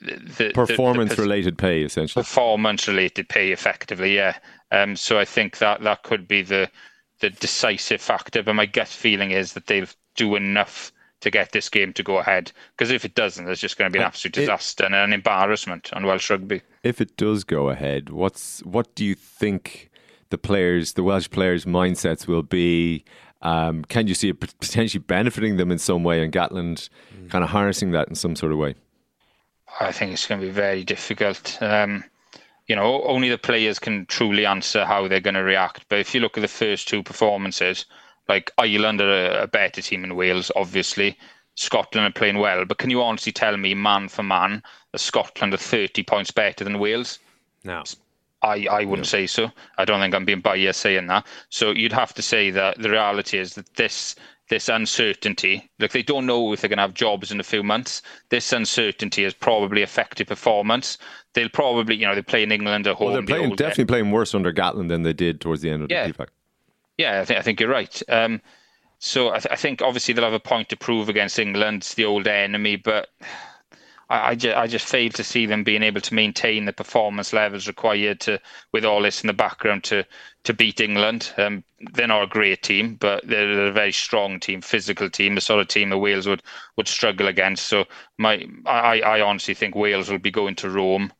the, 0.00 0.50
performance 0.54 1.10
the, 1.10 1.16
the, 1.16 1.22
related 1.22 1.58
pay 1.58 1.82
essentially 1.82 2.22
performance 2.22 2.88
related 2.88 3.28
pay 3.28 3.52
effectively 3.52 4.14
yeah 4.14 4.36
um, 4.72 4.96
so 4.96 5.18
i 5.18 5.26
think 5.26 5.58
that 5.58 5.82
that 5.82 6.02
could 6.04 6.26
be 6.26 6.40
the 6.40 6.70
the 7.30 7.36
decisive 7.40 8.00
factor 8.00 8.42
but 8.42 8.54
my 8.54 8.66
gut 8.66 8.88
feeling 8.88 9.30
is 9.30 9.54
that 9.54 9.66
they'll 9.66 9.86
do 10.14 10.36
enough 10.36 10.92
to 11.24 11.30
get 11.30 11.52
this 11.52 11.70
game 11.70 11.92
to 11.94 12.02
go 12.02 12.18
ahead. 12.18 12.52
Because 12.76 12.90
if 12.90 13.04
it 13.04 13.14
doesn't, 13.14 13.48
it's 13.48 13.60
just 13.60 13.78
going 13.78 13.90
to 13.90 13.92
be 13.92 13.98
an 13.98 14.04
absolute 14.04 14.34
disaster 14.34 14.84
it, 14.84 14.86
and 14.88 14.94
an 14.94 15.12
embarrassment 15.12 15.90
on 15.94 16.04
Welsh 16.04 16.28
rugby. 16.30 16.60
If 16.82 17.00
it 17.00 17.16
does 17.16 17.44
go 17.44 17.70
ahead, 17.70 18.10
what's 18.10 18.60
what 18.60 18.94
do 18.94 19.04
you 19.04 19.14
think 19.14 19.90
the 20.28 20.38
players, 20.38 20.92
the 20.92 21.02
Welsh 21.02 21.30
players' 21.30 21.64
mindsets 21.64 22.28
will 22.28 22.42
be? 22.42 23.04
Um, 23.40 23.84
can 23.86 24.06
you 24.06 24.14
see 24.14 24.28
it 24.28 24.40
potentially 24.40 25.02
benefiting 25.02 25.56
them 25.56 25.72
in 25.72 25.78
some 25.78 26.04
way, 26.04 26.22
and 26.22 26.32
Gatland 26.32 26.88
mm. 27.14 27.30
kind 27.30 27.42
of 27.42 27.50
harnessing 27.50 27.90
that 27.92 28.08
in 28.08 28.14
some 28.14 28.36
sort 28.36 28.52
of 28.52 28.58
way? 28.58 28.74
I 29.80 29.92
think 29.92 30.12
it's 30.12 30.26
going 30.26 30.40
to 30.40 30.46
be 30.46 30.52
very 30.52 30.84
difficult. 30.84 31.58
Um, 31.60 32.04
you 32.66 32.76
know, 32.76 33.02
only 33.04 33.28
the 33.28 33.38
players 33.38 33.78
can 33.78 34.06
truly 34.06 34.46
answer 34.46 34.84
how 34.84 35.06
they're 35.06 35.20
going 35.20 35.34
to 35.34 35.42
react. 35.42 35.84
But 35.88 35.98
if 35.98 36.14
you 36.14 36.20
look 36.20 36.38
at 36.38 36.40
the 36.40 36.48
first 36.48 36.88
two 36.88 37.02
performances, 37.02 37.84
like 38.28 38.50
Ireland 38.56 39.00
are 39.00 39.42
a, 39.42 39.46
better 39.46 39.82
team 39.82 40.04
in 40.04 40.16
Wales, 40.16 40.50
obviously. 40.56 41.18
Scotland 41.56 42.06
are 42.06 42.18
playing 42.18 42.38
well, 42.38 42.64
but 42.64 42.78
can 42.78 42.90
you 42.90 43.02
honestly 43.02 43.30
tell 43.30 43.56
me, 43.56 43.74
man 43.74 44.08
for 44.08 44.24
man, 44.24 44.62
that 44.92 44.98
Scotland 44.98 45.54
are 45.54 45.58
30 45.58 46.02
points 46.02 46.30
better 46.30 46.64
than 46.64 46.80
Wales? 46.80 47.18
No. 47.62 47.84
I, 48.42 48.66
I 48.70 48.84
wouldn't 48.84 49.06
say 49.06 49.26
so. 49.26 49.50
I 49.78 49.84
don't 49.84 50.00
think 50.00 50.14
I'm 50.14 50.24
being 50.24 50.40
biased 50.40 50.80
saying 50.80 51.06
that. 51.06 51.26
So 51.48 51.70
you'd 51.70 51.92
have 51.92 52.12
to 52.14 52.22
say 52.22 52.50
that 52.50 52.78
the 52.78 52.90
reality 52.90 53.38
is 53.38 53.54
that 53.54 53.72
this 53.76 54.16
this 54.54 54.68
uncertainty, 54.68 55.68
like 55.80 55.90
they 55.90 56.02
don't 56.02 56.26
know 56.26 56.52
if 56.52 56.60
they're 56.60 56.68
going 56.68 56.76
to 56.76 56.82
have 56.82 56.94
jobs 56.94 57.32
in 57.32 57.40
a 57.40 57.42
few 57.42 57.64
months. 57.64 58.02
This 58.28 58.52
uncertainty 58.52 59.24
has 59.24 59.34
probably 59.34 59.82
affected 59.82 60.28
performance. 60.28 60.96
They'll 61.32 61.48
probably, 61.48 61.96
you 61.96 62.06
know, 62.06 62.14
they 62.14 62.22
play 62.22 62.44
in 62.44 62.52
England 62.52 62.86
at 62.86 62.94
home. 62.94 63.06
Well, 63.06 63.14
they're 63.14 63.26
playing, 63.26 63.50
the 63.50 63.56
definitely 63.56 63.86
playing 63.86 64.12
worse 64.12 64.32
under 64.32 64.52
Gatland 64.52 64.90
than 64.90 65.02
they 65.02 65.12
did 65.12 65.40
towards 65.40 65.60
the 65.60 65.70
end 65.70 65.82
of 65.82 65.90
yeah. 65.90 66.06
the 66.06 66.12
Pivac. 66.12 66.28
Yeah, 66.96 67.20
I 67.20 67.24
think 67.24 67.38
I 67.40 67.42
think 67.42 67.58
you're 67.58 67.68
right. 67.68 68.00
Um, 68.08 68.40
so 69.00 69.30
I, 69.30 69.38
th- 69.38 69.48
I, 69.50 69.56
think 69.56 69.82
obviously 69.82 70.14
they'll 70.14 70.22
have 70.22 70.32
a 70.32 70.38
point 70.38 70.68
to 70.68 70.76
prove 70.76 71.08
against 71.08 71.40
England, 71.40 71.92
the 71.96 72.04
old 72.04 72.28
enemy, 72.28 72.76
but 72.76 73.08
I, 74.10 74.30
I, 74.30 74.34
just, 74.34 74.56
I 74.56 74.66
just 74.66 74.86
fail 74.86 75.10
to 75.10 75.24
see 75.24 75.46
them 75.46 75.64
being 75.64 75.82
able 75.82 76.00
to 76.00 76.14
maintain 76.14 76.64
the 76.64 76.72
performance 76.72 77.32
levels 77.32 77.66
required 77.66 78.20
to, 78.20 78.40
with 78.72 78.84
all 78.84 79.02
this 79.02 79.22
in 79.22 79.26
the 79.28 79.32
background, 79.32 79.84
to 79.84 80.04
to 80.44 80.52
beat 80.52 80.80
England. 80.80 81.32
Um, 81.38 81.64
they're 81.94 82.06
not 82.06 82.22
a 82.22 82.26
great 82.26 82.62
team, 82.62 82.96
but 82.96 83.26
they're 83.26 83.68
a 83.68 83.72
very 83.72 83.92
strong 83.92 84.40
team, 84.40 84.60
physical 84.60 85.08
team, 85.08 85.34
the 85.34 85.40
sort 85.40 85.60
of 85.60 85.68
team 85.68 85.90
that 85.90 85.98
Wales 85.98 86.26
would 86.26 86.42
would 86.76 86.88
struggle 86.88 87.28
against. 87.28 87.66
So 87.66 87.84
my, 88.18 88.46
I, 88.66 89.00
I 89.00 89.20
honestly 89.20 89.54
think 89.54 89.74
Wales 89.74 90.10
will 90.10 90.18
be 90.18 90.30
going 90.30 90.54
to 90.56 90.70
Rome, 90.70 91.12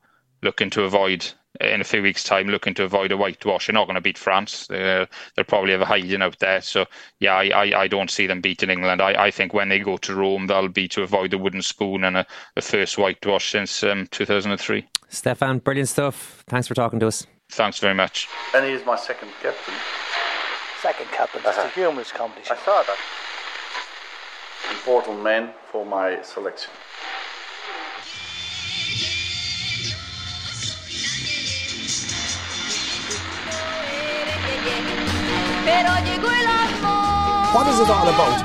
looking 0.42 0.70
to 0.70 0.84
avoid 0.84 1.26
in 1.60 1.80
a 1.80 1.84
few 1.84 2.02
weeks' 2.02 2.24
time, 2.24 2.48
looking 2.48 2.74
to 2.74 2.84
avoid 2.84 3.12
a 3.12 3.16
whitewash. 3.16 3.66
They're 3.66 3.74
not 3.74 3.86
going 3.86 3.94
to 3.94 4.00
beat 4.00 4.18
France. 4.18 4.66
They're, 4.66 5.08
they'll 5.34 5.44
probably 5.44 5.72
have 5.72 5.80
a 5.80 5.86
hiding 5.86 6.22
out 6.22 6.38
there. 6.40 6.60
So, 6.60 6.86
yeah, 7.20 7.34
I, 7.34 7.44
I, 7.48 7.80
I, 7.82 7.88
don't 7.88 8.10
see 8.10 8.26
them 8.26 8.40
beating 8.40 8.70
England. 8.70 9.00
I, 9.00 9.26
I 9.26 9.30
think 9.30 9.54
when 9.54 9.68
they 9.68 9.78
go 9.78 9.96
to 9.98 10.14
Rome, 10.14 10.48
they'll 10.48 10.68
be 10.68 10.88
to 10.88 11.02
avoid 11.02 11.30
the 11.30 11.38
wooden 11.38 11.62
spoon 11.62 12.04
and 12.04 12.16
a, 12.16 12.26
a 12.56 12.62
first 12.62 12.98
whitewash 12.98 13.52
since 13.52 13.82
um, 13.84 14.08
2003. 14.10 14.86
Steffan, 15.10 15.62
brilliant 15.62 15.88
stuff. 15.88 16.42
Thanks 16.48 16.66
for 16.66 16.74
talking 16.74 16.98
to 17.00 17.06
us. 17.06 17.26
Thanks 17.50 17.78
very 17.78 17.94
much. 17.94 18.28
And 18.54 18.64
he 18.64 18.72
is 18.72 18.84
my 18.84 18.96
second 18.96 19.30
captain. 19.40 19.74
Second 20.82 21.06
captain. 21.12 21.40
It's 21.46 21.56
uh-huh. 21.56 21.68
a 21.68 21.70
humorous 21.70 22.10
competition. 22.10 22.56
I 22.60 22.64
saw 22.64 22.82
that. 22.82 22.98
Important 24.72 25.22
man 25.22 25.52
for 25.70 25.86
my 25.86 26.20
selection. 26.22 26.70
What 37.54 37.66
is 37.68 37.80
it 37.80 37.88
all 37.88 38.06
about? 38.06 38.44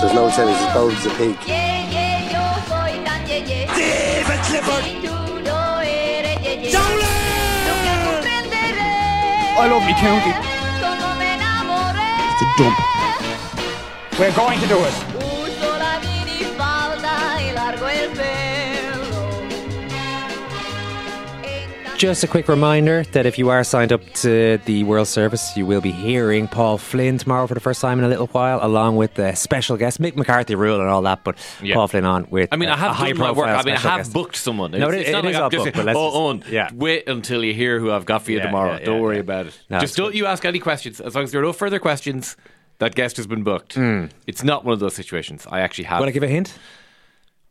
There's 0.00 0.14
no 0.14 0.30
tennis 0.30 0.56
as 0.56 0.72
bold 0.72 0.92
as 0.92 1.04
a 1.04 1.10
pig. 1.10 1.36
David 1.44 2.00
Clifford! 4.44 4.84
I 9.60 9.66
love 9.68 9.84
me 9.84 9.92
county. 9.92 10.32
It's 12.32 12.42
a 12.42 12.46
dump. 12.56 12.76
We're 14.18 14.32
going 14.34 14.60
to 14.60 14.66
do 14.68 14.78
it. 14.84 15.17
Just 21.98 22.22
a 22.22 22.28
quick 22.28 22.46
reminder 22.46 23.02
that 23.10 23.26
if 23.26 23.38
you 23.38 23.48
are 23.48 23.64
signed 23.64 23.92
up 23.92 24.00
to 24.14 24.58
the 24.66 24.84
World 24.84 25.08
Service, 25.08 25.56
you 25.56 25.66
will 25.66 25.80
be 25.80 25.90
hearing 25.90 26.46
Paul 26.46 26.78
Flynn 26.78 27.18
tomorrow 27.18 27.48
for 27.48 27.54
the 27.54 27.60
first 27.60 27.80
time 27.80 27.98
in 27.98 28.04
a 28.04 28.08
little 28.08 28.28
while, 28.28 28.60
along 28.62 28.94
with 28.94 29.14
the 29.14 29.34
special 29.34 29.76
guest, 29.76 30.00
Mick 30.00 30.14
McCarthy 30.14 30.54
rule 30.54 30.78
and 30.80 30.88
all 30.88 31.02
that. 31.02 31.24
But 31.24 31.36
Yeah. 31.60 31.74
Paul 31.74 31.88
Flynn 31.88 32.04
on 32.04 32.28
with 32.30 32.50
I 32.52 32.56
mean, 32.56 32.68
I 32.68 32.76
have 32.76 32.92
a 32.92 32.94
high 32.94 33.08
done 33.08 33.18
my 33.18 33.32
work. 33.32 33.46
profile 33.46 33.58
I 33.58 33.62
mean, 33.64 33.74
I 33.74 33.78
have 33.80 33.96
guest. 33.98 34.12
booked 34.12 34.36
someone. 34.36 34.70
No, 34.70 34.86
it's, 34.90 34.94
it- 34.94 35.00
it's 35.00 35.08
it 35.08 35.12
not 35.12 35.24
is 35.24 35.34
like 35.34 35.42
all 35.42 35.50
just 35.50 35.64
booked, 35.64 35.76
but 35.76 35.86
let's 35.86 35.98
oh, 36.00 36.34
just- 36.34 36.48
yeah. 36.52 36.70
wait 36.72 37.08
until 37.08 37.42
you 37.42 37.52
hear 37.52 37.80
who 37.80 37.90
I've 37.90 38.04
got 38.06 38.22
for 38.22 38.30
you 38.30 38.38
Yeah, 38.38 38.46
tomorrow. 38.46 38.78
Don't 38.78 39.00
worry 39.00 39.18
about 39.18 39.46
it. 39.46 39.58
No, 39.68 39.80
just 39.80 39.96
don't 39.96 40.14
you 40.14 40.26
ask 40.26 40.44
any 40.44 40.60
questions. 40.60 41.00
As 41.00 41.16
long 41.16 41.24
as 41.24 41.32
there 41.32 41.40
are 41.40 41.44
no 41.44 41.52
further 41.52 41.80
questions, 41.80 42.36
that 42.78 42.94
guest 42.94 43.16
has 43.16 43.26
been 43.26 43.42
booked. 43.42 43.74
Hmm. 43.74 44.04
It's 44.28 44.44
not 44.44 44.64
one 44.64 44.72
of 44.72 44.78
those 44.78 44.94
situations. 44.94 45.48
I 45.50 45.60
actually 45.62 45.84
have. 45.84 45.98
Want 45.98 46.10
to 46.10 46.12
give 46.12 46.22
a 46.22 46.28
hint? 46.28 46.56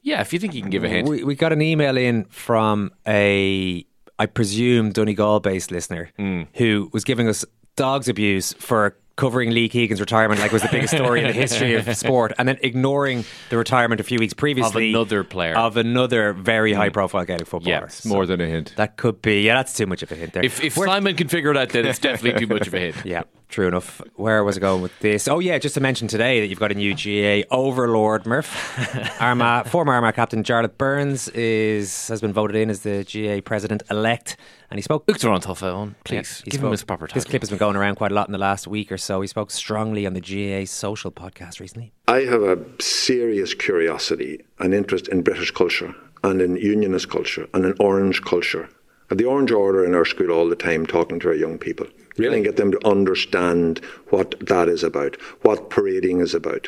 yeah, 0.04 0.22
if 0.22 0.32
you 0.32 0.40
think 0.40 0.54
you 0.56 0.62
can 0.62 0.70
give 0.70 0.86
a 0.86 0.88
hint. 0.90 1.06
We, 1.10 1.26
we 1.26 1.36
got 1.36 1.52
an 1.52 1.62
email 1.62 1.98
in 1.98 2.24
from 2.30 2.94
a, 3.06 3.86
I 4.20 4.26
presume, 4.26 4.92
Donegal 4.92 5.40
based 5.40 5.72
listener 5.72 6.10
Hmm. 6.18 6.44
who 6.56 6.90
was 6.94 7.04
giving 7.04 7.28
us 7.28 7.46
dog's 7.76 8.08
abuse 8.10 8.54
for 8.54 8.98
covering 9.18 9.50
Lee 9.50 9.68
Keegan's 9.68 10.00
retirement 10.00 10.40
like 10.40 10.52
it 10.52 10.54
was 10.54 10.62
the 10.62 10.70
biggest 10.72 10.94
story 10.94 11.22
in 11.22 11.28
the 11.28 11.34
history 11.34 11.74
of 11.74 11.98
sport 11.98 12.34
and 12.38 12.48
then 12.48 12.58
ignoring 12.62 13.26
the 13.50 13.58
retirement 13.58 14.00
a 14.00 14.04
few 14.04 14.20
weeks 14.20 14.34
previously 14.34 14.94
of 14.94 14.96
another 14.96 15.24
player. 15.24 15.58
of 15.58 15.76
another 15.76 16.34
very 16.34 16.72
mm. 16.72 16.78
high 16.78 16.90
profile 16.90 17.26
Gaelic 17.26 17.48
footballer. 17.48 17.78
Yeah, 17.78 17.84
It's 17.84 18.06
more 18.06 18.28
than 18.28 18.40
a 18.40 18.46
hint. 18.46 18.76
That 18.78 18.96
could 18.96 19.22
be, 19.22 19.42
yeah, 19.42 19.56
that's 19.56 19.74
too 19.74 19.88
much 19.88 20.04
of 20.04 20.12
a 20.12 20.16
hint 20.16 20.34
there. 20.34 20.46
If, 20.46 20.64
if 20.64 20.76
Simon 20.76 21.16
can 21.16 21.28
figure 21.28 21.50
it 21.50 21.58
out, 21.58 21.70
then 21.70 21.86
it's 21.86 22.00
definitely 22.08 22.40
too 22.40 22.54
much 22.54 22.68
of 22.68 22.74
a 22.76 22.80
hint. 22.80 22.96
yeah, 23.06 23.24
true 23.50 23.68
enough. 23.68 24.02
Where 24.16 24.44
was 24.44 24.56
I 24.56 24.60
going 24.60 24.84
with 24.84 24.98
this? 25.00 25.28
Oh, 25.28 25.40
yeah, 25.40 25.58
just 25.58 25.74
to 25.74 25.82
mention 25.82 26.08
today 26.08 26.40
that 26.40 26.48
you've 26.48 26.60
got 26.60 26.72
a 26.72 26.76
new 26.76 26.94
GA 26.94 27.44
overlord, 27.50 28.28
Murph. 28.28 29.20
Armagh, 29.22 29.68
former 29.68 29.94
Armagh 29.94 30.14
captain 30.14 30.44
Jarlath 30.44 30.78
Burns 30.78 31.28
is 31.30 32.08
has 32.08 32.22
been 32.22 32.34
voted 32.34 32.56
in 32.56 32.70
as 32.70 32.82
the 32.82 33.04
GA 33.04 33.42
president 33.42 33.82
elect, 33.90 34.38
and 34.70 34.78
he 34.78 34.82
spoke. 34.82 35.06
Victor 35.06 35.30
on 35.30 35.42
on, 35.42 35.96
please. 36.04 36.42
he 36.44 36.52
Give 36.52 36.60
spoke- 36.60 36.66
him 36.68 36.72
his 36.72 36.84
proper 36.84 37.08
This 37.08 37.26
clip 37.26 37.42
has 37.42 37.50
been 37.50 37.58
going 37.58 37.76
around 37.76 37.96
quite 37.96 38.12
a 38.12 38.16
lot 38.16 38.28
in 38.28 38.32
the 38.32 38.38
last 38.38 38.68
week 38.68 38.92
or 38.92 38.98
so. 38.98 39.22
He 39.22 39.28
spoke 39.28 39.52
strongly 39.52 40.06
on 40.06 40.14
the 40.14 40.22
GAA 40.22 40.66
social 40.66 41.12
podcast 41.12 41.60
recently. 41.60 41.94
I 42.08 42.22
have 42.22 42.42
a 42.44 42.60
serious 42.82 43.54
curiosity 43.54 44.42
and 44.60 44.74
interest 44.74 45.08
in 45.08 45.22
British 45.22 45.52
culture 45.52 45.96
and 46.24 46.42
in 46.42 46.56
unionist 46.58 47.10
culture 47.10 47.48
and 47.54 47.66
in 47.66 47.76
orange 47.80 48.22
culture. 48.24 48.70
The 49.10 49.24
Orange 49.24 49.52
Order 49.52 49.86
in 49.86 49.96
our 49.96 50.04
school 50.04 50.32
all 50.32 50.50
the 50.50 50.56
time 50.58 50.86
talking 50.86 51.18
to 51.22 51.30
our 51.30 51.34
young 51.34 51.58
people. 51.58 51.88
Really? 52.18 52.38
And 52.38 52.44
get 52.46 52.58
them 52.58 52.72
to 52.72 52.86
understand 52.88 53.80
what 54.10 54.36
that 54.48 54.68
is 54.68 54.84
about, 54.84 55.16
what 55.44 55.70
parading 55.70 56.20
is 56.20 56.34
about, 56.34 56.68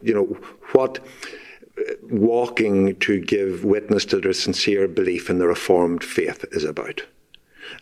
you 0.00 0.14
know, 0.14 0.38
what 0.72 1.00
uh, 1.78 1.92
walking 2.08 2.94
to 3.00 3.18
give 3.20 3.64
witness 3.64 4.04
to 4.04 4.20
their 4.20 4.32
sincere 4.34 4.86
belief 4.86 5.28
in 5.28 5.38
the 5.38 5.48
Reformed 5.48 6.04
faith 6.04 6.44
is 6.52 6.62
about. 6.62 7.02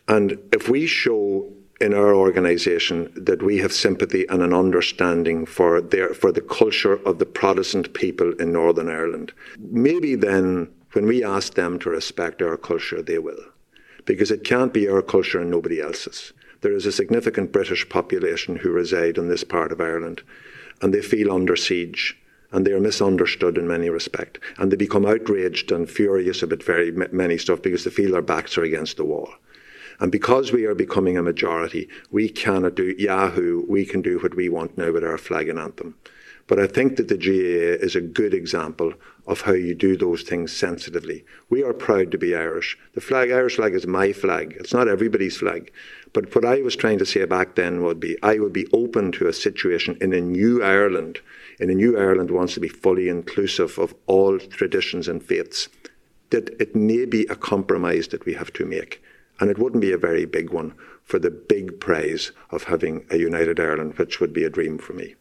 And 0.07 0.39
if 0.53 0.69
we 0.69 0.87
show 0.87 1.51
in 1.81 1.95
our 1.95 2.13
organisation 2.13 3.13
that 3.15 3.43
we 3.43 3.59
have 3.59 3.73
sympathy 3.73 4.27
and 4.29 4.43
an 4.43 4.53
understanding 4.53 5.47
for 5.47 5.81
their 5.81 6.13
for 6.13 6.33
the 6.33 6.41
culture 6.41 6.95
of 7.07 7.19
the 7.19 7.27
Protestant 7.27 7.95
people 7.95 8.33
in 8.41 8.53
Northern 8.53 8.89
Ireland, 8.89 9.33
maybe 9.59 10.15
then 10.15 10.69
when 10.93 11.07
we 11.07 11.23
ask 11.23 11.55
them 11.55 11.79
to 11.81 11.91
respect 11.91 12.43
our 12.43 12.57
culture, 12.57 13.03
they 13.03 13.19
will, 13.19 13.45
because 14.07 14.31
it 14.31 14.45
can't 14.45 14.73
be 14.73 14.89
our 14.89 15.03
culture 15.03 15.41
and 15.41 15.51
nobody 15.51 15.81
else's. 15.81 16.33
There 16.61 16.73
is 16.73 16.87
a 16.87 16.93
significant 16.93 17.53
British 17.53 17.89
population 17.89 18.57
who 18.57 18.71
reside 18.71 19.17
in 19.17 19.29
this 19.29 19.45
part 19.45 19.71
of 19.71 19.81
Ireland, 19.81 20.23
and 20.83 20.93
they 20.93 21.03
feel 21.03 21.31
under 21.31 21.57
siege. 21.57 22.17
And 22.51 22.67
they 22.67 22.73
are 22.73 22.81
misunderstood 22.81 23.59
in 23.59 23.69
many 23.69 23.91
respect 23.91 24.39
and 24.57 24.73
they 24.73 24.77
become 24.77 25.05
outraged 25.05 25.71
and 25.71 25.87
furious 25.89 26.43
about 26.43 26.63
very 26.63 26.91
many 26.91 27.37
stuff 27.37 27.61
because 27.61 27.85
they 27.85 27.91
feel 27.91 28.13
their 28.13 28.23
backs 28.23 28.57
are 28.57 28.63
against 28.63 28.97
the 28.97 29.05
wall. 29.05 29.29
And 30.01 30.13
because 30.13 30.53
we 30.53 30.65
are 30.65 30.75
becoming 30.75 31.17
a 31.17 31.23
majority, 31.23 31.89
we 32.11 32.29
cannot 32.29 32.77
do 32.77 32.95
Yahoo, 32.99 33.65
we 33.69 33.85
can 33.85 34.01
do 34.01 34.19
what 34.19 34.37
we 34.37 34.49
want 34.49 34.79
now 34.79 34.93
with 34.93 35.05
our 35.05 35.19
flag 35.19 35.49
and 35.49 35.59
anthem. 35.59 35.97
But 36.47 36.59
I 36.59 36.67
think 36.67 36.97
that 36.97 37.09
the 37.09 37.19
GAA 37.19 37.85
is 37.85 37.95
a 37.95 38.01
good 38.01 38.33
example 38.33 38.95
of 39.27 39.43
how 39.43 39.53
you 39.53 39.75
do 39.75 39.97
those 39.97 40.23
things 40.23 40.57
sensitively. 40.57 41.25
We 41.51 41.63
are 41.63 41.75
proud 41.75 42.11
to 42.13 42.19
be 42.19 42.35
Irish. 42.35 42.79
The 42.95 43.03
flag, 43.03 43.31
Irish 43.31 43.57
flag 43.57 43.75
is 43.75 43.87
my 43.87 44.15
flag. 44.15 44.57
It's 44.59 44.73
not 44.73 44.89
everybody's 44.89 45.37
flag. 45.37 45.71
But 46.15 46.35
what 46.35 46.47
I 46.47 46.63
was 46.63 46.75
trying 46.75 46.99
to 47.01 47.07
say 47.07 47.23
back 47.27 47.55
then 47.55 47.83
would 47.83 48.01
be 48.01 48.17
I 48.23 48.39
would 48.39 48.55
be 48.55 48.67
open 48.73 49.13
to 49.13 49.29
a 49.29 49.33
situation 49.35 49.99
in 50.01 50.15
a 50.15 50.23
new 50.23 50.63
Ireland, 50.63 51.21
in 51.61 51.69
a 51.69 51.75
new 51.75 51.99
Ireland 51.99 52.31
wants 52.31 52.55
to 52.55 52.61
be 52.61 52.69
fully 52.69 53.11
inclusive 53.11 53.79
of 53.79 53.95
all 54.07 54.39
traditions 54.39 55.07
and 55.07 55.23
faiths, 55.23 55.69
that 56.31 56.49
it 56.59 56.75
may 56.75 57.05
be 57.05 57.27
a 57.27 57.37
compromise 57.37 58.09
that 58.09 58.25
we 58.25 58.33
have 58.35 58.55
to 58.55 58.65
make. 58.65 59.03
And 59.41 59.51
it 59.51 59.59
wouldn't 59.59 59.81
be 59.81 59.93
a 59.93 59.99
very 59.99 60.25
big 60.25 60.51
one 60.51 60.75
for 61.05 61.19
the 61.19 61.31
big 61.31 61.81
praise 61.81 62.33
of 62.51 62.65
having 62.65 63.07
a 63.11 63.17
united 63.17 63.59
Ireland, 63.59 63.99
which 63.99 64.21
would 64.21 64.33
be 64.33 64.45
a 64.45 64.51
dream 64.51 64.79
for 64.79 64.93
me. 64.93 65.15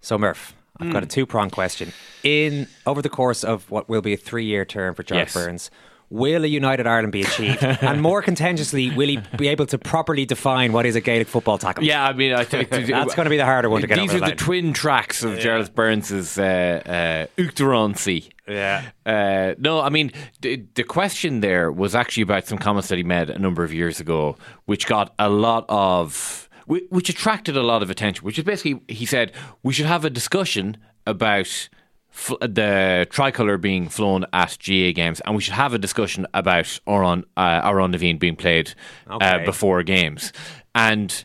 So 0.00 0.18
Murph, 0.18 0.54
I've 0.78 0.92
got 0.92 1.02
a 1.02 1.06
hmm. 1.06 1.10
two 1.10 1.26
pronged 1.26 1.52
question. 1.52 1.92
In 2.22 2.68
over 2.86 3.02
the 3.02 3.08
course 3.08 3.44
of 3.44 3.70
what 3.70 3.88
will 3.88 4.02
be 4.02 4.14
a 4.14 4.16
three 4.16 4.44
year 4.44 4.64
term 4.64 4.94
for 4.94 5.02
John 5.02 5.18
Yes. 5.18 5.34
Burns, 5.34 5.70
will 6.10 6.44
a 6.44 6.46
united 6.46 6.86
Ireland 6.86 7.12
be 7.12 7.22
achieved? 7.22 7.62
and 7.82 8.00
more 8.00 8.22
contentiously, 8.22 8.90
will 8.90 9.08
he 9.08 9.20
be 9.36 9.48
able 9.48 9.66
to 9.66 9.78
properly 9.78 10.24
define 10.24 10.72
what 10.72 10.86
is 10.86 10.96
a 10.96 11.00
Gaelic 11.00 11.28
football 11.28 11.58
tackle? 11.58 11.84
Yeah, 11.84 12.04
I 12.06 12.12
mean, 12.12 12.32
I 12.32 12.44
think 12.44 12.68
That's 12.70 13.14
going 13.14 13.26
to 13.26 13.30
be 13.30 13.36
the 13.36 13.44
harder 13.44 13.68
one 13.70 13.80
to 13.80 13.86
get 13.86 13.98
These 13.98 14.10
over 14.10 14.18
are 14.18 14.20
the 14.20 14.26
the 14.26 14.30
line. 14.30 14.36
twin 14.36 14.72
tracks 14.72 15.22
of 15.22 15.38
Jarlath 15.38 15.74
Burns's 15.74 16.38
uh, 16.38 17.26
uh, 17.36 17.42
Uachtaránaí. 17.42 18.30
Yeah. 18.48 18.84
Uh, 19.04 19.54
no, 19.58 19.80
I 19.80 19.88
mean, 19.88 20.12
the, 20.40 20.64
the 20.74 20.84
question 20.84 21.40
there 21.40 21.72
was 21.72 21.94
actually 21.94 22.22
about 22.22 22.46
some 22.46 22.58
comments 22.58 22.88
that 22.88 22.96
he 22.96 23.02
made 23.02 23.28
a 23.28 23.38
number 23.38 23.64
of 23.64 23.72
years 23.74 23.98
ago, 23.98 24.36
which 24.66 24.86
got 24.86 25.12
a 25.18 25.28
lot 25.28 25.64
of, 25.68 26.48
which 26.66 27.08
attracted 27.08 27.56
a 27.56 27.62
lot 27.62 27.82
of 27.82 27.90
attention. 27.90 28.24
Which 28.24 28.38
is 28.38 28.44
basically, 28.44 28.80
he 28.88 29.04
said, 29.06 29.32
we 29.64 29.72
should 29.72 29.86
have 29.86 30.04
a 30.04 30.10
discussion 30.10 30.76
about 31.06 31.68
fl- 32.16 32.34
the 32.40 33.06
tricolour 33.10 33.58
being 33.58 33.88
flown 33.88 34.24
at 34.32 34.56
GAA 34.64 34.92
games, 34.92 35.20
and 35.20 35.36
we 35.36 35.42
should 35.42 35.54
have 35.54 35.74
a 35.74 35.78
discussion 35.78 36.26
about 36.34 36.64
Amhrán, 36.86 37.24
uh, 37.36 37.62
Amhrán 37.62 37.90
na 37.90 37.98
bhFiann 37.98 38.18
being 38.18 38.36
played 38.36 38.74
uh, 39.08 39.44
before 39.44 39.82
games. 39.82 40.32
And 40.74 41.24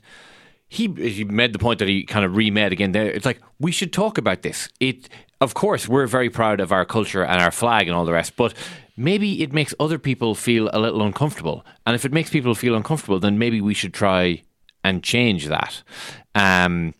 he 0.67 0.87
he 0.87 1.23
made 1.23 1.53
the 1.53 1.59
point 1.59 1.79
that 1.79 1.87
he 1.87 2.03
kind 2.03 2.25
of 2.25 2.35
remade 2.35 2.71
again 2.71 2.91
there. 2.91 3.09
It's 3.09 3.25
like 3.25 3.41
we 3.59 3.71
should 3.71 3.91
talk 3.93 4.17
about 4.17 4.41
this. 4.41 4.69
It 4.79 5.09
of 5.39 5.53
course 5.53 5.87
we're 5.87 6.07
very 6.07 6.29
proud 6.29 6.59
of 6.59 6.71
our 6.71 6.85
culture 6.85 7.23
and 7.23 7.41
our 7.41 7.51
flag 7.51 7.87
and 7.87 7.95
all 7.95 8.05
the 8.05 8.13
rest, 8.13 8.35
but 8.35 8.53
maybe 8.95 9.41
it 9.41 9.53
makes 9.53 9.73
other 9.79 9.97
people 9.97 10.35
feel 10.35 10.69
a 10.73 10.79
little 10.79 11.01
uncomfortable. 11.01 11.65
And 11.85 11.95
if 11.95 12.05
it 12.05 12.11
makes 12.11 12.29
people 12.29 12.53
feel 12.55 12.75
uncomfortable, 12.75 13.19
then 13.19 13.37
maybe 13.37 13.59
we 13.61 13.73
should 13.73 13.93
try 13.93 14.43
and 14.83 15.03
change 15.03 15.47
that. 15.47 15.83
Um, 16.35 16.93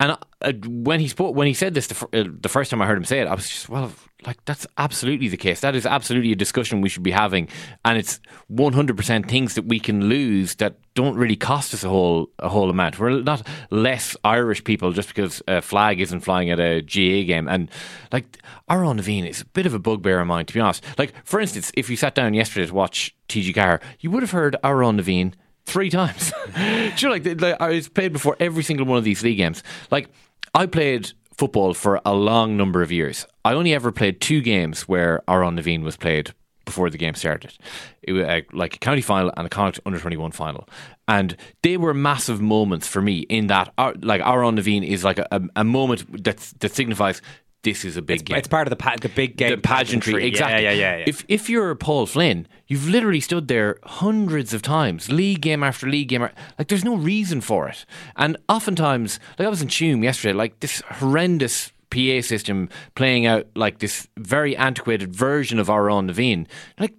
and 0.00 0.16
uh, 0.40 0.52
when 0.66 1.00
he 1.00 1.08
spoke, 1.08 1.34
when 1.34 1.48
he 1.48 1.54
said 1.54 1.74
this 1.74 1.88
the, 1.88 1.94
fir- 1.94 2.08
uh, 2.12 2.24
the 2.40 2.48
first 2.48 2.70
time 2.70 2.80
I 2.80 2.86
heard 2.86 2.96
him 2.96 3.04
say 3.04 3.20
it, 3.20 3.26
I 3.26 3.34
was 3.34 3.48
just 3.48 3.68
well, 3.68 3.92
like 4.24 4.44
that's 4.44 4.64
absolutely 4.76 5.26
the 5.26 5.36
case. 5.36 5.60
That 5.60 5.74
is 5.74 5.86
absolutely 5.86 6.30
a 6.30 6.36
discussion 6.36 6.80
we 6.80 6.88
should 6.88 7.02
be 7.02 7.10
having, 7.10 7.48
and 7.84 7.98
it's 7.98 8.20
one 8.46 8.74
hundred 8.74 8.96
percent 8.96 9.28
things 9.28 9.54
that 9.56 9.64
we 9.64 9.80
can 9.80 10.08
lose 10.08 10.54
that 10.56 10.76
don't 10.94 11.16
really 11.16 11.34
cost 11.34 11.74
us 11.74 11.82
a 11.82 11.88
whole 11.88 12.30
a 12.38 12.48
whole 12.48 12.70
amount. 12.70 13.00
We're 13.00 13.22
not 13.22 13.44
less 13.70 14.16
Irish 14.22 14.62
people 14.62 14.92
just 14.92 15.08
because 15.08 15.42
a 15.48 15.60
flag 15.60 16.00
isn't 16.00 16.20
flying 16.20 16.50
at 16.50 16.60
a 16.60 16.80
GAA 16.80 17.26
game, 17.26 17.48
and 17.48 17.68
like 18.12 18.38
Amhrán 18.70 18.96
na 18.96 19.02
bhFiann 19.02 19.28
is 19.28 19.40
a 19.40 19.46
bit 19.46 19.66
of 19.66 19.74
a 19.74 19.80
bugbear 19.80 20.20
of 20.20 20.28
mine, 20.28 20.46
to 20.46 20.54
be 20.54 20.60
honest. 20.60 20.84
Like 20.96 21.12
for 21.24 21.40
instance, 21.40 21.72
if 21.74 21.90
you 21.90 21.96
sat 21.96 22.14
down 22.14 22.34
yesterday 22.34 22.66
to 22.66 22.74
watch 22.74 23.16
TG4, 23.28 23.80
you 23.98 24.12
would 24.12 24.22
have 24.22 24.30
heard 24.30 24.56
Amhrán 24.62 24.94
na 24.94 25.02
bhFiann 25.02 25.34
three 25.68 25.90
times. 25.90 26.32
sure, 26.96 27.10
like, 27.10 27.24
like 27.40 27.60
I 27.60 27.68
was 27.68 27.88
played 27.88 28.12
before 28.12 28.36
every 28.40 28.62
single 28.62 28.86
one 28.86 28.98
of 28.98 29.04
these 29.04 29.22
league 29.22 29.36
games. 29.36 29.62
Like 29.90 30.08
I 30.54 30.66
played 30.66 31.12
football 31.36 31.74
for 31.74 32.00
a 32.04 32.14
long 32.14 32.56
number 32.56 32.82
of 32.82 32.90
years. 32.90 33.26
I 33.44 33.52
only 33.52 33.72
ever 33.72 33.92
played 33.92 34.20
two 34.20 34.40
games 34.40 34.82
where 34.82 35.22
Amhrán 35.28 35.54
na 35.54 35.62
bhFiann 35.62 35.82
was 35.82 35.96
played 35.96 36.32
before 36.64 36.90
the 36.90 36.98
game 36.98 37.14
started. 37.14 37.56
It 38.02 38.12
was 38.12 38.24
uh, 38.24 38.40
like 38.52 38.74
a 38.76 38.78
county 38.78 39.00
final 39.00 39.32
and 39.36 39.46
a 39.46 39.50
Connacht 39.50 39.80
under 39.86 39.98
twenty 39.98 40.16
one 40.16 40.32
final, 40.32 40.68
and 41.06 41.36
they 41.62 41.76
were 41.76 41.94
massive 41.94 42.40
moments 42.40 42.86
for 42.86 43.00
me. 43.00 43.20
In 43.20 43.46
that, 43.46 43.72
our, 43.78 43.94
like 44.02 44.20
Amhrán 44.20 44.54
na 44.54 44.62
bhFiann 44.62 44.86
is 44.86 45.04
like 45.04 45.18
a, 45.18 45.40
a 45.56 45.64
moment 45.64 46.24
that 46.24 46.38
that 46.60 46.74
signifies. 46.74 47.22
This 47.68 47.84
is 47.84 47.96
a 47.98 48.02
big 48.02 48.24
game. 48.24 48.38
It's 48.38 48.48
part 48.48 48.66
of 48.66 48.70
the 48.70 48.76
pa- 48.76 48.96
the 49.00 49.10
big 49.10 49.36
game 49.36 49.50
The 49.50 49.58
pageantry, 49.58 50.26
exactly. 50.26 50.62
Yeah, 50.64 50.70
yeah, 50.70 50.80
yeah. 50.80 50.96
yeah. 50.98 51.04
If 51.06 51.24
if 51.28 51.50
you're 51.50 51.74
Paul 51.74 52.06
Flynn, 52.06 52.48
you've 52.66 52.88
literally 52.88 53.20
stood 53.20 53.48
there 53.48 53.76
hundreds 53.84 54.54
of 54.54 54.62
times, 54.62 55.12
league 55.12 55.42
game 55.42 55.62
after 55.62 55.86
league 55.86 56.08
game. 56.08 56.22
Like 56.58 56.68
there's 56.68 56.84
no 56.84 56.96
reason 56.96 57.40
for 57.40 57.68
it. 57.68 57.84
And 58.16 58.36
oftentimes, 58.48 59.20
like 59.38 59.46
I 59.46 59.50
was 59.50 59.60
in 59.60 59.68
Tuam 59.68 60.02
yesterday, 60.02 60.32
like 60.32 60.60
this 60.60 60.82
horrendous 61.00 61.72
PA 61.90 62.20
system 62.20 62.68
playing 62.94 63.26
out 63.26 63.46
like 63.54 63.78
this 63.78 64.08
very 64.16 64.56
antiquated 64.56 65.14
version 65.14 65.58
of 65.58 65.68
Amhrán 65.68 66.06
na 66.06 66.12
bhFiann. 66.12 66.46
Like 66.78 66.94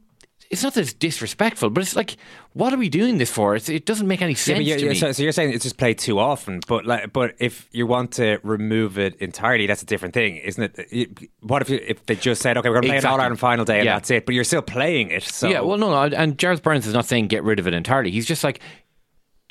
it's 0.49 0.63
not 0.63 0.73
that 0.73 0.81
it's 0.81 0.93
disrespectful, 0.93 1.69
but 1.69 1.81
it's 1.83 1.95
like, 1.95 2.17
what 2.53 2.73
are 2.73 2.77
we 2.77 2.89
doing 2.89 3.19
this 3.19 3.29
for? 3.29 3.55
It's, 3.55 3.69
it 3.69 3.85
doesn't 3.85 4.07
make 4.07 4.21
any 4.23 4.33
sense 4.33 4.57
but 4.57 4.65
you're, 4.65 4.77
to 4.77 4.81
you're- 4.81 4.93
me. 4.95 4.99
so, 4.99 5.11
so 5.11 5.21
you're 5.21 5.31
saying 5.31 5.53
it's 5.53 5.63
just 5.63 5.77
played 5.77 5.99
too 5.99 6.17
often, 6.17 6.59
but 6.67 6.85
like, 6.87 7.13
but 7.13 7.35
if 7.39 7.69
you 7.71 7.85
want 7.85 8.13
to 8.13 8.39
remove 8.43 8.97
it 8.97 9.15
entirely, 9.17 9.67
that's 9.67 9.83
a 9.83 9.85
different 9.85 10.15
thing, 10.15 10.37
isn't 10.37 10.75
it? 10.79 11.29
What 11.41 11.61
if 11.61 11.69
you, 11.69 11.79
if 11.87 12.03
they 12.07 12.15
just 12.15 12.41
said, 12.41 12.57
okay, 12.57 12.67
we're 12.69 12.75
going 12.75 12.83
to 12.83 12.87
play 12.87 12.95
an 12.95 12.99
Exactly. 12.99 13.13
All 13.13 13.21
Ireland 13.21 13.39
final 13.39 13.63
day 13.65 13.77
and 13.79 13.85
Yeah. 13.85 13.93
that's 13.95 14.09
it, 14.09 14.25
but 14.25 14.33
you're 14.33 14.43
still 14.43 14.63
playing 14.63 15.11
it? 15.11 15.21
So 15.23 15.47
Yeah, 15.49 15.61
well, 15.61 15.77
no, 15.77 15.89
no, 15.91 16.15
and 16.15 16.35
Jarlath 16.37 16.63
Burns 16.63 16.87
is 16.87 16.93
not 16.95 17.05
saying 17.05 17.27
get 17.27 17.43
rid 17.43 17.59
of 17.59 17.67
it 17.67 17.73
entirely. 17.75 18.09
He's 18.09 18.25
just 18.25 18.43
like, 18.43 18.59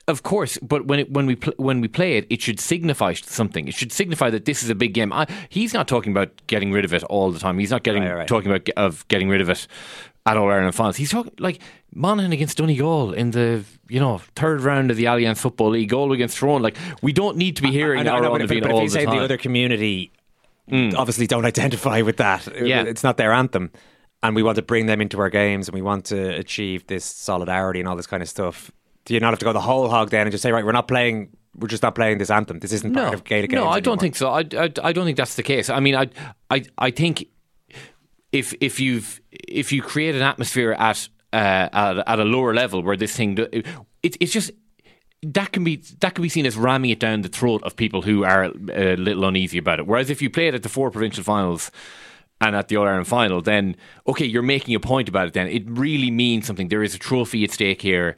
of 0.09 0.23
course, 0.23 0.57
but 0.63 0.87
when 0.87 1.01
it, 1.01 1.13
when 1.13 1.27
we 1.27 1.37
pl- 1.37 1.53
when 1.59 1.83
we 1.83 1.87
play 1.87 2.17
it, 2.17 2.27
it 2.31 2.41
should 2.41 2.59
signify 2.59 3.13
something. 3.13 3.69
It 3.69 3.75
should 3.75 3.93
signify 3.93 4.31
that 4.31 4.47
this 4.47 4.63
is 4.63 4.71
a 4.71 4.75
big 4.75 4.95
game. 4.95 5.13
I, 5.13 5.27
he's 5.51 5.75
not 5.75 5.87
talking 5.87 6.13
about 6.13 6.31
getting 6.47 6.73
rid 6.73 6.87
of 6.87 6.95
it 6.95 7.05
all 7.05 7.31
the 7.31 7.39
time. 7.39 7.59
He's 7.59 7.71
not 7.71 7.83
getting 7.83 8.03
Right, 8.05 8.15
right. 8.15 8.27
talking 8.29 8.51
about 8.51 8.67
of 8.79 9.07
getting 9.09 9.29
rid 9.29 9.43
of 9.43 9.51
it 9.51 9.67
at 10.31 10.37
All 10.37 10.51
Ireland 10.51 10.75
finals. 10.75 10.97
He's 10.97 11.11
talking 11.11 11.33
like 11.39 11.61
Monaghan 11.95 12.33
against 12.33 12.59
Donegal 12.59 13.13
in 13.15 13.31
the 13.33 13.65
you 13.89 14.01
know 14.01 14.19
third 14.37 14.61
round 14.61 14.91
of 14.91 14.97
the 14.97 15.05
Allianz 15.05 15.39
Football 15.39 15.71
League, 15.71 15.89
goal 15.89 16.13
against 16.13 16.39
Tyrone. 16.39 16.63
Like 16.63 16.77
we 17.03 17.13
don't 17.13 17.37
need 17.37 17.57
to 17.57 17.63
be 17.63 17.71
hearing 17.71 18.01
I 18.01 18.03
know, 18.05 18.13
I 18.13 18.15
our 18.17 18.23
know, 18.23 18.29
own 18.33 18.39
but, 18.39 18.43
if- 18.43 18.63
but 18.63 18.71
if 18.71 18.77
you 18.83 18.89
the 18.89 18.93
say 18.93 19.05
time. 19.05 19.17
the 19.17 19.23
other 19.25 19.37
community 19.39 20.13
mm. 20.71 20.95
obviously 20.95 21.27
don't 21.27 21.45
identify 21.47 22.03
with 22.03 22.19
that, 22.19 22.47
Yeah. 22.55 22.83
it's 22.83 23.03
not 23.03 23.17
their 23.17 23.33
anthem, 23.33 23.71
and 24.23 24.37
we 24.37 24.43
want 24.43 24.57
to 24.57 24.63
bring 24.63 24.87
them 24.87 25.01
into 25.01 25.19
our 25.21 25.31
games 25.31 25.69
and 25.69 25.75
we 25.75 25.83
want 25.83 26.05
to 26.07 26.29
achieve 26.37 26.87
this 26.87 27.05
solidarity 27.05 27.81
and 27.81 27.89
all 27.89 27.97
this 27.97 28.07
kind 28.07 28.23
of 28.23 28.29
stuff. 28.29 28.71
Do 29.05 29.15
you 29.15 29.21
not 29.21 29.31
have 29.31 29.39
to 29.39 29.45
go 29.47 29.53
the 29.55 29.61
whole 29.61 29.89
hog 29.89 30.11
then 30.11 30.23
and 30.23 30.31
just 30.31 30.43
say, 30.43 30.53
right, 30.53 30.65
we're 30.65 30.73
not 30.73 30.87
playing, 30.89 31.31
we're 31.57 31.69
just 31.69 31.83
not 31.83 31.95
playing 31.95 32.19
this 32.19 32.29
anthem. 32.31 32.59
This 32.59 32.73
isn't 32.73 32.93
part 32.93 33.15
of 33.15 33.25
Gaelic 33.25 33.49
games. 33.51 33.63
No, 33.63 33.69
I 33.69 33.81
don't 33.81 33.99
think 33.99 34.17
so. 34.17 34.29
I, 34.29 34.41
I, 34.41 34.71
I 34.83 34.93
don't 34.93 35.07
think 35.07 35.17
that's 35.17 35.37
the 35.37 35.43
case. 35.43 35.71
I 35.71 35.81
mean, 35.81 35.95
I, 35.95 36.11
I, 36.51 36.65
I 36.77 36.91
think 36.91 37.27
if 38.33 38.55
if 38.61 38.81
you've 38.81 39.21
if 39.31 39.73
you 39.73 39.83
create 39.83 40.15
an 40.15 40.23
atmosphere 40.23 40.73
at 40.73 41.09
uh, 41.33 41.69
at, 41.73 41.99
at 42.07 42.19
a 42.19 42.25
lower 42.25 42.55
level 42.55 42.83
where 42.83 42.97
this 42.97 43.15
thing, 43.17 43.39
it, 43.53 43.67
it's 44.03 44.33
just 44.33 44.51
that 45.23 45.53
can 45.53 45.65
be 45.65 45.83
that 46.01 46.15
can 46.15 46.23
be 46.23 46.29
seen 46.29 46.47
as 46.47 46.57
ramming 46.57 46.91
it 46.91 47.01
down 47.01 47.23
the 47.23 47.29
throat 47.29 47.63
of 47.65 47.77
people 47.77 48.03
who 48.03 48.25
are 48.25 48.45
a 48.73 48.97
little 48.97 49.25
uneasy 49.25 49.59
about 49.59 49.79
it. 49.79 49.87
Whereas 49.87 50.11
if 50.11 50.23
you 50.23 50.31
play 50.31 50.49
it 50.49 50.55
at 50.55 50.63
the 50.63 50.69
four 50.69 50.91
provincial 50.91 51.25
finals. 51.25 51.71
And 52.41 52.55
at 52.55 52.69
the 52.69 52.77
All 52.77 52.87
Ireland 52.87 53.09
final, 53.09 53.43
then 53.43 53.75
okay, 54.07 54.25
you're 54.25 54.45
making 54.45 54.77
a 54.77 54.79
point 54.79 55.09
about 55.09 55.27
it. 55.27 55.33
Then 55.35 55.49
it 55.49 55.65
really 55.69 56.13
means 56.13 56.47
something. 56.47 56.69
There 56.69 56.85
is 56.85 56.95
a 56.95 56.99
trophy 56.99 57.43
at 57.43 57.51
stake 57.51 57.83
here. 57.83 58.15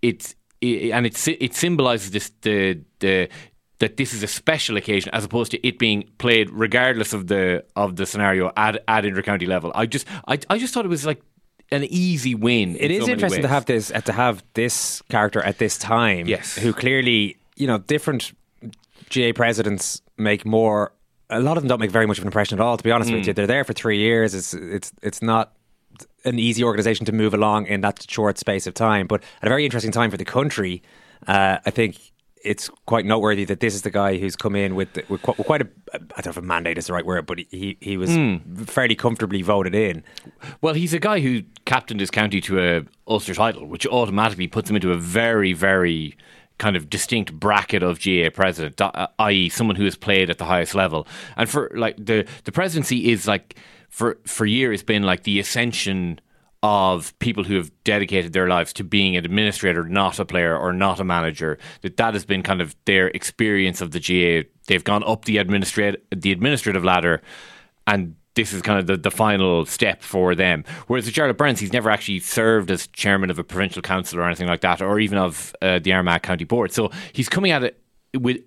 It's 0.00 0.34
it, 0.62 0.92
and 0.92 1.04
it 1.04 1.28
it 1.28 1.54
symbolises 1.54 2.10
this 2.10 2.32
the 2.40 2.80
the 3.00 3.28
that 3.80 3.96
this 3.96 4.14
is 4.14 4.22
a 4.22 4.26
special 4.26 4.76
occasion 4.76 5.10
as 5.12 5.24
opposed 5.24 5.50
to 5.50 5.66
it 5.66 5.78
being 5.78 6.04
played 6.18 6.48
regardless 6.50 7.12
of 7.12 7.26
the 7.26 7.64
of 7.76 7.96
the 7.96 8.06
scenario 8.06 8.52
at 8.56 8.82
at 8.88 9.04
intercounty 9.04 9.46
level. 9.48 9.72
I 9.74 9.86
just 9.86 10.06
I, 10.28 10.38
I 10.48 10.58
just 10.58 10.72
thought 10.72 10.84
it 10.84 10.88
was 10.88 11.04
like 11.04 11.20
an 11.72 11.84
easy 11.84 12.34
win. 12.34 12.76
It 12.76 12.90
in 12.90 13.00
is 13.00 13.06
so 13.06 13.12
interesting 13.12 13.42
to 13.42 13.48
have 13.48 13.64
this 13.66 13.90
uh, 13.90 14.00
to 14.02 14.12
have 14.12 14.42
this 14.54 15.02
character 15.08 15.42
at 15.42 15.58
this 15.58 15.76
time. 15.78 16.26
Yes. 16.28 16.56
who 16.56 16.72
clearly 16.72 17.36
you 17.56 17.66
know 17.66 17.78
different 17.78 18.32
GAA 19.12 19.32
presidents 19.34 20.02
make 20.16 20.44
more. 20.44 20.92
A 21.30 21.40
lot 21.40 21.56
of 21.56 21.62
them 21.62 21.68
don't 21.68 21.80
make 21.80 21.92
very 21.92 22.06
much 22.06 22.18
of 22.18 22.24
an 22.24 22.28
impression 22.28 22.58
at 22.58 22.62
all. 22.62 22.76
To 22.76 22.82
be 22.84 22.90
honest 22.90 23.10
with 23.12 23.22
Mm. 23.22 23.26
you, 23.28 23.32
they're 23.34 23.46
there 23.46 23.64
for 23.64 23.72
three 23.72 23.98
years. 23.98 24.34
It's 24.34 24.52
it's 24.54 24.92
it's 25.02 25.22
not 25.22 25.52
an 26.24 26.38
easy 26.38 26.62
organisation 26.64 27.06
to 27.06 27.12
move 27.12 27.34
along 27.34 27.66
in 27.66 27.80
that 27.82 28.04
short 28.10 28.36
space 28.38 28.66
of 28.66 28.74
time. 28.74 29.06
But 29.06 29.22
at 29.40 29.46
a 29.46 29.48
very 29.48 29.64
interesting 29.64 29.92
time 29.92 30.10
for 30.10 30.16
the 30.16 30.24
country, 30.24 30.82
uh, 31.28 31.58
I 31.64 31.70
think 31.70 32.09
it's 32.44 32.70
quite 32.86 33.04
noteworthy 33.04 33.44
that 33.44 33.60
this 33.60 33.74
is 33.74 33.82
the 33.82 33.90
guy 33.90 34.18
who's 34.18 34.34
come 34.36 34.56
in 34.56 34.74
with 34.74 34.88
with 35.08 35.22
quite, 35.22 35.36
quite 35.38 35.62
a 35.62 35.68
I 35.92 35.98
don't 36.22 36.26
know 36.26 36.30
if 36.30 36.36
a 36.36 36.42
mandate 36.42 36.78
is 36.78 36.86
the 36.86 36.92
right 36.92 37.04
word, 37.04 37.26
but 37.26 37.38
he 37.50 37.76
he 37.80 37.96
was 37.96 38.10
Mm. 38.10 38.66
fairly 38.68 38.94
comfortably 38.94 39.42
voted 39.42 39.74
in. 39.74 40.02
Well, 40.60 40.74
he's 40.74 40.94
a 40.94 40.98
guy 40.98 41.20
who 41.20 41.42
captained 41.66 42.00
his 42.00 42.10
county 42.10 42.40
to 42.42 42.60
a 42.60 42.82
Ulster 43.06 43.34
title, 43.34 43.66
which 43.66 43.86
automatically 43.86 44.46
puts 44.48 44.70
him 44.70 44.76
into 44.76 44.92
a 44.92 44.96
very, 44.96 45.52
very 45.52 46.16
kind 46.58 46.76
of 46.76 46.90
distinct 46.90 47.32
bracket 47.32 47.82
of 47.82 47.98
GAA 48.00 48.28
president, 48.30 48.80
uh, 48.80 49.06
i.e., 49.20 49.48
someone 49.48 49.76
who 49.76 49.84
has 49.84 49.96
played 49.96 50.28
at 50.30 50.36
the 50.38 50.44
highest 50.44 50.74
level. 50.74 51.06
And 51.36 51.48
for 51.48 51.70
like 51.74 51.96
the 51.96 52.26
the 52.44 52.52
presidency 52.52 53.10
is 53.10 53.26
like 53.26 53.56
for 53.88 54.18
for 54.26 54.46
years 54.46 54.82
been 54.82 55.02
like 55.02 55.22
the 55.24 55.40
ascension 55.40 56.20
of 56.62 57.18
people 57.20 57.44
who 57.44 57.56
have 57.56 57.70
dedicated 57.84 58.32
their 58.32 58.46
lives 58.46 58.72
to 58.74 58.84
being 58.84 59.16
an 59.16 59.24
administrator, 59.24 59.84
not 59.84 60.18
a 60.18 60.24
player 60.24 60.56
or 60.56 60.72
not 60.72 61.00
a 61.00 61.04
manager. 61.04 61.58
That 61.80 61.96
that 61.96 62.14
has 62.14 62.24
been 62.24 62.42
kind 62.42 62.60
of 62.60 62.76
their 62.84 63.08
experience 63.08 63.80
of 63.80 63.92
the 63.92 64.00
GAA. 64.00 64.48
They've 64.66 64.84
gone 64.84 65.02
up 65.04 65.24
the 65.24 65.38
administrative 65.38 66.00
the 66.10 66.32
administrative 66.32 66.84
ladder, 66.84 67.22
and 67.86 68.14
this 68.34 68.52
is 68.52 68.62
kind 68.62 68.78
of 68.78 68.86
the, 68.86 68.96
the 68.96 69.10
final 69.10 69.64
step 69.66 70.02
for 70.02 70.34
them. 70.34 70.64
Whereas 70.86 71.06
with 71.06 71.14
Jarlath 71.14 71.36
Burns, 71.36 71.60
he's 71.60 71.72
never 71.72 71.90
actually 71.90 72.20
served 72.20 72.70
as 72.70 72.86
chairman 72.88 73.30
of 73.30 73.38
a 73.38 73.44
provincial 73.44 73.82
council 73.82 74.18
or 74.18 74.26
anything 74.26 74.46
like 74.46 74.60
that, 74.60 74.80
or 74.80 75.00
even 75.00 75.18
of 75.18 75.54
uh, 75.62 75.78
the 75.78 75.92
Armagh 75.92 76.22
County 76.22 76.44
Board. 76.44 76.72
So 76.72 76.90
he's 77.12 77.28
coming 77.28 77.50
at 77.50 77.64
it 77.64 77.82
with 78.14 78.38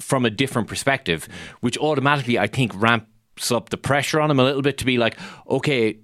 from 0.00 0.24
a 0.24 0.30
different 0.30 0.68
perspective, 0.68 1.28
which 1.60 1.78
automatically 1.78 2.38
I 2.38 2.46
think 2.46 2.72
ramps 2.74 3.50
up 3.50 3.70
the 3.70 3.76
pressure 3.76 4.20
on 4.20 4.30
him 4.30 4.38
a 4.38 4.44
little 4.44 4.62
bit 4.62 4.78
to 4.78 4.84
be 4.84 4.98
like, 4.98 5.18
okay, 5.48 5.98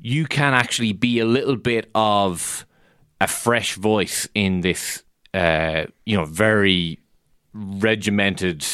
you 0.00 0.26
can 0.26 0.54
actually 0.54 0.92
be 0.92 1.18
a 1.18 1.24
little 1.24 1.56
bit 1.56 1.90
of 1.94 2.66
a 3.20 3.26
fresh 3.26 3.74
voice 3.74 4.28
in 4.34 4.62
this, 4.62 5.02
uh, 5.34 5.84
you 6.06 6.16
know, 6.16 6.24
very 6.24 6.98
regimented 7.52 8.64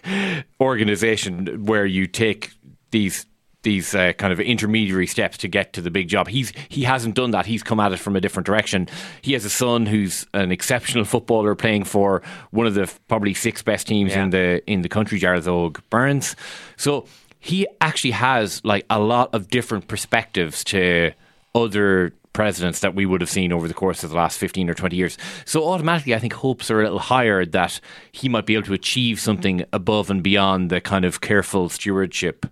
organization 0.60 1.64
where 1.64 1.86
you 1.86 2.06
take 2.06 2.52
these 2.90 3.26
these 3.62 3.94
uh, 3.94 4.12
kind 4.14 4.32
of 4.32 4.40
intermediary 4.40 5.06
steps 5.06 5.38
to 5.38 5.48
get 5.48 5.72
to 5.72 5.80
the 5.80 5.90
big 5.90 6.08
job. 6.08 6.28
He's 6.28 6.52
he 6.68 6.82
hasn't 6.82 7.14
done 7.14 7.30
that. 7.30 7.46
He's 7.46 7.62
come 7.62 7.80
at 7.80 7.92
it 7.92 7.98
from 7.98 8.16
a 8.16 8.20
different 8.20 8.46
direction. 8.46 8.88
He 9.22 9.32
has 9.34 9.44
a 9.44 9.50
son 9.50 9.86
who's 9.86 10.26
an 10.34 10.52
exceptional 10.52 11.04
footballer 11.04 11.54
playing 11.54 11.84
for 11.84 12.22
one 12.50 12.66
of 12.66 12.74
the 12.74 12.92
probably 13.08 13.34
six 13.34 13.62
best 13.62 13.86
teams 13.86 14.14
in 14.14 14.30
the 14.30 14.62
in 14.70 14.82
the 14.82 14.88
country, 14.88 15.18
Jarlath 15.20 15.46
Óg 15.46 15.80
Burns. 15.90 16.36
So 16.76 17.06
he 17.42 17.66
actually 17.80 18.12
has 18.12 18.64
like 18.64 18.86
a 18.88 19.00
lot 19.00 19.34
of 19.34 19.48
different 19.48 19.88
perspectives 19.88 20.62
to 20.62 21.10
other 21.56 22.12
presidents 22.32 22.78
that 22.80 22.94
we 22.94 23.04
would 23.04 23.20
have 23.20 23.28
seen 23.28 23.52
over 23.52 23.66
the 23.66 23.74
course 23.74 24.04
of 24.04 24.10
the 24.10 24.16
last 24.16 24.38
15 24.38 24.70
or 24.70 24.74
20 24.74 24.94
years. 24.94 25.18
So 25.44 25.68
automatically, 25.68 26.14
I 26.14 26.20
think 26.20 26.34
hopes 26.34 26.70
are 26.70 26.80
a 26.80 26.84
little 26.84 27.00
higher 27.00 27.44
that 27.44 27.80
he 28.12 28.28
might 28.28 28.46
be 28.46 28.54
able 28.54 28.66
to 28.66 28.74
achieve 28.74 29.18
something 29.18 29.64
above 29.72 30.08
and 30.08 30.22
beyond 30.22 30.70
the 30.70 30.80
kind 30.80 31.04
of 31.04 31.20
careful 31.20 31.68
stewardship. 31.68 32.46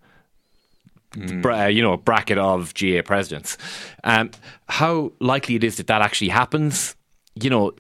Bra- 1.40 1.62
uh, 1.62 1.66
you 1.66 1.82
know, 1.82 1.96
bracket 1.96 2.38
of 2.38 2.74
GAA 2.74 3.02
presidents. 3.02 3.58
Um, 4.02 4.32
how 4.68 5.12
likely 5.20 5.54
it 5.54 5.62
is 5.62 5.76
that 5.76 5.86
that 5.86 6.02
actually 6.02 6.30
happens? 6.30 6.96
You 7.34 7.50
know, 7.50 7.72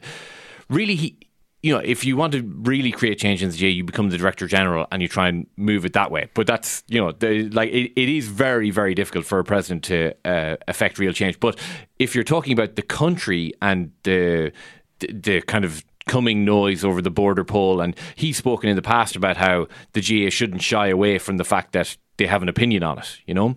really, 0.68 0.94
he, 0.94 1.16
you 1.62 1.74
know, 1.74 1.80
if 1.84 2.04
you 2.04 2.16
want 2.16 2.32
to 2.32 2.42
really 2.42 2.90
create 2.90 3.18
change 3.18 3.42
in 3.42 3.50
the 3.50 3.56
GAA, 3.56 3.66
you 3.66 3.84
become 3.84 4.08
the 4.08 4.16
director 4.16 4.46
general 4.46 4.86
and 4.90 5.02
you 5.02 5.08
try 5.08 5.28
and 5.28 5.46
move 5.56 5.84
it 5.84 5.92
that 5.92 6.10
way. 6.10 6.28
But 6.32 6.46
that's, 6.46 6.82
you 6.88 7.00
know, 7.00 7.12
the, 7.12 7.50
like 7.50 7.70
it, 7.70 7.92
it 7.96 8.08
is 8.08 8.28
very, 8.28 8.70
very 8.70 8.94
difficult 8.94 9.26
for 9.26 9.38
a 9.38 9.44
president 9.44 9.84
to 9.84 10.14
uh, 10.24 10.56
affect 10.68 10.98
real 10.98 11.12
change. 11.12 11.38
But 11.38 11.58
if 11.98 12.14
you're 12.14 12.24
talking 12.24 12.54
about 12.54 12.76
the 12.76 12.82
country 12.82 13.52
and 13.60 13.92
the 14.04 14.52
the, 15.00 15.12
the 15.12 15.40
kind 15.42 15.64
of 15.64 15.84
coming 16.06 16.44
noise 16.44 16.84
over 16.84 17.02
the 17.02 17.10
border 17.10 17.44
poll, 17.44 17.80
and 17.80 17.96
he's 18.16 18.36
spoken 18.36 18.68
in 18.68 18.76
the 18.76 18.82
past 18.82 19.14
about 19.14 19.36
how 19.36 19.66
the 19.92 20.00
GAA 20.00 20.30
shouldn't 20.30 20.62
shy 20.62 20.88
away 20.88 21.18
from 21.18 21.36
the 21.36 21.44
fact 21.44 21.72
that 21.72 21.96
they 22.16 22.26
have 22.26 22.42
an 22.42 22.48
opinion 22.48 22.82
on 22.82 22.98
it, 22.98 23.18
you 23.26 23.34
know. 23.34 23.56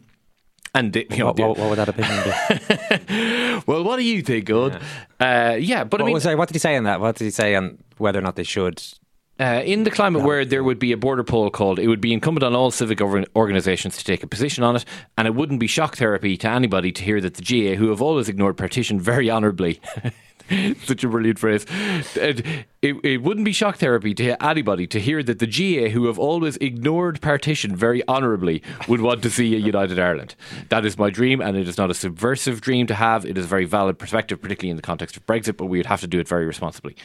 And 0.76 0.92
they, 0.92 1.06
you 1.12 1.18
know, 1.20 1.28
What, 1.28 1.40
what, 1.40 1.58
what 1.58 1.70
would 1.70 1.80
that 1.80 1.90
opinion 1.90 2.24
be? 2.24 3.64
well, 3.68 3.84
what 3.84 3.98
do 3.98 4.04
you 4.04 4.24
think, 4.24 4.46
God? 4.46 4.82
Yeah, 5.22 5.52
uh, 5.52 5.56
yeah 5.56 5.84
but 5.84 6.02
I 6.02 6.04
what, 6.04 6.10
mean, 6.14 6.20
sorry, 6.20 6.36
what 6.36 6.48
did 6.48 6.56
he 6.56 6.60
say 6.60 6.76
on 6.76 6.86
that? 6.86 7.00
What 7.00 7.16
did 7.16 7.26
he 7.26 7.32
say 7.32 7.54
on 7.56 7.78
whether 7.98 8.18
or 8.18 8.24
not 8.24 8.36
they 8.36 8.44
should? 8.44 8.82
Uh, 9.40 9.62
in 9.66 9.84
the 9.84 9.92
climate 9.92 10.24
where 10.24 10.46
there 10.46 10.64
would 10.64 10.78
be 10.78 10.92
a 10.92 10.98
border 10.98 11.24
poll 11.24 11.50
called, 11.50 11.80
it 11.80 11.88
would 11.88 12.02
be 12.02 12.14
incumbent 12.14 12.44
on 12.44 12.56
all 12.56 12.70
civic 12.70 13.02
organ- 13.02 13.26
organisations 13.36 13.98
to 13.98 14.04
take 14.04 14.22
a 14.24 14.28
position 14.28 14.64
on 14.64 14.76
it, 14.76 14.86
and 15.18 15.28
it 15.28 15.34
wouldn't 15.34 15.60
be 15.60 15.66
shock 15.68 15.98
therapy 15.98 16.38
to 16.38 16.48
anybody 16.48 16.92
to 16.92 17.04
hear 17.04 17.20
that 17.20 17.34
the 17.36 17.42
GAA, 17.42 17.76
who 17.76 17.90
have 17.90 18.02
always 18.02 18.30
ignored 18.30 18.58
partition 18.58 19.00
very 19.00 19.32
honourably, 19.32 19.82
such 20.84 21.04
a 21.04 21.08
brilliant 21.08 21.40
phrase, 21.40 21.66
it, 22.16 22.66
it, 22.82 23.22
wouldn't 23.22 23.46
be 23.46 23.54
shock 23.54 23.78
therapy 23.78 24.14
to 24.14 24.44
anybody 24.44 24.86
to 24.88 25.00
hear 25.00 25.24
that 25.24 25.40
the 25.40 25.48
GAA, 25.48 25.90
who 25.90 26.08
have 26.08 26.20
always 26.20 26.58
ignored 26.58 27.22
partition 27.22 27.76
very 27.76 28.08
honourably, 28.08 28.62
would 28.88 29.02
want 29.02 29.24
to 29.24 29.30
see 29.30 29.56
a 29.56 29.60
united 29.60 30.00
Ireland. 30.00 30.36
That 30.70 30.86
is 30.86 30.98
my 30.98 31.10
dream, 31.10 31.42
and 31.42 31.56
it 31.58 31.68
is 31.68 31.78
not 31.78 31.90
a 31.90 31.94
subversive 31.94 32.62
dream 32.62 32.88
to 32.88 32.96
have. 32.96 33.26
It 33.26 33.38
is 33.38 33.46
a 33.46 33.48
very 33.48 33.66
valid 33.66 33.98
perspective, 33.98 34.42
particularly 34.42 34.72
in 34.72 34.76
the 34.76 34.82
context 34.82 35.18
of 35.18 35.26
Brexit, 35.26 35.58
but 35.58 35.66
we 35.66 35.80
would 35.80 35.86
have 35.88 36.02
to 36.02 36.08
do 36.08 36.20
it 36.20 36.28
very 36.28 36.46
responsibly. 36.46 36.96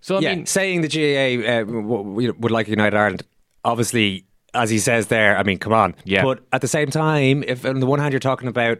So 0.00 0.16
I 0.16 0.20
yeah, 0.20 0.34
mean, 0.34 0.46
saying 0.46 0.82
the 0.82 0.88
GAA 0.88 1.46
uh, 1.48 1.64
w- 1.64 2.34
would 2.38 2.52
like 2.52 2.68
a 2.68 2.70
United 2.70 2.96
Ireland, 2.96 3.22
obviously, 3.64 4.24
as 4.54 4.70
he 4.70 4.78
says 4.78 5.08
there, 5.08 5.36
I 5.36 5.42
mean, 5.42 5.58
come 5.58 5.72
on. 5.72 5.94
Yeah. 6.04 6.22
But 6.22 6.44
at 6.52 6.60
the 6.60 6.68
same 6.68 6.90
time, 6.90 7.44
if 7.46 7.64
on 7.64 7.80
the 7.80 7.86
one 7.86 7.98
hand 7.98 8.12
you're 8.12 8.20
talking 8.20 8.48
about 8.48 8.78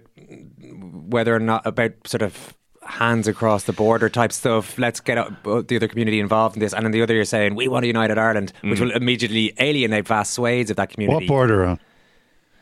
whether 0.71 1.35
or 1.35 1.41
not 1.41 1.67
about 1.67 1.93
sort 2.07 2.23
of 2.23 2.55
hands 2.87 3.29
across 3.29 3.65
the 3.65 3.73
border 3.73 4.09
type 4.09 4.33
stuff, 4.33 4.79
let's 4.79 5.01
get 5.01 5.19
uh, 5.19 5.31
the 5.45 5.77
other 5.77 5.89
community 5.89 6.21
involved 6.21 6.57
in 6.57 6.61
this, 6.61 6.73
and 6.73 6.85
on 6.87 6.93
the 6.93 7.03
other 7.03 7.15
you're 7.15 7.25
saying 7.25 7.55
we 7.55 7.69
want 7.69 7.85
a 7.85 7.87
United 7.87 8.19
Ireland, 8.19 8.53
which 8.63 8.79
Mm. 8.79 8.83
will 8.83 8.91
immediately 8.93 9.53
alienate 9.59 10.07
vast 10.07 10.33
swathes 10.35 10.71
of 10.71 10.77
that 10.77 10.91
community. 10.91 11.27
What 11.27 11.29
border 11.29 11.65
on? 11.65 11.81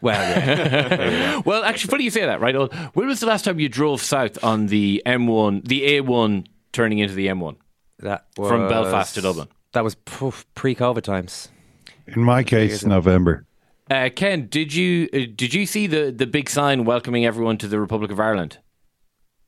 Well, 0.01 0.21
yeah. 0.21 1.41
well, 1.47 1.65
actually, 1.65 1.91
funny 1.91 2.05
you 2.05 2.11
say 2.11 2.27
that, 2.27 2.41
right? 2.41 2.55
When 2.95 3.07
was 3.07 3.21
the 3.21 3.27
last 3.27 3.45
time 3.45 3.59
you 3.59 3.69
drove 3.69 4.03
south 4.03 4.43
on 4.45 4.67
the 4.67 5.03
M1, 5.07 5.67
the 5.67 5.83
A1 6.01 6.47
turning 6.73 6.99
into 6.99 7.15
the 7.15 7.29
M1 7.29 7.57
that 8.01 8.27
from 8.37 8.69
Belfast 8.69 9.15
to 9.15 9.23
Dublin? 9.23 9.49
That 9.73 9.83
was 9.85 9.95
pre-COVID 9.95 11.03
times. 11.03 11.49
In 12.07 12.23
my 12.23 12.43
case, 12.45 12.85
November. 12.85 13.47
Uh, 13.91 14.09
Ken, 14.15 14.47
did 14.47 14.73
you 14.75 15.09
uh, 15.13 15.19
did 15.35 15.53
you 15.53 15.67
see 15.67 15.87
the, 15.87 16.11
the 16.11 16.27
big 16.27 16.49
sign 16.49 16.85
welcoming 16.85 17.27
everyone 17.27 17.59
to 17.59 17.69
the 17.69 17.79
Republic 17.79 18.11
of 18.11 18.19
Ireland, 18.21 18.59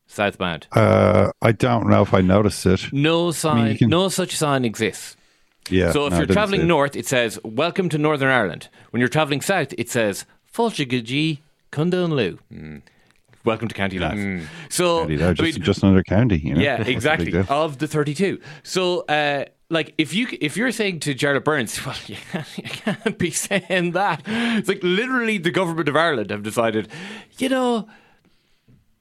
southbound? 0.06 0.66
Uh, 0.72 1.30
I 1.42 1.52
don't 1.52 1.88
know 1.88 2.02
if 2.02 2.14
I 2.14 2.20
noticed 2.20 2.64
it. 2.66 2.92
No 2.92 3.30
sign, 3.30 3.72
you 3.72 3.78
can- 3.78 3.90
no 3.90 4.08
such 4.08 4.36
sign 4.36 4.64
exists. 4.64 5.16
Yeah. 5.68 5.90
so 5.90 6.06
if 6.06 6.12
no, 6.12 6.18
you're 6.18 6.26
traveling 6.28 6.60
it. 6.60 6.66
north, 6.66 6.94
it 6.94 7.06
says 7.08 7.40
"Welcome 7.42 7.88
to 7.88 7.98
Northern 7.98 8.28
Ireland." 8.28 8.68
When 8.90 9.00
you're 9.00 9.08
traveling 9.08 9.40
south, 9.40 9.74
it 9.76 9.90
says 9.90 10.24
"Fulchagaji 10.52 11.38
Cundunlu." 11.72 12.38
Welcome 13.44 13.68
to 13.68 13.74
County 13.74 13.98
Louth. 13.98 14.48
So 14.70 15.00
County 15.00 15.16
Louth, 15.18 15.30
I 15.30 15.32
just, 15.34 15.58
mean, 15.58 15.64
just 15.64 15.82
another 15.82 16.02
county. 16.02 16.38
You 16.38 16.54
know? 16.54 16.60
yeah, 16.60 16.82
exactly. 16.86 17.32
Of 17.48 17.78
the 17.78 17.86
32. 17.86 18.40
So, 18.64 19.00
uh, 19.02 19.44
like, 19.68 19.94
if 19.98 20.14
you 20.14 20.26
if 20.40 20.56
you're 20.56 20.72
saying 20.72 21.00
to 21.00 21.14
Jarlath 21.14 21.44
Burns, 21.44 21.84
well, 21.86 21.96
you 22.06 22.16
can't, 22.32 22.46
you 22.58 22.64
can't 22.64 23.18
be 23.18 23.30
saying 23.30 23.92
that. 23.92 24.22
It's 24.26 24.68
like 24.68 24.80
literally 24.82 25.38
the 25.38 25.50
government 25.52 25.88
of 25.88 25.96
Ireland 25.96 26.30
have 26.30 26.42
decided, 26.42 26.88
you 27.38 27.48
know, 27.48 27.88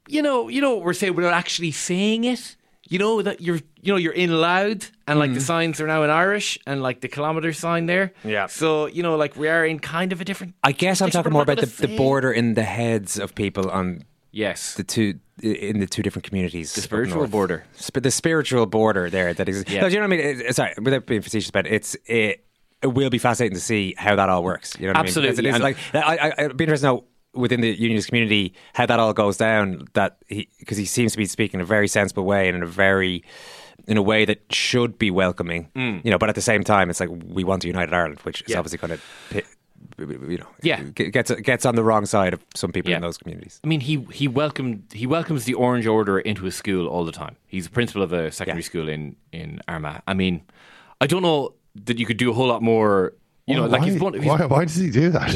you 0.07 0.21
know, 0.21 0.47
you 0.49 0.61
know 0.61 0.75
what 0.75 0.83
we're 0.83 0.93
saying 0.93 1.15
without 1.15 1.33
actually 1.33 1.71
saying 1.71 2.23
it. 2.23 2.55
You 2.87 2.99
know 2.99 3.23
that 3.23 3.41
you're, 3.41 3.59
you 3.81 3.93
know, 3.93 3.95
you're 3.95 4.13
in 4.13 4.39
Louth, 4.39 4.91
and 5.07 5.17
like 5.17 5.33
the 5.33 5.39
mm. 5.39 5.43
signs 5.43 5.81
are 5.81 5.87
now 5.87 6.03
in 6.03 6.11
Irish, 6.11 6.59
and 6.67 6.83
like 6.83 7.01
the 7.01 7.07
kilometer 7.07 7.51
sign 7.51 7.87
there. 7.87 8.13
Yeah. 8.23 8.45
So 8.45 8.85
you 8.85 9.01
know, 9.01 9.15
like 9.15 9.35
we 9.35 9.47
are 9.47 9.65
in 9.65 9.79
kind 9.79 10.11
of 10.11 10.21
a 10.21 10.25
different. 10.25 10.53
I 10.63 10.71
guess 10.71 11.01
I'm 11.01 11.09
talking 11.09 11.33
more 11.33 11.41
about 11.41 11.57
the, 11.57 11.65
the 11.65 11.97
border 11.97 12.31
in 12.31 12.53
the 12.53 12.63
heads 12.63 13.17
of 13.17 13.33
people 13.33 13.71
on 13.71 14.03
Yes. 14.35 14.73
the 14.73 14.83
two 14.83 15.19
in 15.41 15.79
the 15.79 15.87
two 15.87 16.03
different 16.03 16.25
communities. 16.25 16.73
The 16.73 16.81
spiritual 16.81 17.25
border. 17.27 17.63
Sp- 17.79 18.03
the 18.03 18.11
spiritual 18.11 18.65
border 18.65 19.09
there 19.09 19.33
that 19.33 19.47
is. 19.47 19.63
Yeah. 19.65 19.81
No, 19.81 19.87
do 19.87 19.95
you 19.95 20.01
know 20.01 20.07
what 20.07 20.13
I 20.13 20.17
mean? 20.17 20.41
It- 20.41 20.55
sorry, 20.55 20.73
without 20.81 21.05
being 21.05 21.21
facetious 21.21 21.49
about 21.49 21.67
it, 21.67 21.73
it's 21.73 21.95
it, 22.05 22.45
it 22.81 22.87
will 22.87 23.09
be 23.09 23.17
fascinating 23.17 23.55
to 23.55 23.61
see 23.61 23.95
how 23.97 24.17
that 24.17 24.27
all 24.27 24.43
works. 24.43 24.75
You 24.77 24.87
know 24.87 24.89
what 24.89 24.97
Absolutely. 24.97 25.29
I 25.49 25.53
mean? 25.53 25.61
Because 25.61 25.77
And- 25.95 25.95
it 25.95 26.03
is 26.03 26.03
like 26.03 26.05
I, 26.05 26.27
I, 26.27 26.45
I'd 26.45 26.57
be 26.57 26.65
interested 26.65 26.87
to 26.87 26.93
know 26.93 27.05
within 27.35 27.61
the 27.61 27.69
unionist 27.79 28.07
community 28.07 28.53
how 28.73 28.85
that 28.85 28.99
all 28.99 29.13
goes 29.13 29.37
down. 29.37 29.87
That 29.93 30.17
he 30.27 30.47
because 30.59 30.77
he 30.77 30.85
seems 30.85 31.11
to 31.13 31.17
be 31.17 31.25
speaking 31.25 31.59
in 31.59 31.63
a 31.63 31.65
very 31.65 31.87
sensible 31.87 32.25
way 32.25 32.47
and 32.47 32.55
in 32.57 32.63
a 32.63 32.67
very 32.67 33.23
in 33.87 33.97
a 33.97 34.01
way 34.01 34.25
that 34.25 34.41
should 34.51 34.97
be 34.97 35.11
welcoming. 35.11 35.69
Mm. 35.75 36.03
You 36.03 36.11
know, 36.11 36.17
but 36.17 36.29
at 36.29 36.35
the 36.35 36.41
same 36.41 36.63
time, 36.63 36.89
it's 36.89 36.99
like 36.99 37.09
we 37.25 37.43
want 37.43 37.63
a 37.63 37.67
united 37.67 37.93
Ireland, 37.93 38.19
which 38.23 38.41
is 38.47 38.55
obviously 38.55 38.77
going 38.79 38.97
to. 38.97 39.43
You 39.97 40.37
know, 40.39 40.47
Yeah. 40.61 40.81
gets 40.83 41.31
gets 41.31 41.65
on 41.65 41.75
the 41.75 41.83
wrong 41.83 42.05
side 42.05 42.33
of 42.33 42.41
some 42.55 42.71
people 42.71 42.89
Yeah. 42.89 42.97
in 42.97 43.01
those 43.03 43.17
communities. 43.17 43.61
I 43.63 43.67
mean, 43.67 43.81
he 43.81 44.05
he 44.11 44.27
welcomed 44.27 44.83
he 44.91 45.05
welcomes 45.05 45.45
the 45.45 45.53
Orange 45.53 45.85
Order 45.87 46.19
into 46.19 46.43
his 46.45 46.55
school 46.55 46.87
all 46.87 47.05
the 47.05 47.11
time. 47.11 47.35
He's 47.47 47.65
the 47.65 47.71
principal 47.71 48.01
of 48.01 48.11
a 48.11 48.31
secondary 48.31 48.63
school 48.63 48.89
in 48.89 49.15
in 49.31 49.59
Armagh. 49.67 50.01
I 50.07 50.13
mean, 50.13 50.41
I 50.99 51.07
don't 51.07 51.21
know 51.21 51.53
that 51.85 51.97
you 51.99 52.05
could 52.05 52.17
do 52.17 52.29
a 52.31 52.33
whole 52.33 52.47
lot 52.47 52.61
more. 52.61 53.13
You 53.47 53.55
know, 53.55 53.61
why, 53.63 53.67
like 53.67 53.83
he's 53.83 53.99
one. 54.01 54.23
why, 54.23 54.45
why 54.45 54.65
does 54.65 54.75
he 54.75 54.89
do 54.89 55.11
that? 55.11 55.31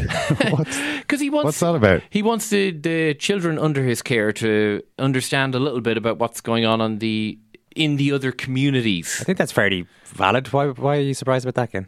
What's, 0.51 0.79
Because 0.97 1.21
he 1.21 1.29
wants. 1.29 1.45
what's 1.45 1.59
that 1.59 1.75
about? 1.75 2.01
He 2.09 2.23
wants 2.23 2.49
the, 2.49 2.71
the 2.71 3.13
children 3.13 3.59
under 3.59 3.83
his 3.83 4.01
care 4.01 4.31
to 4.33 4.81
understand 4.97 5.53
a 5.53 5.59
little 5.59 5.81
bit 5.81 5.95
about 5.95 6.17
what's 6.17 6.41
going 6.41 6.65
on 6.65 6.81
on 6.81 6.97
the 6.97 7.37
in 7.75 7.97
the 7.97 8.11
other 8.11 8.31
communities. 8.31 9.19
I 9.21 9.25
think 9.25 9.37
that's 9.37 9.51
fairly 9.51 9.85
valid. 10.05 10.51
Why 10.51 10.69
why 10.69 10.97
are 10.97 11.01
you 11.01 11.13
surprised 11.13 11.45
about 11.45 11.53
that, 11.61 11.71
Ken? 11.71 11.85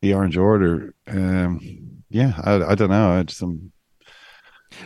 The 0.00 0.12
Orange 0.14 0.36
Order. 0.36 0.94
Um, 1.06 2.02
yeah, 2.10 2.32
I, 2.42 2.72
I 2.72 2.74
don't 2.74 2.90
know. 2.90 3.12
I 3.12 3.22
just, 3.22 3.40
um, 3.44 3.70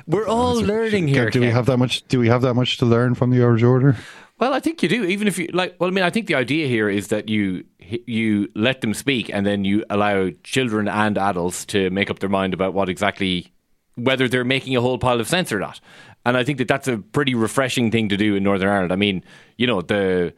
We're 0.07 0.27
all 0.29 0.57
learning 0.57 1.09
here. 1.09 1.31
do 1.31 1.41
we 1.41 1.47
have 1.49 1.65
that 1.67 1.79
much? 1.79 2.07
Do 2.09 2.21
we 2.21 2.29
have 2.29 2.43
that 2.43 2.53
much 2.55 2.77
to 2.79 2.85
learn 2.85 3.15
from 3.15 3.31
the 3.31 3.43
Orange 3.43 3.63
Order? 3.63 3.97
Well, 4.39 4.53
I 4.53 4.61
think 4.61 4.83
you 4.83 4.89
do. 4.89 5.05
Even 5.05 5.29
if 5.29 5.39
you 5.39 5.49
like, 5.53 5.77
well, 5.79 5.89
I 5.89 5.93
mean, 5.93 6.05
I 6.05 6.11
think 6.11 6.27
the 6.27 6.35
idea 6.35 6.67
here 6.69 6.91
is 6.91 7.09
that 7.09 7.29
you 7.29 7.65
you 7.79 8.51
let 8.55 8.83
them 8.83 8.93
speak, 8.93 9.31
and 9.33 9.47
then 9.47 9.65
you 9.65 9.85
allow 9.89 10.31
children 10.45 10.89
and 10.89 11.17
adults 11.17 11.65
to 11.67 11.91
make 11.91 12.11
up 12.11 12.19
their 12.19 12.29
mind 12.29 12.53
about 12.53 12.75
what 12.75 12.89
exactly 12.89 13.53
whether 13.95 14.29
they're 14.29 14.45
making 14.45 14.77
a 14.77 14.81
whole 14.83 14.99
pile 14.99 15.21
of 15.21 15.29
sense 15.29 15.53
or 15.53 15.59
not. 15.59 15.81
And 16.27 16.37
I 16.37 16.45
think 16.45 16.59
that 16.59 16.69
that's 16.69 16.87
a 16.87 16.99
pretty 16.99 17.35
refreshing 17.35 17.91
thing 17.91 18.11
to 18.11 18.17
do 18.17 18.35
in 18.35 18.43
Northern 18.43 18.69
Ireland. 18.69 18.93
I 18.93 18.97
mean, 18.97 19.25
you 19.57 19.67
know, 19.67 19.81
the 19.81 20.35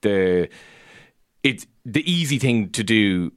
the 0.00 0.48
it's 1.44 1.66
the 1.84 2.10
easy 2.10 2.38
thing 2.38 2.70
to 2.70 2.82
do 2.82 3.32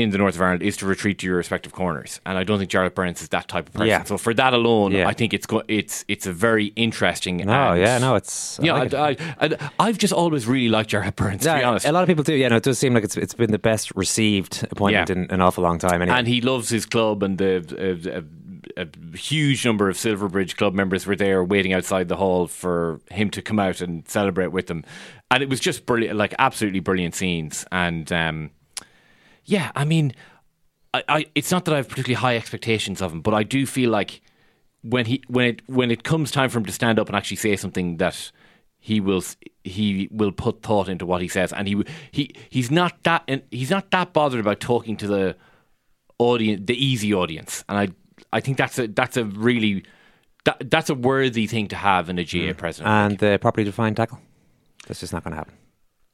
in 0.00 0.10
the 0.10 0.18
north 0.18 0.36
of 0.36 0.40
Ireland 0.42 0.62
is 0.62 0.76
to 0.78 0.86
retreat 0.86 1.18
to 1.18 1.26
your 1.26 1.36
respective 1.36 1.72
corners, 1.72 2.20
and 2.24 2.38
I 2.38 2.44
don't 2.44 2.58
think 2.58 2.70
Jarlath 2.70 2.94
Burns 2.94 3.20
is 3.22 3.28
that 3.30 3.48
type 3.48 3.66
of 3.68 3.72
person. 3.74 3.88
Yeah. 3.88 4.04
So 4.04 4.16
for 4.18 4.32
that 4.34 4.54
alone, 4.54 4.92
Yeah. 4.92 5.08
I 5.08 5.12
think 5.12 5.34
it's 5.34 5.46
go- 5.46 5.62
it's 5.68 6.04
it's 6.08 6.26
a 6.26 6.32
very 6.32 6.66
interesting. 6.76 7.38
No, 7.38 7.72
and- 7.72 7.80
yeah, 7.80 7.98
no, 7.98 8.14
it's 8.14 8.58
I 8.60 8.64
yeah, 8.64 8.72
like 8.74 8.92
it. 8.92 8.94
I, 8.94 9.16
I, 9.40 9.70
I, 9.78 9.86
have 9.88 9.98
just 9.98 10.12
always 10.12 10.46
really 10.46 10.68
liked 10.68 10.90
Jarlath 10.90 11.16
Burns, 11.16 11.42
to 11.42 11.52
be 11.54 11.60
Yeah, 11.60 11.68
honest. 11.70 11.86
a 11.86 11.92
lot 11.92 12.02
of 12.02 12.08
people 12.08 12.24
do. 12.24 12.34
Yeah, 12.34 12.48
no, 12.48 12.56
it 12.56 12.62
does 12.62 12.78
seem 12.78 12.94
like 12.94 13.04
it's 13.04 13.16
it's 13.16 13.34
been 13.34 13.50
the 13.50 13.58
best 13.58 13.92
received 13.96 14.66
appointment 14.70 15.08
Yeah. 15.10 15.16
in 15.24 15.30
an 15.30 15.40
awful 15.40 15.62
long 15.64 15.78
time. 15.78 16.00
Anyway. 16.02 16.16
And 16.18 16.26
he 16.28 16.40
loves 16.40 16.68
his 16.68 16.86
club, 16.86 17.22
and 17.22 17.38
the 17.38 18.22
a, 18.76 18.82
a, 18.82 18.86
a 18.86 19.16
huge 19.16 19.64
number 19.64 19.88
of 19.88 19.96
Silverbridge 19.96 20.56
club 20.56 20.74
members 20.74 21.06
were 21.06 21.16
there 21.16 21.42
waiting 21.42 21.72
outside 21.72 22.08
the 22.08 22.16
hall 22.16 22.46
for 22.46 23.00
him 23.10 23.30
to 23.30 23.42
come 23.42 23.58
out 23.58 23.80
and 23.80 24.06
celebrate 24.08 24.48
with 24.48 24.66
them. 24.68 24.84
And 25.30 25.42
it 25.42 25.48
was 25.48 25.60
just 25.60 25.84
brilliant, 25.86 26.16
like 26.16 26.34
absolutely 26.38 26.80
brilliant 26.80 27.14
scenes. 27.14 27.64
And 27.72 28.10
um, 28.12 28.50
yeah, 29.48 29.72
I 29.74 29.86
mean, 29.86 30.12
I, 30.92 31.02
I, 31.08 31.26
it's 31.34 31.50
not 31.50 31.64
that 31.64 31.72
I 31.72 31.78
have 31.78 31.88
particularly 31.88 32.20
high 32.20 32.36
expectations 32.36 33.00
of 33.00 33.12
him, 33.12 33.22
but 33.22 33.32
I 33.32 33.42
do 33.42 33.64
feel 33.64 33.90
like 33.90 34.20
when 34.82 35.06
he 35.06 35.22
when 35.26 35.46
it 35.46 35.62
when 35.68 35.90
it 35.90 36.04
comes 36.04 36.30
time 36.30 36.50
for 36.50 36.58
him 36.58 36.66
to 36.66 36.72
stand 36.72 36.98
up 36.98 37.08
and 37.08 37.16
actually 37.16 37.38
say 37.38 37.56
something 37.56 37.96
that 37.96 38.30
he 38.78 39.00
will 39.00 39.24
he 39.64 40.06
will 40.10 40.32
put 40.32 40.62
thought 40.62 40.88
into 40.88 41.06
what 41.06 41.22
he 41.22 41.28
says, 41.28 41.54
and 41.54 41.66
he 41.66 41.82
he 42.10 42.30
he's 42.50 42.70
not 42.70 43.02
that 43.04 43.28
he's 43.50 43.70
not 43.70 43.90
that 43.90 44.12
bothered 44.12 44.40
about 44.40 44.60
talking 44.60 44.98
to 44.98 45.06
the 45.06 45.36
audience, 46.18 46.62
the 46.66 46.76
easy 46.76 47.14
audience, 47.14 47.64
and 47.70 47.78
I 47.78 47.88
I 48.30 48.40
think 48.40 48.58
that's 48.58 48.78
a 48.78 48.86
that's 48.86 49.16
a 49.16 49.24
really 49.24 49.82
that, 50.44 50.70
that's 50.70 50.90
a 50.90 50.94
worthy 50.94 51.46
thing 51.46 51.68
to 51.68 51.76
have 51.76 52.10
in 52.10 52.18
a 52.18 52.22
GAA 52.22 52.52
mm. 52.52 52.56
president. 52.56 52.92
and 52.92 53.18
the 53.18 53.38
properly 53.40 53.64
defined 53.64 53.96
tackle. 53.96 54.20
That's 54.86 55.00
just 55.00 55.14
not 55.14 55.24
going 55.24 55.32
to 55.32 55.38
happen. 55.38 55.54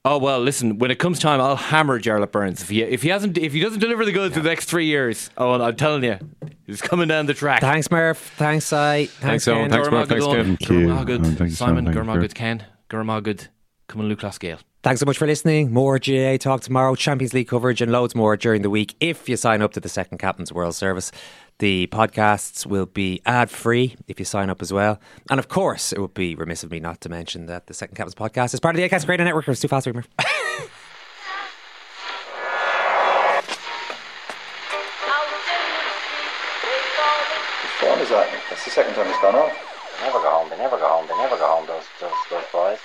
Oh 0.07 0.19
well, 0.19 0.39
listen. 0.39 0.79
When 0.79 0.91
it 0.91 0.99
comes 0.99 1.19
time, 1.19 1.41
I'll 1.41 1.57
hammer 1.57 1.99
Jarlath 1.99 2.31
Burns 2.31 2.63
if 2.63 2.69
he 2.69 2.83
if 2.83 3.03
he 3.03 3.09
hasn't 3.09 3.39
if 3.39 3.55
he 3.55 3.61
doesn't 3.61 3.81
deliver 3.81 4.05
the 4.05 4.13
goods 4.13 4.37
in 4.37 4.43
the 4.43 4.49
next 4.51 4.67
three 4.67 4.85
years. 4.85 5.31
Oh, 5.39 5.53
I'm 5.53 5.77
telling 5.77 6.05
you, 6.05 6.19
he's 6.67 6.83
coming 6.83 7.09
down 7.09 7.25
the 7.25 7.33
track. 7.33 7.63
Thanks, 7.63 7.91
Murph. 7.91 8.19
Thanks, 8.37 8.67
Si. 8.67 9.07
Thanks, 9.07 9.47
Ken. 9.47 9.71
Thanks, 9.71 9.91
Murph. 9.91 10.09
Thanks, 10.09 10.27
Ken. 10.27 10.57
Thank 10.59 10.69
you. 10.69 10.87
go 10.89 10.95
raibh 10.95 11.07
maith 11.07 11.21
agat, 11.21 11.39
thank 11.39 11.51
you, 11.51 11.57
Simon, 11.57 11.57
Sam. 11.57 11.85
Thank 11.87 11.87
you, 11.87 11.93
go 11.95 12.01
raibh 12.01 12.21
maith 12.21 12.31
agat, 12.31 12.35
Ken, 12.35 12.67
go 12.89 12.97
raibh 12.99 13.07
maith 13.07 13.25
agat, 13.25 13.49
come 13.89 14.01
on, 14.03 14.09
Luke 14.09 14.33
Scale. 14.33 14.59
Thanks 14.83 15.01
so 15.01 15.07
much 15.07 15.17
for 15.17 15.27
listening. 15.27 15.73
More 15.73 15.99
GAA 15.99 16.37
talk 16.37 16.61
tomorrow, 16.61 16.95
Champions 16.95 17.33
League 17.33 17.49
coverage, 17.49 17.81
and 17.81 17.91
loads 17.91 18.15
more 18.15 18.37
during 18.37 18.61
the 18.61 18.69
week 18.69 18.95
if 19.01 19.27
you 19.31 19.39
sign 19.39 19.63
up 19.63 19.73
to 19.73 19.81
the 19.81 19.89
Second 19.89 20.19
Captain's 20.19 20.53
World 20.53 20.75
Service. 20.75 21.11
The 21.59 21.87
podcasts 21.89 22.67
will 22.67 22.87
be 22.87 23.21
ad 23.25 23.49
free 23.51 23.97
if 24.09 24.19
you 24.19 24.25
sign 24.25 24.51
up 24.51 24.61
as 24.61 24.73
well. 24.73 24.99
And 25.31 25.39
of 25.39 25.49
course, 25.49 25.93
it 25.93 26.01
would 26.01 26.15
be 26.15 26.35
remiss 26.35 26.65
of 26.65 26.71
me 26.71 26.81
not 26.81 27.01
to 27.03 27.09
mention 27.09 27.47
that 27.47 27.69
the 27.69 27.75
Second 27.75 27.95
Captain's 27.95 28.15
podcast 28.15 28.55
is 28.55 28.61
part 28.61 28.75
of 28.75 28.81
the 28.81 28.89
Acast 28.89 29.05
Creator 29.05 29.25
Network. 29.25 29.47
It 29.47 29.53
was 29.53 29.61
too 29.61 29.69
fast, 29.69 29.87
Murph. 29.87 30.09
Whose 38.05 38.13
that? 38.13 38.29
That's 38.53 38.65
the 38.69 38.71
second 38.71 38.93
time 39.01 39.09
it's 39.09 39.17
gone 39.25 39.33
off. 39.33 39.49
They 39.97 40.13
never 40.13 40.21
go 40.21 40.29
home. 40.29 40.53
They 40.53 40.61
never 40.61 40.77
go 40.77 40.85
home. 40.93 41.09
They 41.09 41.17
never 41.17 41.41
go 41.41 41.49
home. 41.49 41.65
Those 41.65 41.89
those 42.05 42.13
those 42.29 42.45
boys. 42.53 42.77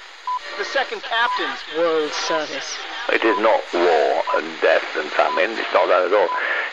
The 0.56 0.64
second 0.64 1.04
captain's 1.04 1.60
world 1.76 2.16
service. 2.16 2.80
It 3.12 3.20
is 3.28 3.36
not 3.44 3.60
war 3.76 4.24
and 4.40 4.48
death 4.64 4.88
and 4.96 5.12
famine. 5.12 5.60
It's 5.60 5.74
not 5.76 5.92
that 5.92 6.08
at 6.08 6.16
all. 6.16 6.32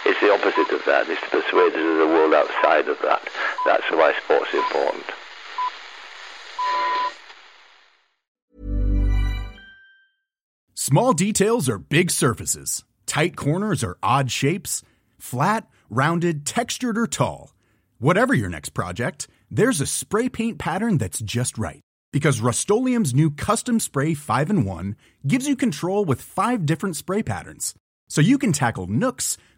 It's 0.09 0.21
the 0.21 0.33
opposite 0.33 0.73
of 0.73 0.85
that. 0.87 1.09
It's 1.09 1.21
to 1.23 1.29
persuade 1.31 1.73
us 1.73 1.91
of 1.91 1.99
the 1.99 2.07
world 2.07 2.33
outside 2.33 2.87
of 2.87 2.97
that. 3.03 3.29
That's 3.65 3.91
why 3.91 4.15
sport's 4.25 4.55
important. 4.55 5.05
Small 10.75 11.13
details 11.13 11.69
are 11.69 11.79
big 11.79 12.13
surfaces. 12.13 12.85
Tight 13.07 13.35
corners 13.35 13.83
are 13.83 13.99
odd 14.01 14.31
shapes. 14.31 14.85
Flat, 15.19 15.69
rounded, 15.91 16.47
textured, 16.47 16.97
or 16.97 17.09
tall. 17.09 17.53
Whatever 17.99 18.33
your 18.33 18.49
next 18.49 18.71
project, 18.71 19.27
there's 19.51 19.81
a 19.81 19.87
spray 19.87 20.29
paint 20.29 20.59
pattern 20.59 20.99
that's 20.99 21.19
just 21.19 21.59
right. 21.59 21.81
Because 22.13 22.41
Rust 22.41 22.71
new 22.71 23.31
Custom 23.33 23.81
Spray 23.81 24.15
5 24.15 24.51
in 24.51 24.65
1 24.65 24.97
gives 25.27 25.49
you 25.49 25.57
control 25.57 26.05
with 26.05 26.23
five 26.23 26.65
different 26.65 26.95
spray 26.95 27.25
patterns. 27.25 27.75
So 28.09 28.21
you 28.21 28.39
can 28.39 28.53
tackle 28.53 28.87
nooks, 28.87 29.37